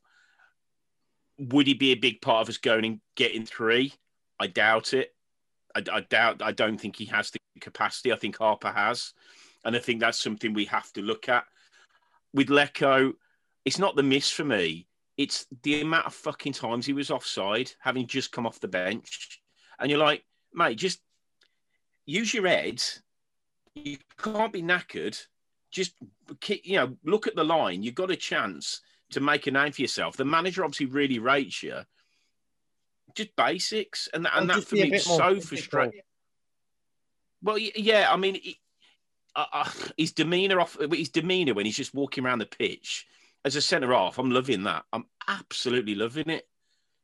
Would 1.39 1.67
he 1.67 1.73
be 1.73 1.91
a 1.91 1.95
big 1.95 2.21
part 2.21 2.41
of 2.41 2.49
us 2.49 2.57
going 2.57 2.85
and 2.85 2.99
getting 3.15 3.45
three? 3.45 3.93
I 4.39 4.47
doubt 4.47 4.93
it. 4.93 5.13
I, 5.75 5.83
I 5.91 6.01
doubt. 6.01 6.41
I 6.41 6.51
don't 6.51 6.79
think 6.79 6.95
he 6.95 7.05
has 7.05 7.31
the 7.31 7.39
capacity. 7.59 8.11
I 8.11 8.15
think 8.15 8.37
Harper 8.37 8.71
has, 8.71 9.13
and 9.63 9.75
I 9.75 9.79
think 9.79 9.99
that's 9.99 10.21
something 10.21 10.53
we 10.53 10.65
have 10.65 10.91
to 10.93 11.01
look 11.01 11.29
at. 11.29 11.45
With 12.33 12.47
Leko, 12.47 13.13
it's 13.65 13.79
not 13.79 13.95
the 13.95 14.03
miss 14.03 14.31
for 14.31 14.43
me. 14.43 14.87
It's 15.17 15.45
the 15.63 15.81
amount 15.81 16.05
of 16.05 16.13
fucking 16.13 16.53
times 16.53 16.85
he 16.85 16.93
was 16.93 17.11
offside, 17.11 17.71
having 17.79 18.07
just 18.07 18.31
come 18.31 18.45
off 18.45 18.59
the 18.59 18.67
bench, 18.67 19.41
and 19.79 19.89
you're 19.89 19.99
like, 19.99 20.23
mate, 20.53 20.77
just 20.77 20.99
use 22.05 22.33
your 22.33 22.47
head. 22.47 22.83
You 23.75 23.97
can't 24.17 24.53
be 24.53 24.63
knackered. 24.63 25.19
Just 25.69 25.93
you 26.63 26.77
know, 26.77 26.97
look 27.03 27.27
at 27.27 27.35
the 27.35 27.43
line. 27.43 27.83
You've 27.83 27.95
got 27.95 28.11
a 28.11 28.15
chance 28.15 28.81
to 29.11 29.19
make 29.19 29.47
a 29.47 29.51
name 29.51 29.71
for 29.71 29.81
yourself. 29.81 30.17
The 30.17 30.25
manager 30.25 30.63
obviously 30.63 30.87
really 30.87 31.19
rates 31.19 31.63
you. 31.63 31.79
Just 33.15 33.35
basics, 33.35 34.09
and 34.13 34.27
and 34.31 34.49
that 34.49 34.63
for 34.63 34.75
me 34.75 34.93
is 34.93 35.05
so 35.05 35.39
frustrating. 35.39 36.01
Well, 37.41 37.57
yeah, 37.57 38.11
I 38.11 38.17
mean, 38.17 38.35
he, 38.35 38.59
uh, 39.35 39.45
uh, 39.51 39.69
his 39.97 40.11
demeanor 40.11 40.59
off 40.59 40.77
his 40.91 41.09
demeanor 41.09 41.53
when 41.53 41.65
he's 41.65 41.77
just 41.77 41.93
walking 41.93 42.25
around 42.25 42.39
the 42.39 42.45
pitch 42.45 43.07
as 43.45 43.55
a 43.55 43.61
centre 43.61 43.93
half. 43.93 44.17
I'm 44.17 44.31
loving 44.31 44.63
that. 44.63 44.83
I'm 44.91 45.05
absolutely 45.27 45.95
loving 45.95 46.29
it 46.29 46.47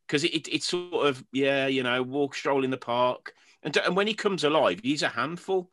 because 0.07 0.23
it, 0.23 0.33
it, 0.33 0.47
it's 0.49 0.67
sort 0.67 1.07
of 1.07 1.23
yeah, 1.31 1.67
you 1.67 1.83
know, 1.83 2.03
walk 2.03 2.35
stroll 2.35 2.63
in 2.63 2.71
the 2.71 2.77
park, 2.77 3.33
and 3.63 3.75
and 3.77 3.95
when 3.95 4.07
he 4.07 4.13
comes 4.13 4.43
alive, 4.43 4.81
he's 4.83 5.03
a 5.03 5.09
handful. 5.09 5.71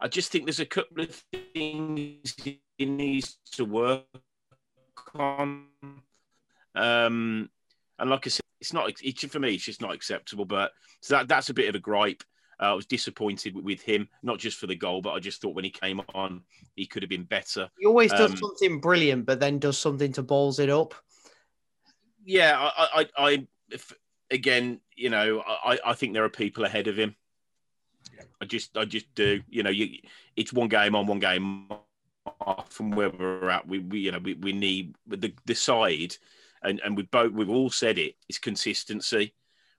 I 0.00 0.08
just 0.08 0.32
think 0.32 0.46
there's 0.46 0.60
a 0.60 0.66
couple 0.66 1.02
of 1.02 1.22
things 1.54 2.34
he 2.42 2.60
needs 2.78 3.38
to 3.52 3.64
work 3.64 4.04
on. 5.14 5.66
Um, 6.74 7.50
and 7.98 8.10
like 8.10 8.26
I 8.26 8.30
said, 8.30 8.40
it's 8.60 8.72
not 8.72 8.90
it's, 9.02 9.24
for 9.26 9.40
me. 9.40 9.54
It's 9.54 9.64
just 9.64 9.80
not 9.80 9.94
acceptable. 9.94 10.44
But 10.44 10.72
so 11.00 11.16
that 11.16 11.28
that's 11.28 11.50
a 11.50 11.54
bit 11.54 11.68
of 11.68 11.74
a 11.74 11.78
gripe. 11.78 12.22
Uh, 12.60 12.64
I 12.64 12.72
was 12.74 12.84
disappointed 12.84 13.54
with 13.54 13.80
him, 13.80 14.06
not 14.22 14.38
just 14.38 14.58
for 14.58 14.66
the 14.66 14.76
goal, 14.76 15.00
but 15.00 15.12
I 15.12 15.18
just 15.18 15.40
thought 15.40 15.54
when 15.54 15.64
he 15.64 15.70
came 15.70 16.00
on, 16.14 16.42
he 16.76 16.84
could 16.84 17.02
have 17.02 17.08
been 17.08 17.24
better. 17.24 17.70
He 17.78 17.86
always 17.86 18.10
does 18.10 18.32
um, 18.32 18.36
something 18.36 18.80
brilliant, 18.80 19.24
but 19.24 19.40
then 19.40 19.58
does 19.58 19.78
something 19.78 20.12
to 20.12 20.22
balls 20.22 20.58
it 20.58 20.68
up. 20.68 20.94
Yeah, 22.22 22.58
I, 22.58 23.00
I, 23.00 23.08
I 23.16 23.46
if, 23.70 23.94
again, 24.30 24.80
you 24.94 25.08
know, 25.08 25.40
I, 25.40 25.78
I 25.86 25.94
think 25.94 26.12
there 26.12 26.24
are 26.24 26.28
people 26.28 26.66
ahead 26.66 26.86
of 26.86 26.98
him. 26.98 27.16
I 28.42 28.44
just, 28.44 28.76
I 28.76 28.84
just 28.84 29.14
do. 29.14 29.40
You 29.48 29.62
know, 29.62 29.70
you, 29.70 29.98
it's 30.36 30.52
one 30.52 30.68
game 30.68 30.94
on, 30.94 31.06
one 31.06 31.18
game 31.18 31.68
from 32.68 32.90
where 32.90 33.10
we're 33.10 33.50
at. 33.50 33.66
We, 33.66 33.78
we 33.80 34.00
you 34.00 34.12
know, 34.12 34.18
we, 34.18 34.34
we 34.34 34.52
need 34.52 34.94
the 35.06 35.32
the 35.46 35.54
side, 35.54 36.16
and 36.62 36.80
and 36.84 36.96
we 36.96 37.04
both 37.04 37.32
we've 37.32 37.50
all 37.50 37.70
said 37.70 37.98
it. 37.98 38.14
It's 38.28 38.38
consistency. 38.38 39.34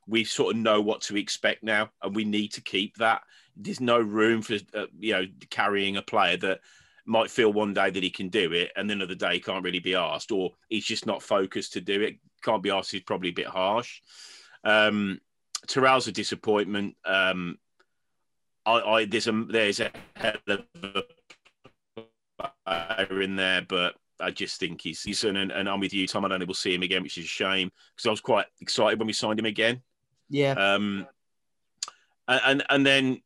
We 0.07 0.23
sort 0.23 0.55
of 0.55 0.61
know 0.61 0.81
what 0.81 1.01
to 1.01 1.17
expect 1.17 1.63
now, 1.63 1.91
and 2.01 2.15
we 2.15 2.25
need 2.25 2.53
to 2.53 2.61
keep 2.61 2.97
that. 2.97 3.21
There's 3.55 3.81
no 3.81 3.99
room 3.99 4.41
for 4.41 4.55
uh, 4.73 4.85
you 4.97 5.13
know 5.13 5.25
carrying 5.49 5.97
a 5.97 6.01
player 6.01 6.37
that 6.37 6.59
might 7.05 7.31
feel 7.31 7.51
one 7.51 7.73
day 7.73 7.89
that 7.89 8.03
he 8.03 8.09
can 8.09 8.29
do 8.29 8.53
it, 8.53 8.71
and 8.75 8.89
then 8.89 8.97
another 8.97 9.15
day 9.15 9.39
can't 9.39 9.63
really 9.63 9.79
be 9.79 9.95
asked, 9.95 10.31
or 10.31 10.51
he's 10.69 10.85
just 10.85 11.05
not 11.05 11.23
focused 11.23 11.73
to 11.73 11.81
do 11.81 12.01
it. 12.01 12.15
Can't 12.43 12.63
be 12.63 12.71
asked. 12.71 12.91
He's 12.91 13.01
probably 13.01 13.29
a 13.29 13.33
bit 13.33 13.47
harsh. 13.47 14.01
Um, 14.63 15.19
Toral's 15.67 16.07
a 16.07 16.11
disappointment. 16.11 16.95
Um, 17.05 17.57
I, 18.65 18.71
I 18.79 19.05
there's 19.05 19.27
a 19.27 19.45
there's 19.49 19.79
a 19.79 19.91
hell 20.15 20.35
of 20.47 20.65
a 20.83 21.03
are 22.65 23.21
in 23.21 23.35
there, 23.35 23.61
but 23.67 23.95
I 24.19 24.31
just 24.31 24.59
think 24.59 24.81
he's 24.81 25.01
he's 25.01 25.23
and, 25.23 25.37
and 25.37 25.69
I'm 25.69 25.79
with 25.79 25.93
you, 25.93 26.07
Tom. 26.07 26.25
I 26.25 26.27
don't 26.27 26.39
think 26.39 26.47
we'll 26.47 26.55
see 26.55 26.75
him 26.75 26.83
again, 26.83 27.03
which 27.03 27.17
is 27.17 27.25
a 27.25 27.27
shame 27.27 27.71
because 27.95 28.07
I 28.07 28.11
was 28.11 28.21
quite 28.21 28.45
excited 28.59 28.99
when 28.99 29.07
we 29.07 29.13
signed 29.13 29.39
him 29.39 29.45
again. 29.45 29.81
Yeah. 30.29 30.51
Um. 30.53 31.07
And 32.27 32.63
and 32.69 32.85
then 32.85 33.21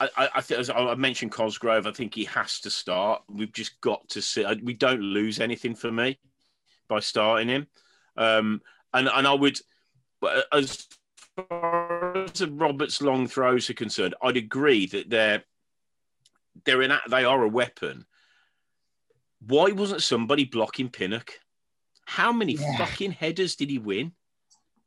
I, 0.00 0.08
I, 0.16 0.28
I 0.36 0.40
think 0.40 0.60
as 0.60 0.70
I 0.70 0.94
mentioned 0.94 1.32
Cosgrove. 1.32 1.86
I 1.86 1.92
think 1.92 2.14
he 2.14 2.24
has 2.24 2.60
to 2.60 2.70
start. 2.70 3.22
We've 3.28 3.52
just 3.52 3.80
got 3.80 4.08
to 4.10 4.22
see. 4.22 4.46
We 4.62 4.74
don't 4.74 5.02
lose 5.02 5.40
anything 5.40 5.74
for 5.74 5.92
me 5.92 6.18
by 6.88 7.00
starting 7.00 7.48
him. 7.48 7.66
Um, 8.16 8.62
and 8.94 9.08
and 9.08 9.26
I 9.26 9.34
would, 9.34 9.58
as 10.52 10.86
far 11.36 12.16
as 12.16 12.32
the 12.32 12.48
Roberts 12.50 13.02
long 13.02 13.26
throws 13.26 13.68
are 13.68 13.74
concerned, 13.74 14.14
I'd 14.22 14.36
agree 14.36 14.86
that 14.86 15.10
they're 15.10 15.44
they're 16.64 16.82
an 16.82 16.98
they 17.08 17.24
are 17.24 17.42
a 17.42 17.48
weapon. 17.48 18.06
Why 19.46 19.70
wasn't 19.70 20.02
somebody 20.02 20.44
blocking 20.44 20.90
Pinnock? 20.90 21.40
How 22.04 22.32
many 22.32 22.54
Yeah. 22.54 22.76
fucking 22.76 23.12
headers 23.12 23.56
did 23.56 23.70
he 23.70 23.78
win? 23.78 24.12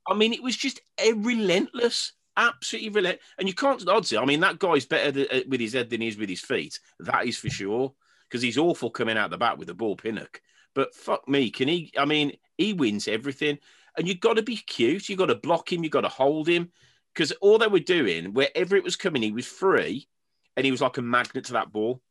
I 0.08 0.14
mean, 0.14 0.34
it 0.34 0.44
was 0.44 0.58
just 0.58 0.82
a 1.00 1.14
relentless, 1.14 2.14
absolutely 2.36 2.90
relentless. 2.90 3.26
And 3.38 3.48
you 3.48 3.54
can't 3.54 3.88
odds 3.88 4.12
it. 4.12 4.20
I 4.20 4.26
mean, 4.26 4.42
that 4.42 4.60
guy's 4.60 4.86
better 4.86 5.12
th- 5.12 5.32
uh, 5.32 5.48
with 5.48 5.62
his 5.62 5.74
head 5.74 5.90
than 5.90 6.02
he 6.02 6.08
is 6.10 6.18
with 6.18 6.30
his 6.30 6.42
feet. 6.42 6.80
That 7.00 7.26
is 7.26 7.38
for 7.38 7.50
sure. 7.50 7.94
Because 8.28 8.42
he's 8.42 8.58
awful 8.58 8.90
coming 8.90 9.18
out 9.18 9.30
the 9.30 9.38
back 9.38 9.58
with 9.58 9.68
the 9.68 9.74
ball, 9.74 9.96
Pinnock. 9.96 10.42
But 10.74 10.94
fuck 10.94 11.28
me, 11.28 11.50
can 11.50 11.68
he? 11.68 11.92
I 11.98 12.06
mean, 12.06 12.34
he 12.58 12.74
wins 12.74 13.08
everything. 13.08 13.60
And 13.98 14.08
you've 14.08 14.20
got 14.20 14.38
to 14.38 14.42
be 14.44 14.58
cute. 14.58 15.08
You've 15.08 15.20
got 15.20 15.28
to 15.28 15.36
block 15.36 15.72
him. 15.72 15.84
You've 15.84 15.92
got 15.92 16.02
to 16.02 16.10
hold 16.10 16.48
him. 16.48 16.72
Because 17.14 17.32
all 17.34 17.60
they 17.60 17.68
were 17.68 17.80
doing, 17.80 18.34
wherever 18.34 18.76
it 18.76 18.84
was 18.84 18.96
coming, 18.96 19.22
he 19.22 19.32
was 19.32 19.46
free 19.46 20.08
and 20.56 20.66
he 20.66 20.72
was 20.72 20.82
like 20.82 20.98
a 20.98 21.02
magnet 21.02 21.46
to 21.46 21.54
that 21.54 21.72
ball. 21.72 22.02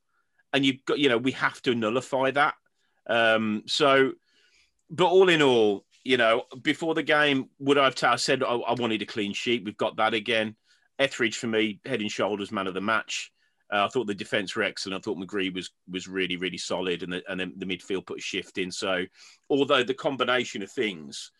And 0.52 0.64
you've 0.64 0.84
got, 0.84 0.98
you 0.98 1.08
know, 1.08 1.18
we 1.18 1.32
have 1.32 1.60
to 1.62 1.74
nullify 1.74 2.30
that. 2.32 2.54
Um, 3.06 3.62
so, 3.66 4.12
but 4.90 5.06
all 5.06 5.28
in 5.28 5.42
all, 5.42 5.84
you 6.04 6.16
know, 6.16 6.44
before 6.60 6.94
the 6.94 7.02
game, 7.02 7.48
would 7.58 7.78
I 7.78 7.84
have 7.84 8.20
said 8.20 8.42
I, 8.42 8.54
wanted 8.54 9.02
a 9.02 9.06
clean 9.06 9.32
sheet? 9.32 9.64
We've 9.64 9.76
got 9.76 9.96
that 9.96 10.14
again. 10.14 10.56
Etheridge 10.98 11.38
for 11.38 11.46
me, 11.46 11.80
head 11.84 12.00
and 12.00 12.10
shoulders 12.10 12.52
man 12.52 12.66
of 12.66 12.74
the 12.74 12.80
match. 12.80 13.32
Uh, 13.72 13.86
I 13.86 13.88
thought 13.88 14.06
the 14.06 14.14
defense 14.14 14.54
were 14.54 14.64
excellent. 14.64 15.02
I 15.02 15.02
thought 15.02 15.18
McGree 15.18 15.54
was 15.54 15.70
was 15.90 16.06
really 16.06 16.36
really 16.36 16.58
solid, 16.58 17.02
and 17.02 17.14
the, 17.14 17.22
and 17.28 17.40
then 17.40 17.54
the 17.56 17.64
midfield 17.64 18.06
put 18.06 18.18
a 18.18 18.22
shift 18.22 18.58
in. 18.58 18.70
So, 18.70 19.04
although 19.48 19.82
the 19.82 19.94
combination 19.94 20.62
of 20.62 20.70
things, 20.70 21.32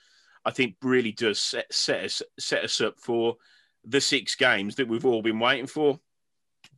I 0.45 0.51
think 0.51 0.77
really 0.83 1.13
does 1.13 1.39
set, 1.39 1.73
set 1.73 2.05
us 2.05 2.23
set 2.39 2.65
us 2.65 2.81
up 2.81 2.99
for 2.99 3.37
the 3.85 4.01
six 4.01 4.35
games 4.35 4.77
that 4.77 4.89
we've 4.89 5.05
all 5.05 5.21
been 5.21 5.39
waiting 5.39 5.67
for. 5.67 6.01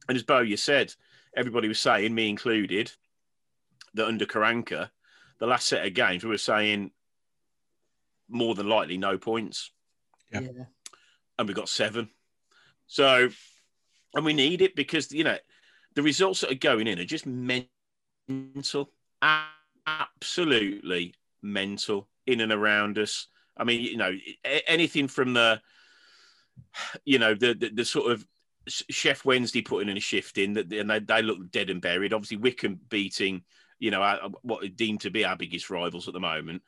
And 0.08 0.16
as 0.16 0.22
Bo 0.22 0.40
you 0.40 0.56
said, 0.56 0.94
everybody 1.36 1.68
was 1.68 1.78
saying, 1.78 2.14
me 2.14 2.28
included, 2.28 2.92
that 3.94 4.06
under 4.06 4.26
Karanka, 4.26 4.90
the 5.38 5.46
last 5.46 5.66
set 5.66 5.86
of 5.86 5.94
games 5.94 6.24
we 6.24 6.30
were 6.30 6.38
saying 6.38 6.90
more 8.28 8.54
than 8.54 8.68
likely 8.68 8.96
no 8.96 9.18
points 9.18 9.70
Yeah. 10.32 10.40
and 11.38 11.48
we 11.48 11.54
got 11.54 11.68
seven. 11.68 12.08
So, 12.86 13.28
and 14.14 14.24
we 14.24 14.32
need 14.32 14.62
it 14.62 14.74
because 14.76 15.12
you 15.12 15.24
know 15.24 15.38
the 15.94 16.02
results 16.02 16.40
that 16.40 16.50
are 16.50 16.56
going 16.56 16.86
in 16.86 16.98
are 16.98 17.04
just 17.04 17.26
mental, 17.26 18.90
absolutely 19.86 21.14
mental 21.42 22.08
in 22.26 22.40
and 22.40 22.52
around 22.52 22.98
us. 22.98 23.28
I 23.56 23.64
mean, 23.64 23.80
you 23.80 23.96
know, 23.96 24.12
anything 24.66 25.08
from 25.08 25.34
the, 25.34 25.60
you 27.04 27.18
know, 27.18 27.34
the 27.34 27.54
the, 27.54 27.70
the 27.70 27.84
sort 27.84 28.10
of 28.12 28.26
Sheff 28.68 29.24
Wednesday 29.24 29.62
putting 29.62 29.88
in 29.88 29.96
a 29.96 30.00
shift 30.00 30.38
in 30.38 30.54
that, 30.54 30.72
and 30.72 30.88
they, 30.90 30.98
they 30.98 31.22
look 31.22 31.50
dead 31.50 31.70
and 31.70 31.80
buried. 31.80 32.12
Obviously, 32.12 32.38
Wycombe 32.38 32.80
beating, 32.88 33.42
you 33.78 33.90
know, 33.90 34.02
our- 34.02 34.30
what 34.42 34.64
are 34.64 34.68
deemed 34.68 35.02
to 35.02 35.10
be 35.10 35.24
our 35.24 35.36
biggest 35.36 35.70
rivals 35.70 36.08
at 36.08 36.14
the 36.14 36.20
moment, 36.20 36.62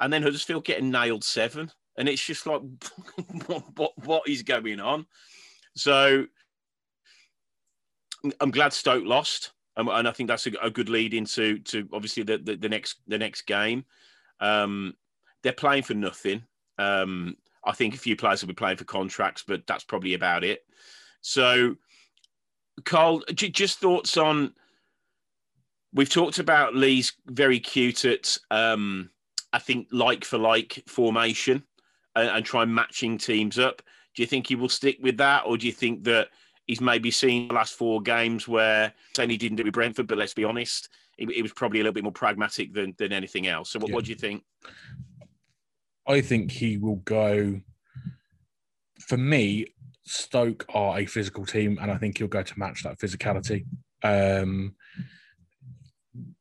and 0.00 0.12
then 0.12 0.22
Huddersfield 0.22 0.64
getting 0.64 0.90
nailed 0.90 1.24
seven, 1.24 1.70
and 1.98 2.08
it's 2.08 2.24
just 2.24 2.46
like, 2.46 2.60
what, 3.46 3.64
what 3.76 3.92
what 4.04 4.28
is 4.28 4.42
going 4.42 4.80
on? 4.80 5.06
So 5.76 6.26
I'm 8.40 8.50
glad 8.50 8.72
Stoke 8.72 9.04
lost, 9.04 9.52
um, 9.76 9.88
and 9.88 10.06
I 10.06 10.12
think 10.12 10.28
that's 10.28 10.46
a, 10.46 10.52
a 10.62 10.70
good 10.70 10.88
lead 10.88 11.14
into 11.14 11.58
to 11.60 11.88
obviously 11.92 12.22
the, 12.22 12.38
the, 12.38 12.56
the 12.56 12.68
next 12.68 13.00
the 13.06 13.18
next 13.18 13.42
game. 13.42 13.84
Um, 14.40 14.94
they're 15.42 15.52
playing 15.52 15.82
for 15.82 15.94
nothing. 15.94 16.44
Um, 16.78 17.36
I 17.64 17.72
think 17.72 17.94
a 17.94 17.98
few 17.98 18.16
players 18.16 18.42
will 18.42 18.48
be 18.48 18.54
playing 18.54 18.76
for 18.76 18.84
contracts, 18.84 19.44
but 19.46 19.66
that's 19.66 19.84
probably 19.84 20.14
about 20.14 20.44
it. 20.44 20.64
So, 21.24 21.76
Carl, 22.84 23.22
j- 23.32 23.48
just 23.48 23.78
thoughts 23.78 24.18
on. 24.18 24.52
We've 25.94 26.10
talked 26.10 26.38
about 26.38 26.74
Lee's 26.74 27.14
very 27.26 27.58
cute 27.58 28.04
at, 28.04 28.36
um, 28.50 29.08
I 29.54 29.58
think, 29.58 29.88
like 29.90 30.24
for 30.24 30.36
like 30.36 30.82
formation 30.86 31.62
and, 32.14 32.28
and 32.28 32.44
try 32.44 32.66
matching 32.66 33.16
teams 33.16 33.58
up. 33.58 33.80
Do 34.14 34.22
you 34.22 34.26
think 34.26 34.48
he 34.48 34.54
will 34.54 34.68
stick 34.68 34.98
with 35.00 35.16
that, 35.16 35.44
or 35.46 35.56
do 35.56 35.66
you 35.66 35.72
think 35.72 36.04
that 36.04 36.28
he's 36.66 36.82
maybe 36.82 37.10
seen 37.10 37.48
the 37.48 37.54
last 37.54 37.72
four 37.72 38.02
games 38.02 38.46
where 38.46 38.92
saying 39.16 39.30
he 39.30 39.38
didn't 39.38 39.56
do 39.56 39.62
it 39.62 39.66
with 39.66 39.74
Brentford, 39.74 40.06
but 40.06 40.18
let's 40.18 40.34
be 40.34 40.44
honest, 40.44 40.90
it, 41.16 41.30
it 41.30 41.40
was 41.40 41.54
probably 41.54 41.80
a 41.80 41.84
little 41.84 41.94
bit 41.94 42.04
more 42.04 42.12
pragmatic 42.12 42.74
than, 42.74 42.94
than 42.98 43.14
anything 43.14 43.46
else. 43.46 43.70
So, 43.70 43.78
what, 43.78 43.90
what 43.90 44.04
do 44.04 44.10
you 44.10 44.16
think? 44.16 44.42
I 46.06 46.20
think 46.20 46.50
he 46.50 46.76
will 46.76 46.96
go. 46.96 47.62
For 49.00 49.16
me, 49.16 49.66
Stoke 50.06 50.66
are 50.74 50.98
a 50.98 51.06
physical 51.06 51.46
team, 51.46 51.78
and 51.80 51.90
I 51.90 51.96
think 51.96 52.18
he'll 52.18 52.28
go 52.28 52.42
to 52.42 52.58
match 52.58 52.82
that 52.82 52.98
physicality. 52.98 53.66
Um, 54.02 54.74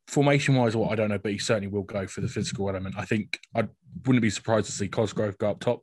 formation 0.08 0.56
wise, 0.56 0.76
what 0.76 0.91
I 0.91 0.95
don't 0.95 1.10
know, 1.10 1.19
but 1.19 1.32
he 1.32 1.38
certainly 1.38 1.69
will 1.69 1.84
go 1.84 2.08
for 2.08 2.21
the 2.21 2.28
physical 2.28 2.69
element. 2.69 2.95
I 2.97 3.06
think 3.06 3.39
I 3.56 3.63
wouldn't 4.06 4.21
be 4.21 4.30
surprised 4.30 4.67
to 4.67 4.71
see 4.71 4.88
Cosgrove 4.88 5.38
go 5.38 5.52
up 5.52 5.60
top. 5.60 5.82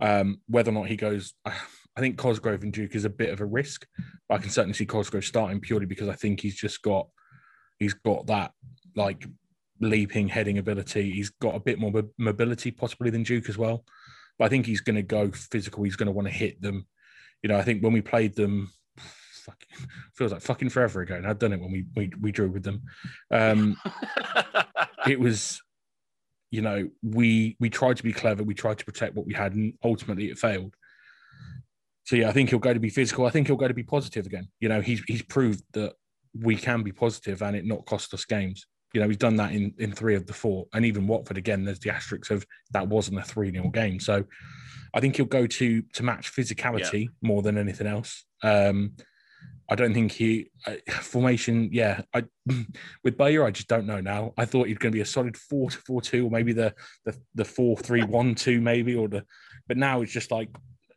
Um, 0.00 0.40
whether 0.46 0.70
or 0.70 0.74
not 0.74 0.88
he 0.88 0.96
goes, 0.96 1.34
I 1.44 2.00
think 2.00 2.16
Cosgrove 2.16 2.62
and 2.62 2.72
Duke 2.72 2.94
is 2.94 3.04
a 3.04 3.10
bit 3.10 3.30
of 3.30 3.40
a 3.40 3.46
risk. 3.46 3.86
But 4.28 4.36
I 4.36 4.38
can 4.38 4.50
certainly 4.50 4.74
see 4.74 4.86
Cosgrove 4.86 5.24
starting 5.24 5.60
purely 5.60 5.86
because 5.86 6.08
I 6.08 6.14
think 6.14 6.40
he's 6.40 6.56
just 6.56 6.80
got 6.82 7.08
he's 7.78 7.94
got 7.94 8.26
that 8.28 8.52
like 8.94 9.26
leaping 9.80 10.28
heading 10.28 10.58
ability. 10.58 11.10
He's 11.10 11.30
got 11.30 11.54
a 11.54 11.60
bit 11.60 11.78
more 11.78 11.92
mobility 12.18 12.70
possibly 12.70 13.10
than 13.10 13.22
Duke 13.22 13.48
as 13.48 13.58
well. 13.58 13.84
But 14.38 14.46
I 14.46 14.48
think 14.48 14.66
he's 14.66 14.80
going 14.80 14.96
to 14.96 15.02
go 15.02 15.30
physical. 15.30 15.82
He's 15.82 15.96
going 15.96 16.06
to 16.06 16.12
want 16.12 16.28
to 16.28 16.34
hit 16.34 16.60
them. 16.62 16.86
You 17.42 17.48
know, 17.48 17.56
I 17.56 17.62
think 17.62 17.82
when 17.82 17.92
we 17.92 18.00
played 18.00 18.36
them, 18.36 18.72
fucking, 19.44 19.88
feels 20.14 20.32
like 20.32 20.42
fucking 20.42 20.70
forever 20.70 21.00
ago. 21.00 21.16
And 21.16 21.26
I've 21.26 21.38
done 21.38 21.52
it 21.52 21.60
when 21.60 21.72
we 21.72 21.86
we, 21.96 22.12
we 22.20 22.32
drew 22.32 22.50
with 22.50 22.64
them. 22.64 22.82
Um, 23.30 23.76
it 25.08 25.18
was, 25.18 25.60
you 26.50 26.62
know, 26.62 26.88
we 27.02 27.56
we 27.60 27.70
tried 27.70 27.96
to 27.96 28.02
be 28.02 28.12
clever. 28.12 28.42
We 28.42 28.54
tried 28.54 28.78
to 28.78 28.84
protect 28.84 29.14
what 29.14 29.26
we 29.26 29.34
had, 29.34 29.54
and 29.54 29.74
ultimately 29.82 30.30
it 30.30 30.38
failed. 30.38 30.74
So 32.04 32.16
yeah, 32.16 32.30
I 32.30 32.32
think 32.32 32.50
he'll 32.50 32.58
go 32.58 32.72
to 32.72 32.80
be 32.80 32.88
physical. 32.88 33.26
I 33.26 33.30
think 33.30 33.48
he'll 33.48 33.56
go 33.56 33.68
to 33.68 33.74
be 33.74 33.82
positive 33.82 34.26
again. 34.26 34.48
You 34.60 34.68
know, 34.68 34.80
he's 34.80 35.02
he's 35.06 35.22
proved 35.22 35.62
that 35.74 35.94
we 36.34 36.56
can 36.56 36.82
be 36.82 36.92
positive 36.92 37.42
and 37.42 37.56
it 37.56 37.66
not 37.66 37.86
cost 37.86 38.14
us 38.14 38.24
games. 38.24 38.66
You 38.92 39.00
know, 39.00 39.08
he's 39.08 39.16
done 39.16 39.36
that 39.36 39.52
in, 39.52 39.74
in 39.78 39.92
three 39.92 40.14
of 40.14 40.26
the 40.26 40.32
four. 40.32 40.66
And 40.72 40.84
even 40.84 41.06
Watford, 41.06 41.36
again, 41.36 41.64
there's 41.64 41.80
the 41.80 41.90
asterisks 41.90 42.30
of 42.30 42.46
that 42.72 42.88
wasn't 42.88 43.18
a 43.18 43.22
3 43.22 43.50
0 43.52 43.68
game. 43.68 44.00
So 44.00 44.24
I 44.94 45.00
think 45.00 45.16
he'll 45.16 45.26
go 45.26 45.46
to 45.46 45.82
to 45.82 46.02
match 46.02 46.32
physicality 46.32 47.08
more 47.22 47.42
than 47.42 47.58
anything 47.58 47.86
else. 47.86 48.24
Um, 48.42 48.92
I 49.70 49.74
don't 49.74 49.92
think 49.92 50.12
he 50.12 50.50
uh, 50.66 50.76
formation. 51.00 51.68
Yeah, 51.72 52.02
I 52.14 52.24
with 53.04 53.18
Bowyer, 53.18 53.44
I 53.44 53.50
just 53.50 53.68
don't 53.68 53.86
know 53.86 54.00
now. 54.00 54.32
I 54.36 54.44
thought 54.46 54.68
he'd 54.68 54.80
going 54.80 54.92
to 54.92 54.96
be 54.96 55.02
a 55.02 55.06
solid 55.06 55.36
four 55.36 55.70
to 55.70 55.78
four 55.78 56.00
two, 56.00 56.26
or 56.26 56.30
maybe 56.30 56.52
the 56.52 56.74
the 57.04 57.16
the 57.34 57.44
four 57.44 57.76
three 57.76 58.02
one 58.02 58.34
two, 58.34 58.60
maybe, 58.60 58.94
or 58.94 59.08
the. 59.08 59.24
But 59.66 59.76
now 59.76 60.00
it's 60.00 60.12
just 60.12 60.30
like, 60.30 60.48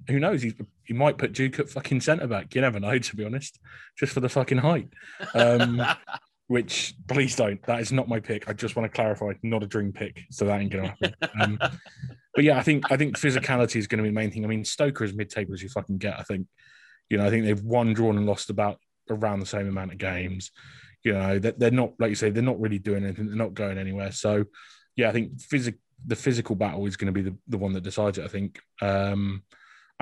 who 0.08 0.20
knows? 0.20 0.42
He 0.42 0.54
he 0.86 0.94
might 0.94 1.18
put 1.18 1.34
Duke 1.34 1.60
at 1.60 1.70
fucking 1.70 2.02
centre 2.02 2.28
back. 2.28 2.56
You 2.56 2.62
never 2.62 2.80
know, 2.80 2.98
to 2.98 3.16
be 3.16 3.26
honest, 3.26 3.60
just 3.98 4.14
for 4.14 4.22
the 4.22 4.30
fucking 4.30 4.60
height. 4.60 4.88
Um, 5.34 5.82
which 6.52 6.96
please 7.08 7.38
don't. 7.38 7.64
That 7.64 7.80
is 7.80 7.94
not 7.94 8.10
my 8.10 8.20
pick. 8.20 8.50
I 8.50 8.52
just 8.52 8.76
want 8.76 8.92
to 8.92 8.94
clarify, 8.94 9.32
not 9.42 9.64
a 9.64 9.66
dream 9.66 9.94
pick, 9.94 10.26
so 10.32 10.44
that 10.44 10.60
ain't 10.60 10.70
gonna 10.70 10.90
happen. 10.90 11.14
Um, 11.40 11.58
but 12.36 12.44
yeah, 12.44 12.58
I 12.58 12.62
think 12.62 12.92
I 12.92 12.98
think 12.98 13.18
physicality 13.18 13.78
is 13.78 13.88
going 13.88 14.00
to 14.00 14.04
be 14.04 14.10
the 14.10 14.16
main 14.16 14.32
thing. 14.32 14.44
I 14.44 14.50
mean, 14.50 14.66
Stoker 14.66 15.06
is 15.06 15.14
mid-table 15.14 15.54
as 15.54 15.64
you 15.64 15.70
fucking 15.70 16.00
get. 16.00 16.20
I 16.20 16.24
think, 16.24 16.48
you 17.10 17.18
know, 17.18 17.26
I 17.26 17.30
think 17.30 17.46
they've 17.46 17.64
won, 17.64 17.94
drawn, 17.94 18.18
and 18.18 18.26
lost 18.26 18.50
about 18.50 18.80
around 19.10 19.40
the 19.40 19.46
same 19.46 19.70
amount 19.70 19.94
of 19.94 19.98
games. 19.98 20.52
You 21.06 21.14
know, 21.14 21.40
that 21.40 21.58
they're 21.58 21.72
not 21.72 21.94
like 22.00 22.10
you 22.10 22.16
say, 22.16 22.32
they're 22.32 22.44
not 22.44 22.60
really 22.60 22.80
doing 22.80 23.06
anything. 23.06 23.28
They're 23.28 23.36
not 23.38 23.54
going 23.54 23.78
anywhere. 23.78 24.12
So, 24.12 24.44
yeah, 24.98 25.08
I 25.08 25.14
think 25.14 25.40
physic 25.40 25.78
the 26.06 26.18
physical 26.18 26.58
battle 26.58 26.86
is 26.86 26.98
going 26.98 27.14
to 27.14 27.18
be 27.18 27.30
the, 27.30 27.38
the 27.48 27.58
one 27.58 27.72
that 27.74 27.84
decides 27.84 28.18
it. 28.18 28.26
I 28.26 28.28
think, 28.28 28.60
um, 28.82 29.44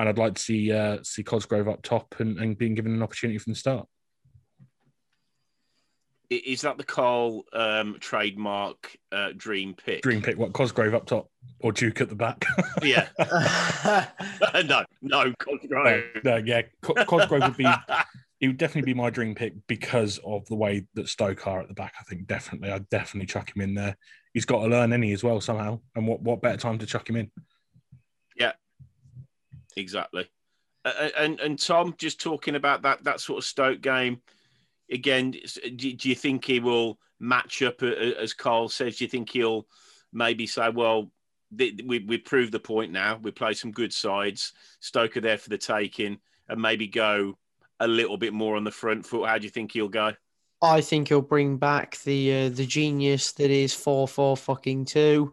and 0.00 0.08
I'd 0.08 0.18
like 0.18 0.34
to 0.34 0.42
see 0.42 0.72
uh, 0.72 0.98
see 1.04 1.22
Cosgrove 1.22 1.68
up 1.68 1.82
top 1.82 2.16
and, 2.18 2.40
and 2.40 2.58
being 2.58 2.74
given 2.74 2.92
an 2.92 3.04
opportunity 3.04 3.38
from 3.38 3.52
the 3.52 3.58
start. 3.58 3.86
I- 6.32 6.42
Is 6.46 6.60
that 6.62 6.78
the 6.78 6.84
Carl 6.84 7.44
um, 7.52 7.96
trademark 8.00 8.96
uh, 9.12 9.30
dream 9.36 9.74
pick? 9.74 10.02
Dream 10.02 10.22
pick, 10.22 10.38
what 10.38 10.52
Cosgrove 10.52 10.94
up 10.94 11.06
top 11.06 11.28
or 11.60 11.72
Duke 11.72 12.00
at 12.00 12.08
the 12.08 12.14
back? 12.14 12.44
Yeah. 12.82 13.08
no, 14.64 14.84
no, 15.02 15.32
Cosgrove. 15.38 16.04
no, 16.24 16.36
yeah, 16.36 16.62
Co- 16.82 16.94
Cosgrove 17.04 17.42
would 17.42 17.56
be. 17.56 17.68
He 18.38 18.46
would 18.46 18.56
definitely 18.56 18.90
be 18.90 18.98
my 18.98 19.10
dream 19.10 19.34
pick 19.34 19.52
because 19.66 20.18
of 20.24 20.46
the 20.46 20.54
way 20.56 20.86
that 20.94 21.08
Stoke 21.10 21.46
are 21.46 21.60
at 21.60 21.68
the 21.68 21.74
back. 21.74 21.92
I 22.00 22.04
think 22.04 22.26
definitely, 22.26 22.70
I'd 22.70 22.88
definitely 22.88 23.26
chuck 23.26 23.54
him 23.54 23.60
in 23.60 23.74
there. 23.74 23.96
He's 24.32 24.46
got 24.46 24.60
to 24.62 24.66
learn 24.68 24.94
any 24.94 25.12
as 25.12 25.22
well 25.22 25.42
somehow. 25.42 25.80
And 25.94 26.06
what 26.06 26.22
what 26.22 26.40
better 26.40 26.56
time 26.56 26.78
to 26.78 26.86
chuck 26.86 27.10
him 27.10 27.16
in? 27.16 27.30
Yeah, 28.38 28.52
exactly. 29.76 30.26
Uh, 30.86 31.08
and 31.18 31.38
and 31.40 31.58
Tom, 31.58 31.94
just 31.98 32.18
talking 32.20 32.54
about 32.54 32.82
that 32.82 33.04
that 33.04 33.20
sort 33.20 33.38
of 33.38 33.44
Stoke 33.44 33.82
game 33.82 34.22
again. 34.90 35.32
Do, 35.76 35.92
do 35.92 36.08
you 36.08 36.14
think 36.14 36.44
he 36.44 36.60
will 36.60 36.98
match 37.18 37.62
up 37.62 37.82
uh, 37.82 37.86
as 37.86 38.32
Carl 38.32 38.68
says? 38.68 38.96
Do 38.96 39.04
you 39.04 39.08
think 39.10 39.30
he'll 39.30 39.66
maybe 40.12 40.46
say, 40.46 40.68
well, 40.70 41.10
we 41.56 42.04
we 42.06 42.18
proved 42.18 42.52
the 42.52 42.60
point 42.60 42.92
now. 42.92 43.18
We 43.22 43.30
play 43.30 43.54
some 43.54 43.72
good 43.72 43.92
sides. 43.92 44.52
Stoke 44.80 45.16
are 45.16 45.20
there 45.20 45.38
for 45.38 45.50
the 45.50 45.58
taking, 45.58 46.18
and 46.48 46.60
maybe 46.60 46.86
go 46.86 47.36
a 47.80 47.88
little 47.88 48.16
bit 48.16 48.32
more 48.32 48.56
on 48.56 48.64
the 48.64 48.70
front 48.70 49.04
foot. 49.04 49.28
How 49.28 49.38
do 49.38 49.44
you 49.44 49.50
think 49.50 49.72
he'll 49.72 49.88
go? 49.88 50.12
I 50.62 50.80
think 50.80 51.08
he'll 51.08 51.22
bring 51.22 51.56
back 51.56 51.98
the 52.02 52.46
uh, 52.46 52.48
the 52.50 52.66
genius 52.66 53.32
that 53.32 53.50
is 53.50 53.74
four 53.74 54.06
four 54.06 54.36
fucking 54.36 54.84
two. 54.84 55.32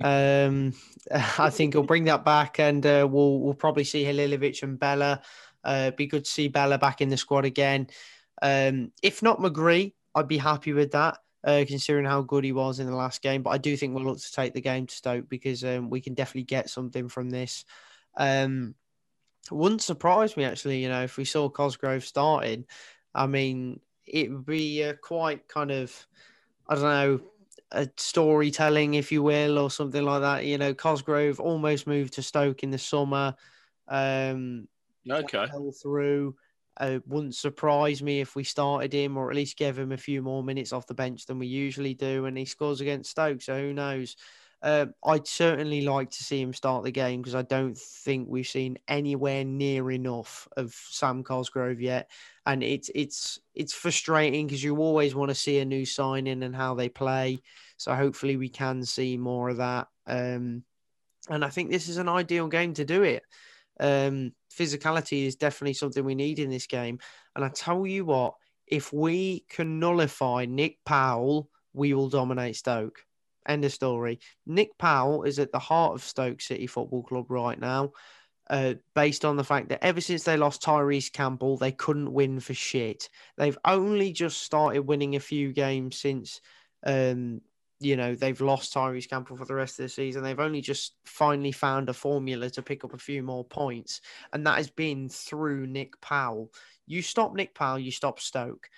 Um, 0.00 0.74
I 1.38 1.50
think 1.50 1.74
he'll 1.74 1.82
bring 1.82 2.04
that 2.04 2.24
back, 2.24 2.58
and 2.58 2.84
uh, 2.84 3.06
we'll 3.10 3.40
we'll 3.40 3.54
probably 3.54 3.84
see 3.84 4.04
Halilovic 4.04 4.62
and 4.62 4.78
Bela. 4.78 5.22
Uh, 5.62 5.92
be 5.92 6.06
good 6.06 6.26
to 6.26 6.30
see 6.30 6.48
Bela 6.48 6.76
back 6.76 7.00
in 7.00 7.08
the 7.08 7.16
squad 7.16 7.46
again. 7.46 7.88
Um, 8.44 8.92
if 9.02 9.22
not 9.22 9.38
McGree, 9.40 9.94
I'd 10.14 10.28
be 10.28 10.36
happy 10.36 10.74
with 10.74 10.92
that, 10.92 11.16
uh, 11.44 11.64
considering 11.66 12.04
how 12.04 12.20
good 12.20 12.44
he 12.44 12.52
was 12.52 12.78
in 12.78 12.86
the 12.86 12.94
last 12.94 13.22
game. 13.22 13.42
But 13.42 13.50
I 13.50 13.58
do 13.58 13.74
think 13.74 13.94
we'll 13.94 14.04
look 14.04 14.20
to 14.20 14.32
take 14.32 14.52
the 14.52 14.60
game 14.60 14.86
to 14.86 14.94
Stoke 14.94 15.30
because 15.30 15.64
um, 15.64 15.88
we 15.88 16.02
can 16.02 16.12
definitely 16.12 16.44
get 16.44 16.68
something 16.68 17.08
from 17.08 17.30
this. 17.30 17.64
Um, 18.18 18.74
wouldn't 19.50 19.80
surprise 19.80 20.36
me 20.36 20.44
actually, 20.44 20.82
you 20.82 20.90
know, 20.90 21.02
if 21.02 21.16
we 21.16 21.24
saw 21.24 21.48
Cosgrove 21.48 22.04
starting. 22.04 22.66
I 23.14 23.26
mean, 23.26 23.80
it 24.06 24.30
would 24.30 24.44
be 24.44 24.84
uh, 24.84 24.92
quite 25.02 25.48
kind 25.48 25.70
of, 25.70 26.06
I 26.68 26.74
don't 26.74 26.84
know, 26.84 27.20
a 27.72 27.88
storytelling, 27.96 28.92
if 28.92 29.10
you 29.10 29.22
will, 29.22 29.58
or 29.58 29.70
something 29.70 30.04
like 30.04 30.20
that. 30.20 30.44
You 30.44 30.58
know, 30.58 30.74
Cosgrove 30.74 31.40
almost 31.40 31.86
moved 31.86 32.12
to 32.14 32.22
Stoke 32.22 32.62
in 32.62 32.70
the 32.70 32.78
summer. 32.78 33.36
Um, 33.88 34.68
okay. 35.10 35.46
Fell 35.46 35.72
through. 35.72 36.36
Uh, 36.76 36.98
wouldn't 37.06 37.34
surprise 37.34 38.02
me 38.02 38.20
if 38.20 38.34
we 38.34 38.44
started 38.44 38.92
him 38.92 39.16
or 39.16 39.30
at 39.30 39.36
least 39.36 39.56
gave 39.56 39.78
him 39.78 39.92
a 39.92 39.96
few 39.96 40.22
more 40.22 40.42
minutes 40.42 40.72
off 40.72 40.86
the 40.86 40.94
bench 40.94 41.26
than 41.26 41.38
we 41.38 41.46
usually 41.46 41.94
do, 41.94 42.26
and 42.26 42.36
he 42.36 42.44
scores 42.44 42.80
against 42.80 43.10
Stoke. 43.10 43.42
So 43.42 43.58
who 43.58 43.72
knows? 43.72 44.16
Uh, 44.64 44.86
I'd 45.04 45.26
certainly 45.26 45.82
like 45.82 46.08
to 46.10 46.24
see 46.24 46.40
him 46.40 46.54
start 46.54 46.84
the 46.84 46.90
game 46.90 47.20
because 47.20 47.34
I 47.34 47.42
don't 47.42 47.76
think 47.76 48.28
we've 48.30 48.46
seen 48.46 48.78
anywhere 48.88 49.44
near 49.44 49.90
enough 49.90 50.48
of 50.56 50.72
Sam 50.72 51.22
Cosgrove 51.22 51.82
yet, 51.82 52.10
and 52.46 52.62
it's 52.62 52.90
it's 52.94 53.38
it's 53.54 53.74
frustrating 53.74 54.46
because 54.46 54.64
you 54.64 54.78
always 54.78 55.14
want 55.14 55.28
to 55.28 55.34
see 55.34 55.58
a 55.58 55.66
new 55.66 55.84
signing 55.84 56.42
and 56.42 56.56
how 56.56 56.74
they 56.74 56.88
play. 56.88 57.42
So 57.76 57.94
hopefully 57.94 58.38
we 58.38 58.48
can 58.48 58.84
see 58.84 59.18
more 59.18 59.50
of 59.50 59.58
that. 59.58 59.88
Um, 60.06 60.64
and 61.28 61.44
I 61.44 61.50
think 61.50 61.70
this 61.70 61.88
is 61.88 61.98
an 61.98 62.08
ideal 62.08 62.48
game 62.48 62.72
to 62.74 62.86
do 62.86 63.02
it. 63.02 63.22
Um, 63.80 64.32
physicality 64.52 65.26
is 65.26 65.36
definitely 65.36 65.74
something 65.74 66.04
we 66.04 66.14
need 66.14 66.38
in 66.38 66.50
this 66.50 66.66
game. 66.66 66.98
And 67.34 67.44
I 67.44 67.48
tell 67.48 67.86
you 67.86 68.04
what, 68.04 68.34
if 68.66 68.92
we 68.92 69.44
can 69.48 69.78
nullify 69.78 70.46
Nick 70.46 70.78
Powell, 70.84 71.50
we 71.72 71.92
will 71.94 72.08
dominate 72.08 72.56
Stoke. 72.56 73.04
End 73.46 73.64
of 73.64 73.72
story. 73.72 74.20
Nick 74.46 74.78
Powell 74.78 75.24
is 75.24 75.38
at 75.38 75.52
the 75.52 75.58
heart 75.58 75.94
of 75.94 76.02
Stoke 76.02 76.40
City 76.40 76.66
Football 76.66 77.02
Club 77.02 77.30
right 77.30 77.60
now, 77.60 77.92
uh, 78.48 78.74
based 78.94 79.24
on 79.24 79.36
the 79.36 79.44
fact 79.44 79.68
that 79.68 79.84
ever 79.84 80.00
since 80.00 80.24
they 80.24 80.36
lost 80.36 80.62
Tyrese 80.62 81.12
Campbell, 81.12 81.58
they 81.58 81.72
couldn't 81.72 82.12
win 82.12 82.40
for 82.40 82.54
shit. 82.54 83.10
They've 83.36 83.58
only 83.64 84.12
just 84.12 84.42
started 84.42 84.86
winning 84.86 85.16
a 85.16 85.20
few 85.20 85.52
games 85.52 85.96
since 85.96 86.40
um, 86.86 87.42
you 87.84 87.96
know, 87.96 88.14
they've 88.14 88.40
lost 88.40 88.74
Tyrese 88.74 89.08
Campbell 89.08 89.36
for 89.36 89.44
the 89.44 89.54
rest 89.54 89.78
of 89.78 89.84
the 89.84 89.88
season. 89.88 90.22
They've 90.22 90.40
only 90.40 90.60
just 90.60 90.94
finally 91.04 91.52
found 91.52 91.88
a 91.88 91.94
formula 91.94 92.50
to 92.50 92.62
pick 92.62 92.84
up 92.84 92.94
a 92.94 92.98
few 92.98 93.22
more 93.22 93.44
points, 93.44 94.00
and 94.32 94.46
that 94.46 94.56
has 94.56 94.70
been 94.70 95.08
through 95.08 95.66
Nick 95.66 96.00
Powell. 96.00 96.52
You 96.86 97.02
stop 97.02 97.34
Nick 97.34 97.54
Powell, 97.54 97.78
you 97.78 97.90
stop 97.90 98.20
Stoke. 98.20 98.68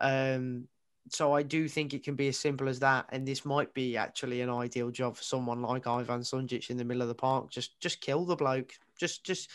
Um, 0.00 0.68
so 1.10 1.34
I 1.34 1.42
do 1.42 1.68
think 1.68 1.92
it 1.92 2.02
can 2.02 2.14
be 2.14 2.28
as 2.28 2.38
simple 2.38 2.68
as 2.68 2.80
that, 2.80 3.06
and 3.10 3.26
this 3.26 3.44
might 3.44 3.72
be 3.74 3.96
actually 3.96 4.40
an 4.40 4.50
ideal 4.50 4.90
job 4.90 5.16
for 5.16 5.22
someone 5.22 5.62
like 5.62 5.86
Ivan 5.86 6.20
Sunjic 6.20 6.70
in 6.70 6.76
the 6.76 6.84
middle 6.84 7.02
of 7.02 7.08
the 7.08 7.14
park. 7.14 7.50
Just, 7.50 7.78
just 7.80 8.00
kill 8.00 8.24
the 8.24 8.36
bloke. 8.36 8.72
Just, 8.98 9.24
just 9.24 9.50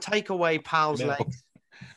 take 0.00 0.30
away 0.30 0.58
Powell's 0.58 1.00
no. 1.00 1.08
legs. 1.08 1.44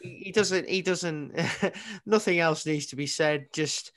He 0.01 0.31
doesn't. 0.31 0.69
He 0.69 0.81
doesn't. 0.81 1.33
nothing 2.05 2.39
else 2.39 2.65
needs 2.65 2.85
to 2.87 2.95
be 2.95 3.07
said. 3.07 3.47
Just 3.53 3.91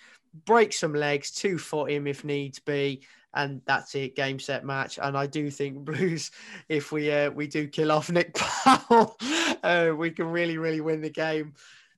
break 0.45 0.73
some 0.73 0.95
legs, 0.95 1.31
two 1.31 1.59
foot 1.59 1.91
him 1.91 2.07
if 2.07 2.25
needs 2.25 2.59
be, 2.59 3.03
and 3.35 3.61
that's 3.67 3.95
it. 3.95 4.17
Game 4.17 4.39
set 4.39 4.65
match. 4.65 4.99
And 5.01 5.17
I 5.17 5.27
do 5.27 5.51
think 5.51 5.79
Blues, 5.85 6.31
if 6.69 6.93
we 6.93 7.11
uh, 7.11 7.31
we 7.31 7.47
do 7.47 7.69
kill 7.69 7.93
off 7.93 8.11
Nick 8.11 8.35
Powell, 8.37 9.17
uh, 9.63 9.93
we 9.97 10.11
can 10.11 10.27
really 10.27 10.59
really 10.59 10.81
win 10.81 11.01
the 11.01 11.11
game. 11.11 11.55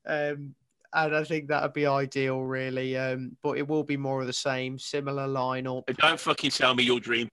Um, 0.07 0.55
and 0.93 1.15
I 1.15 1.23
think 1.25 1.49
that 1.49 1.63
would 1.63 1.75
be 1.75 1.87
ideal, 1.87 2.41
really. 2.41 2.97
Um, 2.97 3.37
but 3.43 3.59
it 3.59 3.69
will 3.69 3.85
be 3.85 3.99
more 3.99 4.23
of 4.23 4.27
the 4.27 4.33
same, 4.33 4.79
similar 4.79 5.29
lineup. 5.29 5.85
Don't 5.99 6.19
fucking 6.19 6.51
tell 6.51 6.75
me 6.75 6.83
your 6.83 6.99
dream. 6.99 7.29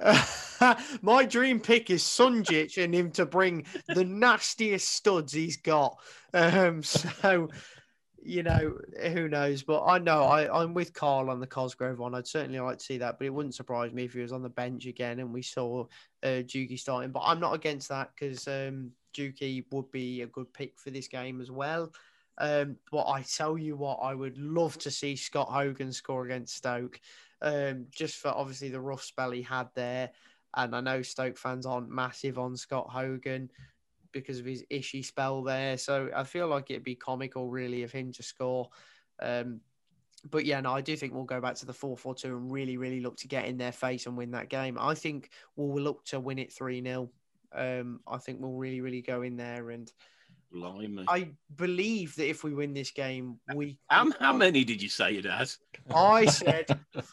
My 1.02 1.24
dream 1.24 1.60
pick 1.60 1.90
is 1.90 2.02
Sunjic 2.02 2.82
and 2.82 2.94
him 2.94 3.10
to 3.12 3.26
bring 3.26 3.66
the 3.88 4.04
nastiest 4.04 4.88
studs 4.88 5.32
he's 5.32 5.58
got. 5.58 5.98
Um, 6.32 6.82
so 6.82 7.48
you 8.22 8.42
know, 8.42 8.78
who 9.12 9.28
knows? 9.28 9.62
But 9.62 9.84
I 9.84 9.98
know 9.98 10.24
I, 10.24 10.62
I'm 10.62 10.74
with 10.74 10.92
Carl 10.92 11.30
on 11.30 11.40
the 11.40 11.46
Cosgrove 11.46 11.98
one. 11.98 12.14
I'd 12.14 12.26
certainly 12.26 12.60
like 12.60 12.78
to 12.78 12.84
see 12.84 12.98
that, 12.98 13.18
but 13.18 13.26
it 13.26 13.34
wouldn't 13.34 13.54
surprise 13.54 13.92
me 13.92 14.04
if 14.04 14.12
he 14.12 14.20
was 14.20 14.32
on 14.32 14.42
the 14.42 14.48
bench 14.48 14.86
again 14.86 15.20
and 15.20 15.32
we 15.32 15.42
saw 15.42 15.86
uh, 16.22 16.42
Juki 16.42 16.78
starting. 16.78 17.12
But 17.12 17.22
I'm 17.24 17.40
not 17.40 17.54
against 17.54 17.88
that 17.88 18.10
because 18.14 18.46
um, 18.46 18.90
Juki 19.14 19.64
would 19.72 19.90
be 19.90 20.22
a 20.22 20.26
good 20.26 20.52
pick 20.52 20.78
for 20.78 20.90
this 20.90 21.08
game 21.08 21.40
as 21.40 21.50
well. 21.50 21.92
Um, 22.38 22.76
but 22.90 23.06
I 23.06 23.22
tell 23.22 23.58
you 23.58 23.76
what, 23.76 23.96
I 23.96 24.14
would 24.14 24.38
love 24.38 24.78
to 24.78 24.90
see 24.90 25.16
Scott 25.16 25.48
Hogan 25.48 25.92
score 25.92 26.24
against 26.24 26.56
Stoke, 26.56 26.98
um, 27.42 27.86
just 27.90 28.16
for 28.16 28.28
obviously 28.28 28.70
the 28.70 28.80
rough 28.80 29.02
spell 29.02 29.30
he 29.30 29.42
had 29.42 29.68
there. 29.74 30.10
And 30.56 30.74
I 30.74 30.80
know 30.80 31.02
Stoke 31.02 31.36
fans 31.36 31.66
aren't 31.66 31.90
massive 31.90 32.38
on 32.38 32.56
Scott 32.56 32.88
Hogan, 32.90 33.50
because 34.12 34.38
of 34.38 34.46
his 34.46 34.64
ishy 34.70 35.04
spell 35.04 35.42
there. 35.42 35.76
So 35.78 36.10
I 36.14 36.24
feel 36.24 36.48
like 36.48 36.70
it'd 36.70 36.84
be 36.84 36.94
comical, 36.94 37.48
really, 37.48 37.82
of 37.82 37.92
him 37.92 38.12
to 38.12 38.22
score. 38.22 38.70
Um, 39.20 39.60
but 40.30 40.44
yeah, 40.44 40.60
no, 40.60 40.72
I 40.72 40.80
do 40.80 40.96
think 40.96 41.14
we'll 41.14 41.24
go 41.24 41.40
back 41.40 41.54
to 41.56 41.66
the 41.66 41.72
4 41.72 41.96
4 41.96 42.14
2 42.14 42.28
and 42.28 42.52
really, 42.52 42.76
really 42.76 43.00
look 43.00 43.16
to 43.18 43.28
get 43.28 43.46
in 43.46 43.56
their 43.56 43.72
face 43.72 44.06
and 44.06 44.16
win 44.16 44.32
that 44.32 44.48
game. 44.48 44.76
I 44.78 44.94
think 44.94 45.30
we'll 45.56 45.82
look 45.82 46.04
to 46.06 46.20
win 46.20 46.38
it 46.38 46.52
3 46.52 46.82
0. 46.82 47.10
Um, 47.52 48.00
I 48.06 48.18
think 48.18 48.40
we'll 48.40 48.52
really, 48.52 48.80
really 48.80 49.02
go 49.02 49.22
in 49.22 49.36
there. 49.36 49.70
And 49.70 49.90
Blimey. 50.52 51.04
I 51.08 51.30
believe 51.56 52.16
that 52.16 52.28
if 52.28 52.42
we 52.42 52.52
win 52.52 52.74
this 52.74 52.90
game, 52.90 53.38
we. 53.54 53.78
How, 53.88 54.10
how 54.18 54.32
many 54.32 54.64
did 54.64 54.82
you 54.82 54.88
say 54.88 55.14
it 55.14 55.24
has? 55.24 55.58
I 55.94 56.26
said 56.26 56.66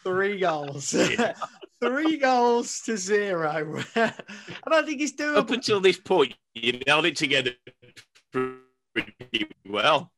three 0.03 0.39
goals. 0.39 0.95
three 1.81 2.17
goals 2.17 2.81
to 2.81 2.97
zero. 2.97 3.81
and 3.95 4.13
I 4.67 4.81
think 4.83 4.99
he's 4.99 5.13
doing 5.13 5.37
Up 5.37 5.51
until 5.51 5.79
this 5.79 5.99
point, 5.99 6.35
you 6.53 6.79
held 6.87 7.05
it 7.05 7.15
together 7.15 7.51
pretty 8.31 9.47
well. 9.67 10.11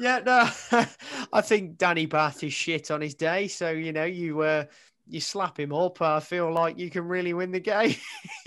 yeah, 0.00 0.20
no, 0.24 0.48
I 1.32 1.40
think 1.40 1.78
Danny 1.78 2.06
Batth 2.06 2.44
is 2.44 2.52
shit 2.52 2.90
on 2.90 3.00
his 3.00 3.14
day. 3.14 3.48
So, 3.48 3.70
you 3.70 3.92
know, 3.92 4.04
you 4.04 4.40
uh, 4.40 4.64
you 5.06 5.20
slap 5.20 5.58
him 5.58 5.72
up, 5.72 6.00
I 6.00 6.20
feel 6.20 6.52
like 6.52 6.78
you 6.78 6.90
can 6.90 7.06
really 7.06 7.34
win 7.34 7.50
the 7.50 7.60
game. 7.60 7.94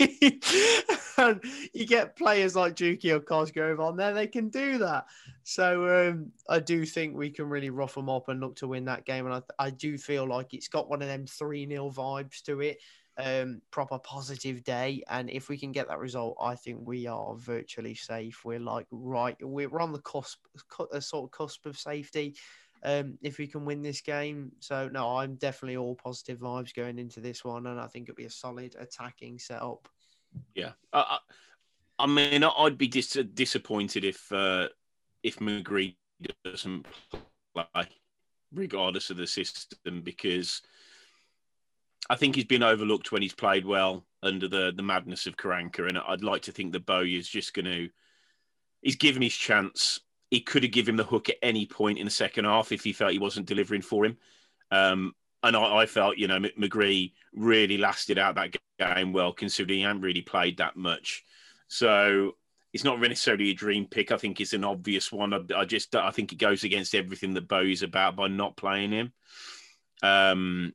and 1.18 1.42
you 1.72 1.86
get 1.86 2.16
players 2.16 2.56
like 2.56 2.74
Juki 2.74 3.12
or 3.12 3.20
Cosgrove 3.20 3.80
on 3.80 3.96
there, 3.96 4.12
they 4.12 4.26
can 4.26 4.48
do 4.48 4.78
that. 4.78 5.06
So 5.48 6.10
um, 6.10 6.30
I 6.46 6.58
do 6.58 6.84
think 6.84 7.16
we 7.16 7.30
can 7.30 7.48
really 7.48 7.70
rough 7.70 7.94
them 7.94 8.10
up 8.10 8.28
and 8.28 8.38
look 8.38 8.56
to 8.56 8.68
win 8.68 8.84
that 8.84 9.06
game. 9.06 9.24
And 9.24 9.34
I, 9.36 9.40
I 9.58 9.70
do 9.70 9.96
feel 9.96 10.28
like 10.28 10.52
it's 10.52 10.68
got 10.68 10.90
one 10.90 11.00
of 11.00 11.08
them 11.08 11.24
3 11.24 11.66
0 11.66 11.90
vibes 11.90 12.42
to 12.42 12.60
it. 12.60 12.76
Um, 13.16 13.62
proper 13.70 13.98
positive 13.98 14.62
day, 14.62 15.02
and 15.08 15.30
if 15.30 15.48
we 15.48 15.56
can 15.56 15.72
get 15.72 15.88
that 15.88 15.98
result, 15.98 16.36
I 16.38 16.54
think 16.54 16.86
we 16.86 17.06
are 17.06 17.34
virtually 17.34 17.94
safe. 17.94 18.44
We're 18.44 18.60
like 18.60 18.86
right, 18.90 19.36
we're 19.40 19.80
on 19.80 19.92
the 19.92 20.02
cusp, 20.02 20.38
a 20.92 21.00
sort 21.00 21.24
of 21.24 21.30
cusp 21.30 21.64
of 21.64 21.78
safety 21.78 22.36
um, 22.84 23.18
if 23.22 23.38
we 23.38 23.46
can 23.46 23.64
win 23.64 23.80
this 23.80 24.02
game. 24.02 24.52
So 24.60 24.88
no, 24.92 25.16
I'm 25.16 25.34
definitely 25.36 25.78
all 25.78 25.96
positive 25.96 26.38
vibes 26.40 26.74
going 26.74 26.98
into 26.98 27.20
this 27.20 27.42
one, 27.42 27.66
and 27.66 27.80
I 27.80 27.86
think 27.86 28.08
it'll 28.08 28.16
be 28.16 28.26
a 28.26 28.30
solid 28.30 28.76
attacking 28.78 29.38
setup. 29.38 29.88
Yeah, 30.54 30.72
I, 30.92 31.18
I 31.98 32.06
mean, 32.06 32.44
I'd 32.44 32.78
be 32.78 32.86
dis- 32.86 33.24
disappointed 33.34 34.04
if 34.04 34.30
uh, 34.30 34.68
if 35.22 35.38
McGree 35.38 35.96
doesn't 36.44 36.86
play, 37.54 37.88
regardless 38.52 39.10
of 39.10 39.16
the 39.16 39.26
system, 39.26 40.02
because 40.02 40.62
I 42.10 42.16
think 42.16 42.34
he's 42.34 42.44
been 42.44 42.62
overlooked 42.62 43.12
when 43.12 43.22
he's 43.22 43.34
played 43.34 43.66
well 43.66 44.04
under 44.22 44.48
the 44.48 44.72
the 44.74 44.82
madness 44.82 45.26
of 45.26 45.36
Karanka, 45.36 45.88
and 45.88 45.98
I'd 45.98 46.24
like 46.24 46.42
to 46.42 46.52
think 46.52 46.72
that 46.72 46.86
Bowyer 46.86 47.06
is 47.06 47.28
just 47.28 47.54
going 47.54 47.66
to. 47.66 47.88
He's 48.82 48.96
given 48.96 49.22
his 49.22 49.34
chance 49.34 50.00
he 50.30 50.40
could 50.40 50.62
have 50.62 50.72
given 50.72 50.92
him 50.92 50.96
the 50.96 51.04
hook 51.04 51.28
at 51.28 51.36
any 51.42 51.66
point 51.66 51.98
in 51.98 52.04
the 52.04 52.10
second 52.10 52.44
half 52.44 52.72
if 52.72 52.84
he 52.84 52.92
felt 52.92 53.12
he 53.12 53.18
wasn't 53.18 53.46
delivering 53.46 53.82
for 53.82 54.04
him. 54.04 54.16
Um, 54.70 55.14
and 55.42 55.56
I, 55.56 55.78
I, 55.78 55.86
felt, 55.86 56.18
you 56.18 56.28
know, 56.28 56.38
McGree 56.38 57.12
really 57.32 57.78
lasted 57.78 58.18
out 58.18 58.34
that 58.34 58.56
game 58.78 59.12
well, 59.12 59.32
considering 59.32 59.78
he 59.78 59.84
hadn't 59.84 60.02
really 60.02 60.22
played 60.22 60.58
that 60.58 60.76
much. 60.76 61.24
So 61.68 62.36
it's 62.78 62.84
not 62.84 63.00
necessarily 63.00 63.50
a 63.50 63.54
dream 63.54 63.86
pick. 63.86 64.12
I 64.12 64.16
think 64.16 64.40
it's 64.40 64.52
an 64.52 64.62
obvious 64.62 65.10
one. 65.10 65.34
I, 65.34 65.40
I 65.56 65.64
just 65.64 65.96
I 65.96 66.12
think 66.12 66.32
it 66.32 66.38
goes 66.38 66.62
against 66.62 66.94
everything 66.94 67.34
that 67.34 67.48
Bowyer's 67.48 67.82
about 67.82 68.14
by 68.14 68.28
not 68.28 68.56
playing 68.56 68.92
him. 68.92 69.12
Um, 70.00 70.72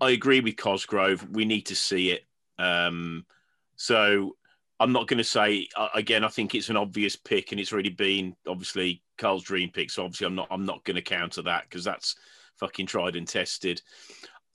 I 0.00 0.10
agree 0.10 0.38
with 0.38 0.56
Cosgrove. 0.56 1.28
We 1.32 1.46
need 1.46 1.62
to 1.62 1.74
see 1.74 2.12
it. 2.12 2.24
Um, 2.60 3.26
so 3.74 4.36
I'm 4.78 4.92
not 4.92 5.08
going 5.08 5.18
to 5.18 5.24
say 5.24 5.66
uh, 5.76 5.88
again. 5.96 6.22
I 6.22 6.28
think 6.28 6.54
it's 6.54 6.68
an 6.68 6.76
obvious 6.76 7.16
pick, 7.16 7.50
and 7.50 7.60
it's 7.60 7.72
already 7.72 7.90
been 7.90 8.36
obviously 8.46 9.02
Carl's 9.18 9.42
dream 9.42 9.68
pick. 9.68 9.90
So 9.90 10.04
obviously, 10.04 10.28
I'm 10.28 10.36
not. 10.36 10.46
I'm 10.48 10.64
not 10.64 10.84
going 10.84 10.94
to 10.94 11.02
counter 11.02 11.42
that 11.42 11.64
because 11.64 11.82
that's 11.82 12.14
fucking 12.60 12.86
tried 12.86 13.16
and 13.16 13.26
tested. 13.26 13.82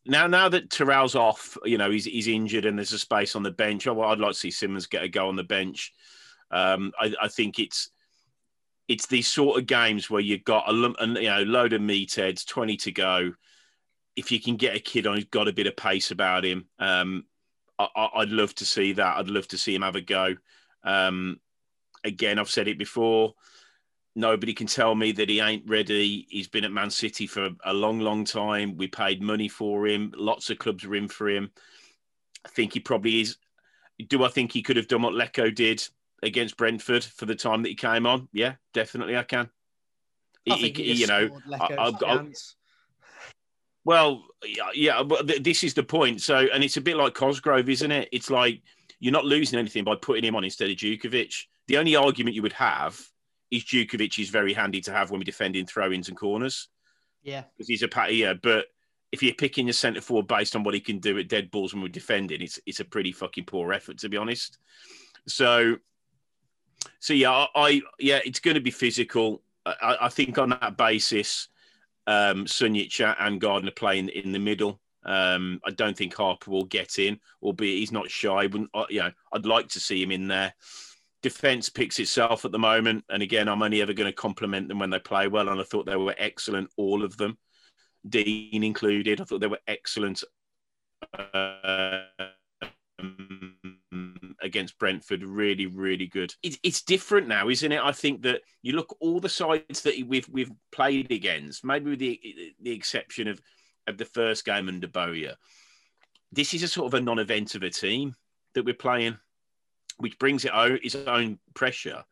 Now, 0.07 0.27
now 0.27 0.49
that 0.49 0.69
Toral's 0.69 1.15
off, 1.15 1.57
you 1.65 1.77
know 1.77 1.91
he's 1.91 2.05
he's 2.05 2.27
injured, 2.27 2.65
and 2.65 2.77
there's 2.77 2.93
a 2.93 2.99
space 2.99 3.35
on 3.35 3.43
the 3.43 3.51
bench. 3.51 3.87
Oh, 3.87 4.01
I'd 4.01 4.19
like 4.19 4.33
to 4.33 4.37
see 4.37 4.51
Simmons 4.51 4.87
get 4.87 5.03
a 5.03 5.09
go 5.09 5.27
on 5.27 5.35
the 5.35 5.43
bench. 5.43 5.93
Um, 6.51 6.93
I, 6.99 7.13
I 7.21 7.27
think 7.27 7.59
it's 7.59 7.91
it's 8.87 9.07
these 9.07 9.27
sort 9.27 9.59
of 9.59 9.67
games 9.67 10.09
where 10.09 10.21
you've 10.21 10.45
got 10.45 10.69
a, 10.69 10.73
you 10.73 11.29
know 11.29 11.43
load 11.43 11.73
of 11.73 11.81
meatheads, 11.81 12.45
twenty 12.45 12.77
to 12.77 12.91
go. 12.91 13.33
If 14.15 14.31
you 14.31 14.39
can 14.39 14.55
get 14.55 14.75
a 14.75 14.79
kid 14.79 15.05
on 15.05 15.15
who's 15.15 15.25
got 15.25 15.47
a 15.47 15.53
bit 15.53 15.67
of 15.67 15.75
pace 15.75 16.09
about 16.09 16.43
him, 16.43 16.65
um, 16.79 17.25
I, 17.77 18.09
would 18.15 18.31
love 18.31 18.55
to 18.55 18.65
see 18.65 18.93
that. 18.93 19.17
I'd 19.17 19.29
love 19.29 19.47
to 19.49 19.57
see 19.57 19.75
him 19.75 19.83
have 19.83 19.95
a 19.95 20.01
go. 20.01 20.35
Um, 20.83 21.39
again, 22.03 22.39
I've 22.39 22.49
said 22.49 22.67
it 22.67 22.79
before. 22.79 23.35
Nobody 24.17 24.51
can 24.55 24.65
tell 24.65 24.95
me 24.95 25.11
that 25.11 25.29
he 25.29 25.39
ain't 25.39 25.69
ready. 25.69 26.25
He's 26.27 26.47
been 26.47 26.63
at 26.63 26.71
Man 26.71 26.89
City 26.89 27.27
for 27.27 27.51
a 27.63 27.71
long, 27.71 27.99
long 27.99 28.25
time. 28.25 28.75
We 28.75 28.87
paid 28.87 29.21
money 29.21 29.47
for 29.47 29.85
him. 29.85 30.11
Lots 30.17 30.49
of 30.49 30.57
clubs 30.57 30.83
are 30.85 30.95
in 30.95 31.07
for 31.07 31.29
him. 31.29 31.51
I 32.43 32.49
think 32.49 32.73
he 32.73 32.79
probably 32.79 33.21
is. 33.21 33.37
Do 34.07 34.23
I 34.23 34.29
think 34.29 34.51
he 34.51 34.63
could 34.63 34.75
have 34.75 34.87
done 34.87 35.03
what 35.03 35.13
Leko 35.13 35.53
did 35.53 35.87
against 36.23 36.57
Brentford 36.57 37.03
for 37.03 37.27
the 37.27 37.35
time 37.35 37.61
that 37.61 37.69
he 37.69 37.75
came 37.75 38.07
on? 38.07 38.27
Yeah, 38.31 38.55
definitely 38.73 39.15
I 39.15 39.21
can. 39.21 39.51
I 40.49 40.55
he, 40.55 40.71
he, 40.71 40.93
you 40.93 41.05
know, 41.05 41.29
I, 41.53 41.91
I, 42.01 42.25
well, 43.85 44.23
yeah, 44.73 45.03
but 45.03 45.43
this 45.43 45.63
is 45.63 45.75
the 45.75 45.83
point. 45.83 46.23
So, 46.23 46.47
and 46.51 46.63
it's 46.63 46.77
a 46.77 46.81
bit 46.81 46.97
like 46.97 47.13
Cosgrove, 47.13 47.69
isn't 47.69 47.91
it? 47.91 48.09
It's 48.11 48.31
like 48.31 48.63
you're 48.99 49.13
not 49.13 49.25
losing 49.25 49.59
anything 49.59 49.83
by 49.83 49.93
putting 49.95 50.23
him 50.23 50.35
on 50.35 50.43
instead 50.43 50.71
of 50.71 50.77
Jutkiewicz. 50.77 51.43
The 51.67 51.77
only 51.77 51.95
argument 51.95 52.35
you 52.35 52.41
would 52.41 52.53
have 52.53 52.99
is 53.51 53.63
Jutkiewicz 53.63 54.19
is 54.19 54.29
very 54.29 54.53
handy 54.53 54.81
to 54.81 54.91
have 54.91 55.09
when 55.09 55.19
we're 55.19 55.25
defending 55.25 55.65
throw-ins 55.65 56.09
and 56.09 56.17
corners. 56.17 56.69
Yeah, 57.23 57.43
because 57.55 57.67
he's 57.67 57.83
a 57.83 57.89
yeah. 58.11 58.33
But 58.33 58.65
if 59.11 59.23
you're 59.23 59.33
picking 59.33 59.69
a 59.69 59.73
centre 59.73 60.01
forward 60.01 60.27
based 60.27 60.55
on 60.55 60.63
what 60.63 60.73
he 60.73 60.79
can 60.79 60.99
do 60.99 61.17
at 61.17 61.29
dead 61.29 61.51
balls 61.51 61.73
when 61.73 61.81
we're 61.81 61.89
defending, 61.89 62.41
it's 62.41 62.59
it's 62.65 62.79
a 62.79 62.85
pretty 62.85 63.11
fucking 63.11 63.45
poor 63.45 63.73
effort 63.73 63.97
to 63.99 64.09
be 64.09 64.17
honest. 64.17 64.57
So, 65.27 65.75
so 66.99 67.13
yeah, 67.13 67.31
I, 67.31 67.47
I 67.55 67.81
yeah, 67.99 68.19
it's 68.25 68.39
going 68.39 68.55
to 68.55 68.61
be 68.61 68.71
physical. 68.71 69.43
I, 69.65 69.97
I 70.01 70.09
think 70.09 70.37
on 70.37 70.49
that 70.49 70.77
basis 70.77 71.49
um, 72.07 72.45
Sunjic 72.45 73.15
and 73.19 73.39
Gardner 73.39 73.71
playing 73.71 74.09
in 74.09 74.31
the 74.31 74.39
middle. 74.39 74.79
Um, 75.03 75.61
I 75.65 75.71
don't 75.71 75.95
think 75.95 76.15
Harper 76.15 76.51
will 76.51 76.65
get 76.65 76.99
in, 76.99 77.19
albeit 77.41 77.77
he's 77.77 77.91
not 77.91 78.09
shy. 78.09 78.43
Wouldn't, 78.43 78.69
you 78.89 79.01
know, 79.01 79.11
I'd 79.31 79.45
like 79.45 79.69
to 79.69 79.79
see 79.79 80.01
him 80.01 80.11
in 80.11 80.27
there. 80.27 80.53
Defense 81.21 81.69
picks 81.69 81.99
itself 81.99 82.45
at 82.45 82.51
the 82.51 82.59
moment, 82.59 83.03
and 83.09 83.23
again, 83.23 83.47
I'm 83.47 83.63
only 83.63 83.81
ever 83.81 83.93
going 83.93 84.09
to 84.09 84.15
compliment 84.15 84.67
them 84.67 84.79
when 84.79 84.89
they 84.89 84.99
play 84.99 85.27
well, 85.27 85.49
and 85.49 85.59
I 85.59 85.63
thought 85.63 85.85
they 85.85 85.95
were 85.95 86.15
excellent, 86.17 86.69
all 86.77 87.03
of 87.03 87.17
them, 87.17 87.37
Dean 88.07 88.63
included. 88.63 89.19
I 89.19 89.23
thought 89.23 89.41
they 89.41 89.47
were 89.47 89.59
excellent. 89.67 90.23
Uh, 91.13 92.01
against 94.41 94.79
Brentford. 94.79 95.23
Really, 95.23 95.67
really 95.67 96.07
good. 96.07 96.33
It, 96.41 96.57
it's 96.63 96.81
different 96.81 97.27
now, 97.27 97.49
isn't 97.49 97.71
it? 97.71 97.81
I 97.81 97.91
think 97.91 98.23
that 98.23 98.41
you 98.61 98.73
look 98.73 98.95
all 98.99 99.19
the 99.19 99.29
sides 99.29 99.81
that 99.81 99.95
we've 100.07 100.27
we've 100.29 100.51
played 100.71 101.11
against, 101.11 101.63
maybe 101.63 101.91
with 101.91 101.99
the 101.99 102.55
the 102.61 102.71
exception 102.71 103.27
of 103.27 103.39
of 103.85 103.97
the 103.97 104.05
first 104.05 104.45
game 104.45 104.67
under 104.67 104.87
Bowyer. 104.87 105.35
This 106.31 106.53
is 106.53 106.63
a 106.63 106.67
sort 106.67 106.87
of 106.87 106.99
a 106.99 107.01
non-event 107.01 107.55
of 107.55 107.63
a 107.63 107.69
team 107.69 108.15
that 108.53 108.65
we're 108.65 108.73
playing, 108.73 109.17
which 109.97 110.19
brings 110.19 110.45
it 110.45 110.51
own, 110.53 110.79
its 110.83 110.95
own 110.95 111.39
pressure 111.53 112.03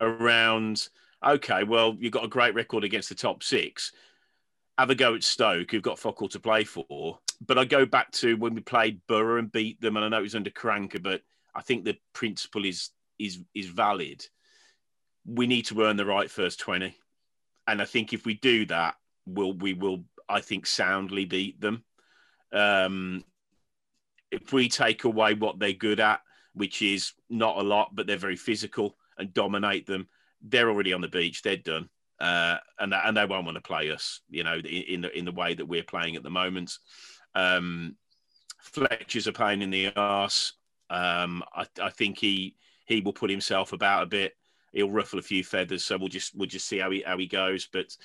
around. 0.00 0.88
Okay, 1.24 1.64
well, 1.64 1.96
you've 1.98 2.12
got 2.12 2.24
a 2.24 2.28
great 2.28 2.54
record 2.54 2.84
against 2.84 3.08
the 3.08 3.14
top 3.14 3.42
six 3.42 3.92
have 4.78 4.90
a 4.90 4.94
go 4.94 5.14
at 5.14 5.22
Stoke, 5.22 5.70
who've 5.70 5.82
got 5.82 5.98
fuck 5.98 6.22
all 6.22 6.28
to 6.28 6.40
play 6.40 6.64
for. 6.64 7.18
But 7.44 7.58
I 7.58 7.64
go 7.64 7.84
back 7.84 8.10
to 8.12 8.36
when 8.36 8.54
we 8.54 8.60
played 8.60 9.00
Boro 9.06 9.38
and 9.38 9.50
beat 9.50 9.80
them, 9.80 9.96
and 9.96 10.04
I 10.04 10.08
know 10.08 10.18
it 10.18 10.22
was 10.22 10.34
under 10.34 10.50
Karanka, 10.50 11.02
but 11.02 11.22
I 11.54 11.62
think 11.62 11.84
the 11.84 11.96
principle 12.12 12.64
is 12.64 12.90
is 13.18 13.40
is 13.54 13.66
valid. 13.66 14.26
We 15.26 15.46
need 15.46 15.66
to 15.66 15.82
earn 15.82 15.96
the 15.96 16.06
right 16.06 16.30
first 16.30 16.60
twenty, 16.60 16.96
and 17.66 17.82
I 17.82 17.84
think 17.84 18.12
if 18.12 18.24
we 18.24 18.34
do 18.34 18.66
that, 18.66 18.94
we'll 19.26 19.52
we 19.52 19.72
will 19.72 20.04
I 20.28 20.40
think 20.40 20.66
soundly 20.66 21.24
beat 21.24 21.60
them. 21.60 21.84
Um, 22.52 23.24
if 24.30 24.52
we 24.52 24.68
take 24.68 25.04
away 25.04 25.34
what 25.34 25.58
they're 25.58 25.72
good 25.72 26.00
at, 26.00 26.20
which 26.54 26.82
is 26.82 27.12
not 27.30 27.58
a 27.58 27.62
lot, 27.62 27.94
but 27.94 28.06
they're 28.06 28.16
very 28.16 28.36
physical 28.36 28.96
and 29.18 29.34
dominate 29.34 29.86
them, 29.86 30.08
they're 30.42 30.68
already 30.68 30.92
on 30.92 31.00
the 31.00 31.08
beach. 31.08 31.42
They're 31.42 31.56
done, 31.56 31.88
uh, 32.20 32.56
and 32.78 32.92
and 32.92 33.16
they 33.16 33.24
won't 33.24 33.44
want 33.44 33.56
to 33.56 33.62
play 33.62 33.90
us. 33.90 34.20
You 34.28 34.44
know, 34.44 34.58
in 34.58 35.02
the 35.02 35.16
in 35.16 35.24
the 35.24 35.32
way 35.32 35.54
that 35.54 35.66
we're 35.66 35.82
playing 35.82 36.16
at 36.16 36.22
the 36.22 36.30
moment. 36.30 36.76
Um, 37.34 37.96
Fletcher's 38.60 39.26
a 39.26 39.32
pain 39.32 39.62
in 39.62 39.70
the 39.70 39.92
ass. 39.96 40.52
Um, 40.88 41.42
I, 41.52 41.66
I, 41.80 41.90
think 41.90 42.18
he 42.18 42.54
he 42.84 43.00
will 43.00 43.12
put 43.12 43.30
himself 43.30 43.72
about 43.72 44.04
a 44.04 44.06
bit. 44.06 44.34
He'll 44.72 44.90
ruffle 44.90 45.18
a 45.18 45.22
few 45.22 45.42
feathers, 45.42 45.84
so 45.84 45.98
we'll 45.98 46.08
just 46.08 46.36
we'll 46.36 46.48
just 46.48 46.68
see 46.68 46.78
how 46.78 46.90
he 46.90 47.02
how 47.04 47.18
he 47.18 47.26
goes. 47.26 47.68
But 47.72 47.96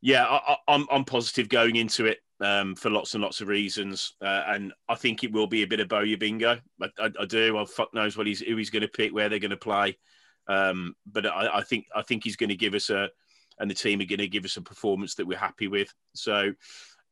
yeah, 0.00 0.24
I, 0.26 0.56
I'm, 0.66 0.86
I'm 0.90 1.04
positive 1.04 1.48
going 1.48 1.76
into 1.76 2.06
it 2.06 2.20
um, 2.40 2.74
for 2.74 2.90
lots 2.90 3.14
and 3.14 3.22
lots 3.22 3.40
of 3.40 3.48
reasons, 3.48 4.14
uh, 4.22 4.42
and 4.46 4.72
I 4.88 4.94
think 4.94 5.22
it 5.22 5.32
will 5.32 5.46
be 5.46 5.62
a 5.62 5.66
bit 5.66 5.80
of 5.80 5.88
Bowyer 5.88 6.16
bingo. 6.16 6.58
I, 6.80 6.88
I, 6.98 7.10
I 7.20 7.24
do. 7.26 7.54
Well, 7.54 7.66
fuck 7.66 7.92
knows 7.94 8.16
what 8.16 8.26
he's 8.26 8.40
who 8.40 8.56
he's 8.56 8.70
going 8.70 8.82
to 8.82 8.88
pick, 8.88 9.12
where 9.12 9.28
they're 9.28 9.38
going 9.38 9.50
to 9.50 9.56
play. 9.56 9.96
Um, 10.48 10.94
but 11.06 11.26
I, 11.26 11.58
I 11.58 11.62
think 11.62 11.86
I 11.94 12.02
think 12.02 12.24
he's 12.24 12.36
going 12.36 12.48
to 12.48 12.56
give 12.56 12.74
us 12.74 12.90
a, 12.90 13.10
and 13.58 13.70
the 13.70 13.74
team 13.74 14.00
are 14.00 14.06
going 14.06 14.18
to 14.18 14.28
give 14.28 14.44
us 14.44 14.56
a 14.56 14.62
performance 14.62 15.14
that 15.16 15.26
we're 15.26 15.38
happy 15.38 15.68
with. 15.68 15.92
So 16.14 16.52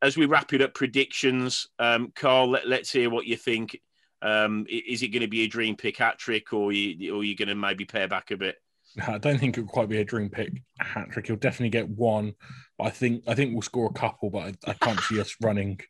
as 0.02 0.16
we 0.16 0.26
wrap 0.26 0.52
it 0.52 0.62
up, 0.62 0.74
predictions, 0.74 1.68
um, 1.78 2.12
Carl, 2.14 2.50
let, 2.50 2.80
us 2.80 2.90
hear 2.90 3.10
what 3.10 3.26
you 3.26 3.36
think 3.36 3.80
um, 4.22 4.66
is 4.68 5.02
it 5.02 5.08
going 5.08 5.22
to 5.22 5.28
be 5.28 5.42
a 5.42 5.48
dream 5.48 5.76
pick 5.76 5.98
hat 5.98 6.18
trick, 6.18 6.52
or 6.52 6.72
you, 6.72 7.14
or 7.14 7.20
are 7.20 7.24
you 7.24 7.36
going 7.36 7.48
to 7.48 7.54
maybe 7.54 7.84
pare 7.84 8.08
back 8.08 8.30
a 8.30 8.36
bit? 8.36 8.56
I 9.06 9.18
don't 9.18 9.38
think 9.38 9.56
it'll 9.56 9.68
quite 9.68 9.88
be 9.88 9.98
a 9.98 10.04
dream 10.04 10.28
pick 10.28 10.62
hat 10.80 11.10
trick. 11.10 11.26
He'll 11.26 11.36
definitely 11.36 11.70
get 11.70 11.88
one, 11.88 12.34
but 12.78 12.84
I 12.84 12.90
think 12.90 13.24
I 13.26 13.34
think 13.34 13.52
we'll 13.52 13.62
score 13.62 13.86
a 13.86 13.98
couple, 13.98 14.30
but 14.30 14.54
I, 14.66 14.70
I 14.70 14.74
can't 14.74 15.00
see 15.00 15.20
us 15.20 15.34
running 15.40 15.80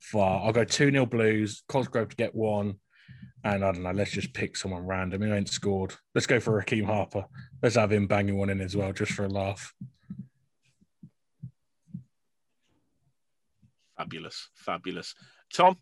far. 0.00 0.44
I'll 0.44 0.52
go 0.52 0.64
two 0.64 0.90
0 0.90 1.06
Blues. 1.06 1.62
Cosgrove 1.68 2.10
to 2.10 2.16
get 2.16 2.34
one, 2.34 2.76
and 3.44 3.64
I 3.64 3.72
don't 3.72 3.82
know. 3.82 3.92
Let's 3.92 4.12
just 4.12 4.32
pick 4.32 4.56
someone 4.56 4.86
random 4.86 5.22
who 5.22 5.32
ain't 5.32 5.48
scored. 5.48 5.94
Let's 6.14 6.26
go 6.26 6.40
for 6.40 6.60
Rekeem 6.60 6.86
Harper. 6.86 7.26
Let's 7.62 7.76
have 7.76 7.92
him 7.92 8.06
banging 8.06 8.38
one 8.38 8.50
in 8.50 8.60
as 8.60 8.76
well, 8.76 8.92
just 8.92 9.12
for 9.12 9.24
a 9.24 9.28
laugh. 9.28 9.74
Fabulous, 13.96 14.48
fabulous. 14.54 15.14
Tom, 15.52 15.76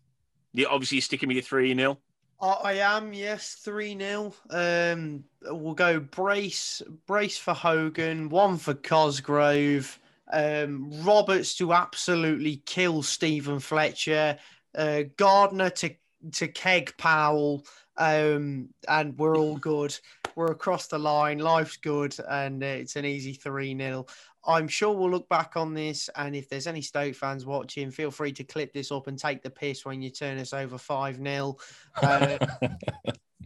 yeah, 0.53 0.67
obviously 0.69 0.95
you're 0.95 1.03
sticking 1.03 1.27
with 1.27 1.35
your 1.35 1.43
three 1.43 1.75
0 1.75 1.99
I 2.39 2.73
am, 2.73 3.13
yes, 3.13 3.55
three 3.63 3.97
0 3.97 4.33
Um, 4.51 5.23
we'll 5.41 5.73
go 5.73 5.99
brace, 5.99 6.83
brace 7.07 7.37
for 7.37 7.53
Hogan, 7.53 8.29
one 8.29 8.57
for 8.57 8.75
Cosgrove, 8.75 9.99
um, 10.31 10.91
Roberts 11.03 11.55
to 11.55 11.73
absolutely 11.73 12.57
kill 12.65 13.01
Steven 13.01 13.59
Fletcher, 13.59 14.37
uh, 14.75 15.03
Gardner 15.15 15.71
to 15.71 15.95
to 16.33 16.47
keg 16.47 16.95
Powell, 16.97 17.65
um, 17.97 18.69
and 18.87 19.17
we're 19.17 19.37
all 19.37 19.57
good. 19.57 19.97
We're 20.35 20.51
across 20.51 20.87
the 20.87 20.99
line. 20.99 21.39
Life's 21.39 21.77
good, 21.77 22.15
and 22.29 22.61
it's 22.61 22.95
an 22.95 23.05
easy 23.05 23.33
three 23.33 23.75
0 23.75 24.05
I'm 24.47 24.69
sure 24.69 24.95
we'll 24.95 25.11
look 25.11 25.27
back 25.27 25.57
on 25.57 25.73
this, 25.73 26.09
and 26.15 26.33
if 26.33 26.47
there's 26.47 26.67
any 26.67 26.81
Stoke 26.81 27.15
fans 27.15 27.45
watching, 27.45 27.91
feel 27.91 28.11
free 28.11 28.31
to 28.31 28.45
clip 28.45 28.71
this 28.71 28.93
up 28.93 29.07
and 29.07 29.19
take 29.19 29.43
the 29.43 29.49
piss 29.49 29.85
when 29.85 30.01
you 30.01 30.09
turn 30.09 30.37
us 30.37 30.53
over 30.53 30.77
5 30.77 31.17
0. 31.17 31.57
Uh, 32.01 32.37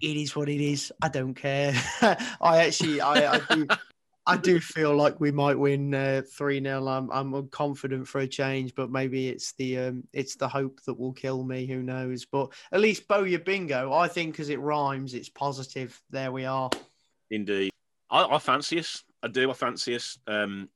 it 0.01 0.17
is 0.17 0.35
what 0.35 0.47
it 0.47 0.61
is. 0.61 0.93
I 1.01 1.09
don't 1.09 1.33
care. 1.33 1.73
I 2.39 2.65
actually, 2.65 3.01
I, 3.01 3.33
I, 3.33 3.41
do. 3.49 3.67
I 4.27 4.37
do 4.37 4.59
feel 4.59 4.95
like 4.95 5.19
we 5.19 5.31
might 5.31 5.57
win 5.57 5.95
uh, 5.95 6.21
three 6.31 6.61
0 6.61 6.87
I'm, 6.87 7.09
I'm 7.11 7.47
confident 7.47 8.07
for 8.07 8.19
a 8.19 8.27
change, 8.27 8.75
but 8.75 8.91
maybe 8.91 9.27
it's 9.27 9.53
the 9.53 9.79
um, 9.79 10.03
it's 10.13 10.35
the 10.35 10.47
hope 10.47 10.81
that 10.85 10.99
will 10.99 11.13
kill 11.13 11.43
me. 11.43 11.65
Who 11.65 11.81
knows? 11.81 12.25
But 12.25 12.53
at 12.71 12.79
least 12.79 13.07
Bowyer 13.07 13.39
bingo. 13.39 13.91
I 13.91 14.07
think 14.07 14.33
because 14.33 14.49
it 14.49 14.59
rhymes, 14.59 15.15
it's 15.15 15.29
positive. 15.29 15.99
There 16.11 16.31
we 16.31 16.45
are. 16.45 16.69
Indeed, 17.31 17.71
I, 18.11 18.35
I 18.35 18.37
fancy 18.37 18.77
us. 18.79 19.03
I 19.23 19.29
do. 19.29 19.49
I 19.49 19.53
fancy 19.53 19.95
us. 19.95 20.19
Um, 20.27 20.69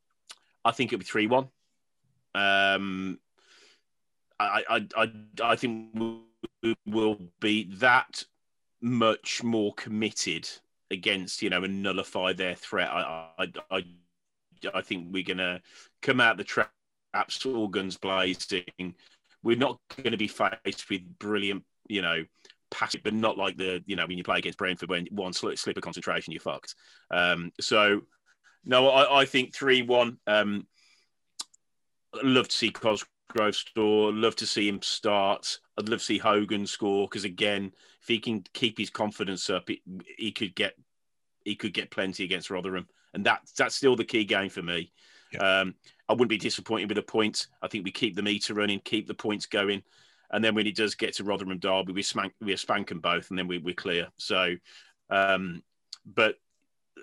I 0.66 0.72
think 0.72 0.92
it'll 0.92 1.00
be 1.00 1.06
three 1.06 1.28
one. 1.28 1.48
Um, 2.34 3.20
I, 4.40 4.64
I, 4.70 4.88
I, 4.98 5.12
I 5.42 5.56
think 5.56 5.92
we 5.94 6.76
will 6.86 7.20
be 7.40 7.66
that 7.76 8.24
much 8.82 9.42
more 9.44 9.74
committed 9.76 10.50
against 10.92 11.42
you 11.42 11.50
know 11.50 11.64
and 11.64 11.82
nullify 11.82 12.34
their 12.34 12.56
threat. 12.56 12.90
I 12.92 13.30
I 13.38 13.48
I, 13.72 13.86
I 14.74 14.82
think 14.82 15.08
we're 15.12 15.24
gonna 15.24 15.62
come 16.02 16.20
out 16.20 16.38
the 16.38 16.44
traps 16.44 17.46
all 17.46 17.68
guns 17.68 17.98
blazing. 17.98 18.96
We're 19.44 19.56
not 19.56 19.80
going 19.96 20.12
to 20.12 20.18
be 20.18 20.28
faced 20.28 20.90
with 20.90 21.20
brilliant, 21.20 21.64
you 21.88 22.02
know, 22.02 22.26
passive, 22.72 23.02
but 23.04 23.14
not 23.14 23.38
like 23.38 23.58
the 23.58 23.84
you 23.86 23.96
know 23.96 24.06
when 24.06 24.18
you 24.18 24.24
play 24.24 24.40
against 24.40 24.58
Brentford 24.58 24.90
when 24.90 25.08
one 25.12 25.34
slip, 25.34 25.58
slip 25.58 25.78
of 25.78 25.84
concentration 25.84 26.34
you're 26.34 26.42
fucked. 26.42 26.76
Um, 27.12 27.52
so 27.62 28.02
no, 28.66 28.90
I, 28.90 29.22
I 29.22 29.26
think 29.26 29.54
three 29.54 29.82
one. 29.82 30.18
Um, 30.28 30.68
love 32.24 32.48
to 32.48 32.56
see 32.56 32.72
Cosgrove 32.72 33.56
score. 33.56 34.12
Love 34.14 34.36
to 34.38 34.48
see 34.48 34.68
him 34.68 34.82
start. 34.82 35.60
I'd 35.78 35.90
love 35.90 36.00
to 36.00 36.06
see 36.06 36.18
Hogan 36.18 36.66
score 36.66 37.08
because 37.08 37.26
again, 37.26 37.72
if 38.02 38.08
he 38.08 38.20
can 38.20 38.44
keep 38.54 38.78
his 38.78 38.90
confidence 38.90 39.50
up, 39.50 39.70
it, 39.70 39.80
he 40.18 40.32
could 40.32 40.56
get 40.56 40.76
he 41.44 41.56
could 41.56 41.74
get 41.74 41.92
plenty 41.92 42.24
against 42.24 42.50
Rotherham, 42.50 42.88
and 43.14 43.26
that 43.26 43.42
that's 43.58 43.76
still 43.76 43.96
the 43.96 44.04
key 44.06 44.26
game 44.26 44.50
for 44.50 44.62
me. 44.62 44.92
Yeah. 45.32 45.62
Um, 45.62 45.76
I 46.08 46.14
wouldn't 46.14 46.30
be 46.30 46.38
disappointed 46.38 46.90
with 46.90 46.98
a 46.98 47.04
point. 47.04 47.48
I 47.62 47.68
think 47.68 47.84
we 47.84 47.92
keep 47.92 48.16
the 48.16 48.22
meter 48.22 48.54
running, 48.54 48.80
keep 48.84 49.08
the 49.08 49.14
points 49.14 49.46
going, 49.46 49.84
and 50.32 50.44
then 50.44 50.56
when 50.56 50.66
he 50.66 50.72
does 50.72 50.96
get 50.96 51.14
to 51.16 51.24
Rotherham 51.24 51.58
Derby, 51.60 51.94
we 51.94 52.04
spank 52.04 52.34
we 52.42 52.56
spank 52.56 52.90
them 52.90 53.00
both, 53.00 53.30
and 53.30 53.40
then 53.40 53.48
we, 53.48 53.58
we're 53.58 53.74
clear. 53.74 54.08
So, 54.18 54.56
um, 55.10 55.64
but 56.06 56.36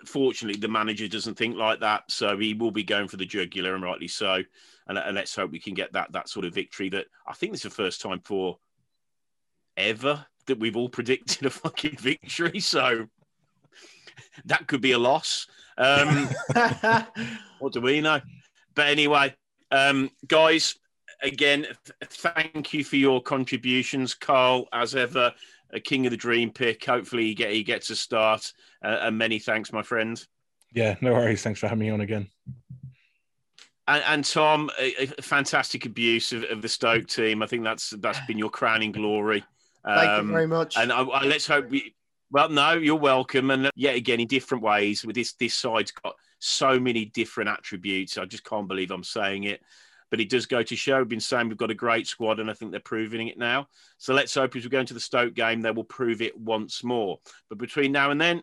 fortunately, 0.07 0.61
the 0.61 0.69
manager 0.69 1.09
doesn't 1.09 1.37
think 1.37 1.57
like 1.57 1.81
that, 1.81 2.05
so 2.09 2.37
he 2.37 2.55
will 2.55 2.71
be 2.71 2.83
going 2.85 3.09
for 3.09 3.17
the 3.17 3.27
jugular, 3.27 3.75
and 3.75 3.83
rightly 3.83 4.09
so. 4.09 4.43
And, 4.87 4.99
and 4.99 5.15
let's 5.15 5.35
hope 5.35 5.51
we 5.51 5.61
can 5.61 5.75
get 5.75 5.93
that 5.93 6.13
that 6.13 6.29
sort 6.29 6.45
of 6.45 6.55
victory. 6.55 6.89
That 6.89 7.07
I 7.27 7.35
think 7.35 7.55
it's 7.55 7.63
the 7.63 7.71
first 7.71 8.01
time 8.01 8.21
for 8.25 8.59
ever 9.77 10.27
that 10.47 10.59
we've 10.59 10.77
all 10.77 10.89
predicted 10.89 11.47
a 11.47 11.51
fucking 11.51 11.97
victory. 11.99 12.61
So 12.61 13.07
that 14.47 14.67
could 14.67 14.81
be 14.81 14.93
a 14.93 14.99
loss. 14.99 15.47
Um, 15.79 16.29
what 17.59 17.73
do 17.73 17.81
we 17.81 18.01
know? 18.01 18.21
But 18.75 18.89
anyway, 18.89 19.35
um, 19.71 20.11
guys, 20.27 20.77
again, 21.23 21.63
th- 21.63 22.11
thank 22.11 22.73
you 22.73 22.85
for 22.85 22.97
your 22.97 23.23
contributions, 23.23 24.15
Carl. 24.15 24.67
As 24.73 24.95
ever, 24.95 25.33
a 25.73 25.81
king 25.81 26.07
of 26.07 26.11
the 26.11 26.17
dream 26.17 26.51
pick. 26.51 26.85
Hopefully, 26.85 27.25
he, 27.25 27.35
get, 27.35 27.53
he 27.53 27.63
gets 27.63 27.91
a 27.91 27.97
start. 27.97 28.53
Uh, 28.83 28.99
and 29.03 29.19
many 29.19 29.39
thanks, 29.39 29.73
my 29.73 29.83
friend. 29.83 30.25
Yeah, 30.75 30.97
no 31.01 31.13
worries. 31.13 31.43
Thanks 31.43 31.61
for 31.61 31.69
having 31.69 31.81
me 31.81 31.91
on 31.91 32.01
again. 32.01 32.29
And, 33.89 34.03
and 34.07 34.25
Tom, 34.25 34.71
a, 34.79 35.05
a 35.19 35.23
fantastic 35.23 35.87
abuse 35.87 36.33
of, 36.33 36.45
of, 36.45 36.63
the 36.63 36.69
Stoke 36.69 37.07
team. 37.09 37.43
I 37.43 37.47
think 37.47 37.65
that's 37.65 37.91
that's 37.91 38.21
been 38.27 38.39
your 38.39 38.51
crowning 38.51 38.93
glory. 38.93 39.45
Thank 39.85 40.09
um, 40.09 40.27
you 40.29 40.33
very 40.33 40.47
much. 40.47 40.77
And 40.77 40.93
I, 40.93 41.03
I, 41.03 41.25
let's 41.25 41.47
hope 41.47 41.69
we. 41.69 41.95
Well, 42.31 42.49
no, 42.49 42.73
you're 42.73 42.97
welcome. 42.97 43.51
And 43.51 43.71
yet 43.75 43.97
again, 43.97 44.21
in 44.21 44.29
different 44.29 44.63
ways, 44.63 45.05
with 45.05 45.17
this 45.17 45.35
this 45.35 45.55
side's 45.55 45.91
got 45.91 46.15
so 46.39 46.79
many 46.79 47.07
different 47.07 47.51
attributes. 47.51 48.19
I 48.19 48.25
just 48.25 48.45
can't 48.45 48.69
believe 48.69 48.91
I'm 48.91 49.05
saying 49.05 49.45
it. 49.45 49.61
But 50.11 50.21
it 50.21 50.29
does 50.29 50.47
go 50.47 50.63
to 50.63 50.77
show. 50.77 50.99
We've 50.99 51.09
been 51.09 51.21
saying 51.21 51.49
we've 51.49 51.57
got 51.57 51.71
a 51.71 51.75
great 51.75 52.07
squad, 52.07 52.39
and 52.39 52.51
I 52.51 52.55
think 52.55 52.71
they're 52.71 52.81
proving 52.81 53.29
it 53.29 53.39
now. 53.39 53.67
So 53.97 54.13
let's 54.15 54.35
hope 54.35 54.55
as 54.55 54.63
we 54.63 54.71
go 54.71 54.81
into 54.81 54.95
the 54.95 55.01
Stoke 55.01 55.35
game, 55.35 55.63
they 55.63 55.71
will 55.71 55.85
prove 55.85 56.21
it 56.21 56.39
once 56.39 56.85
more. 56.85 57.19
But 57.49 57.59
between 57.59 57.93
now 57.93 58.11
and 58.11 58.21
then, 58.21 58.43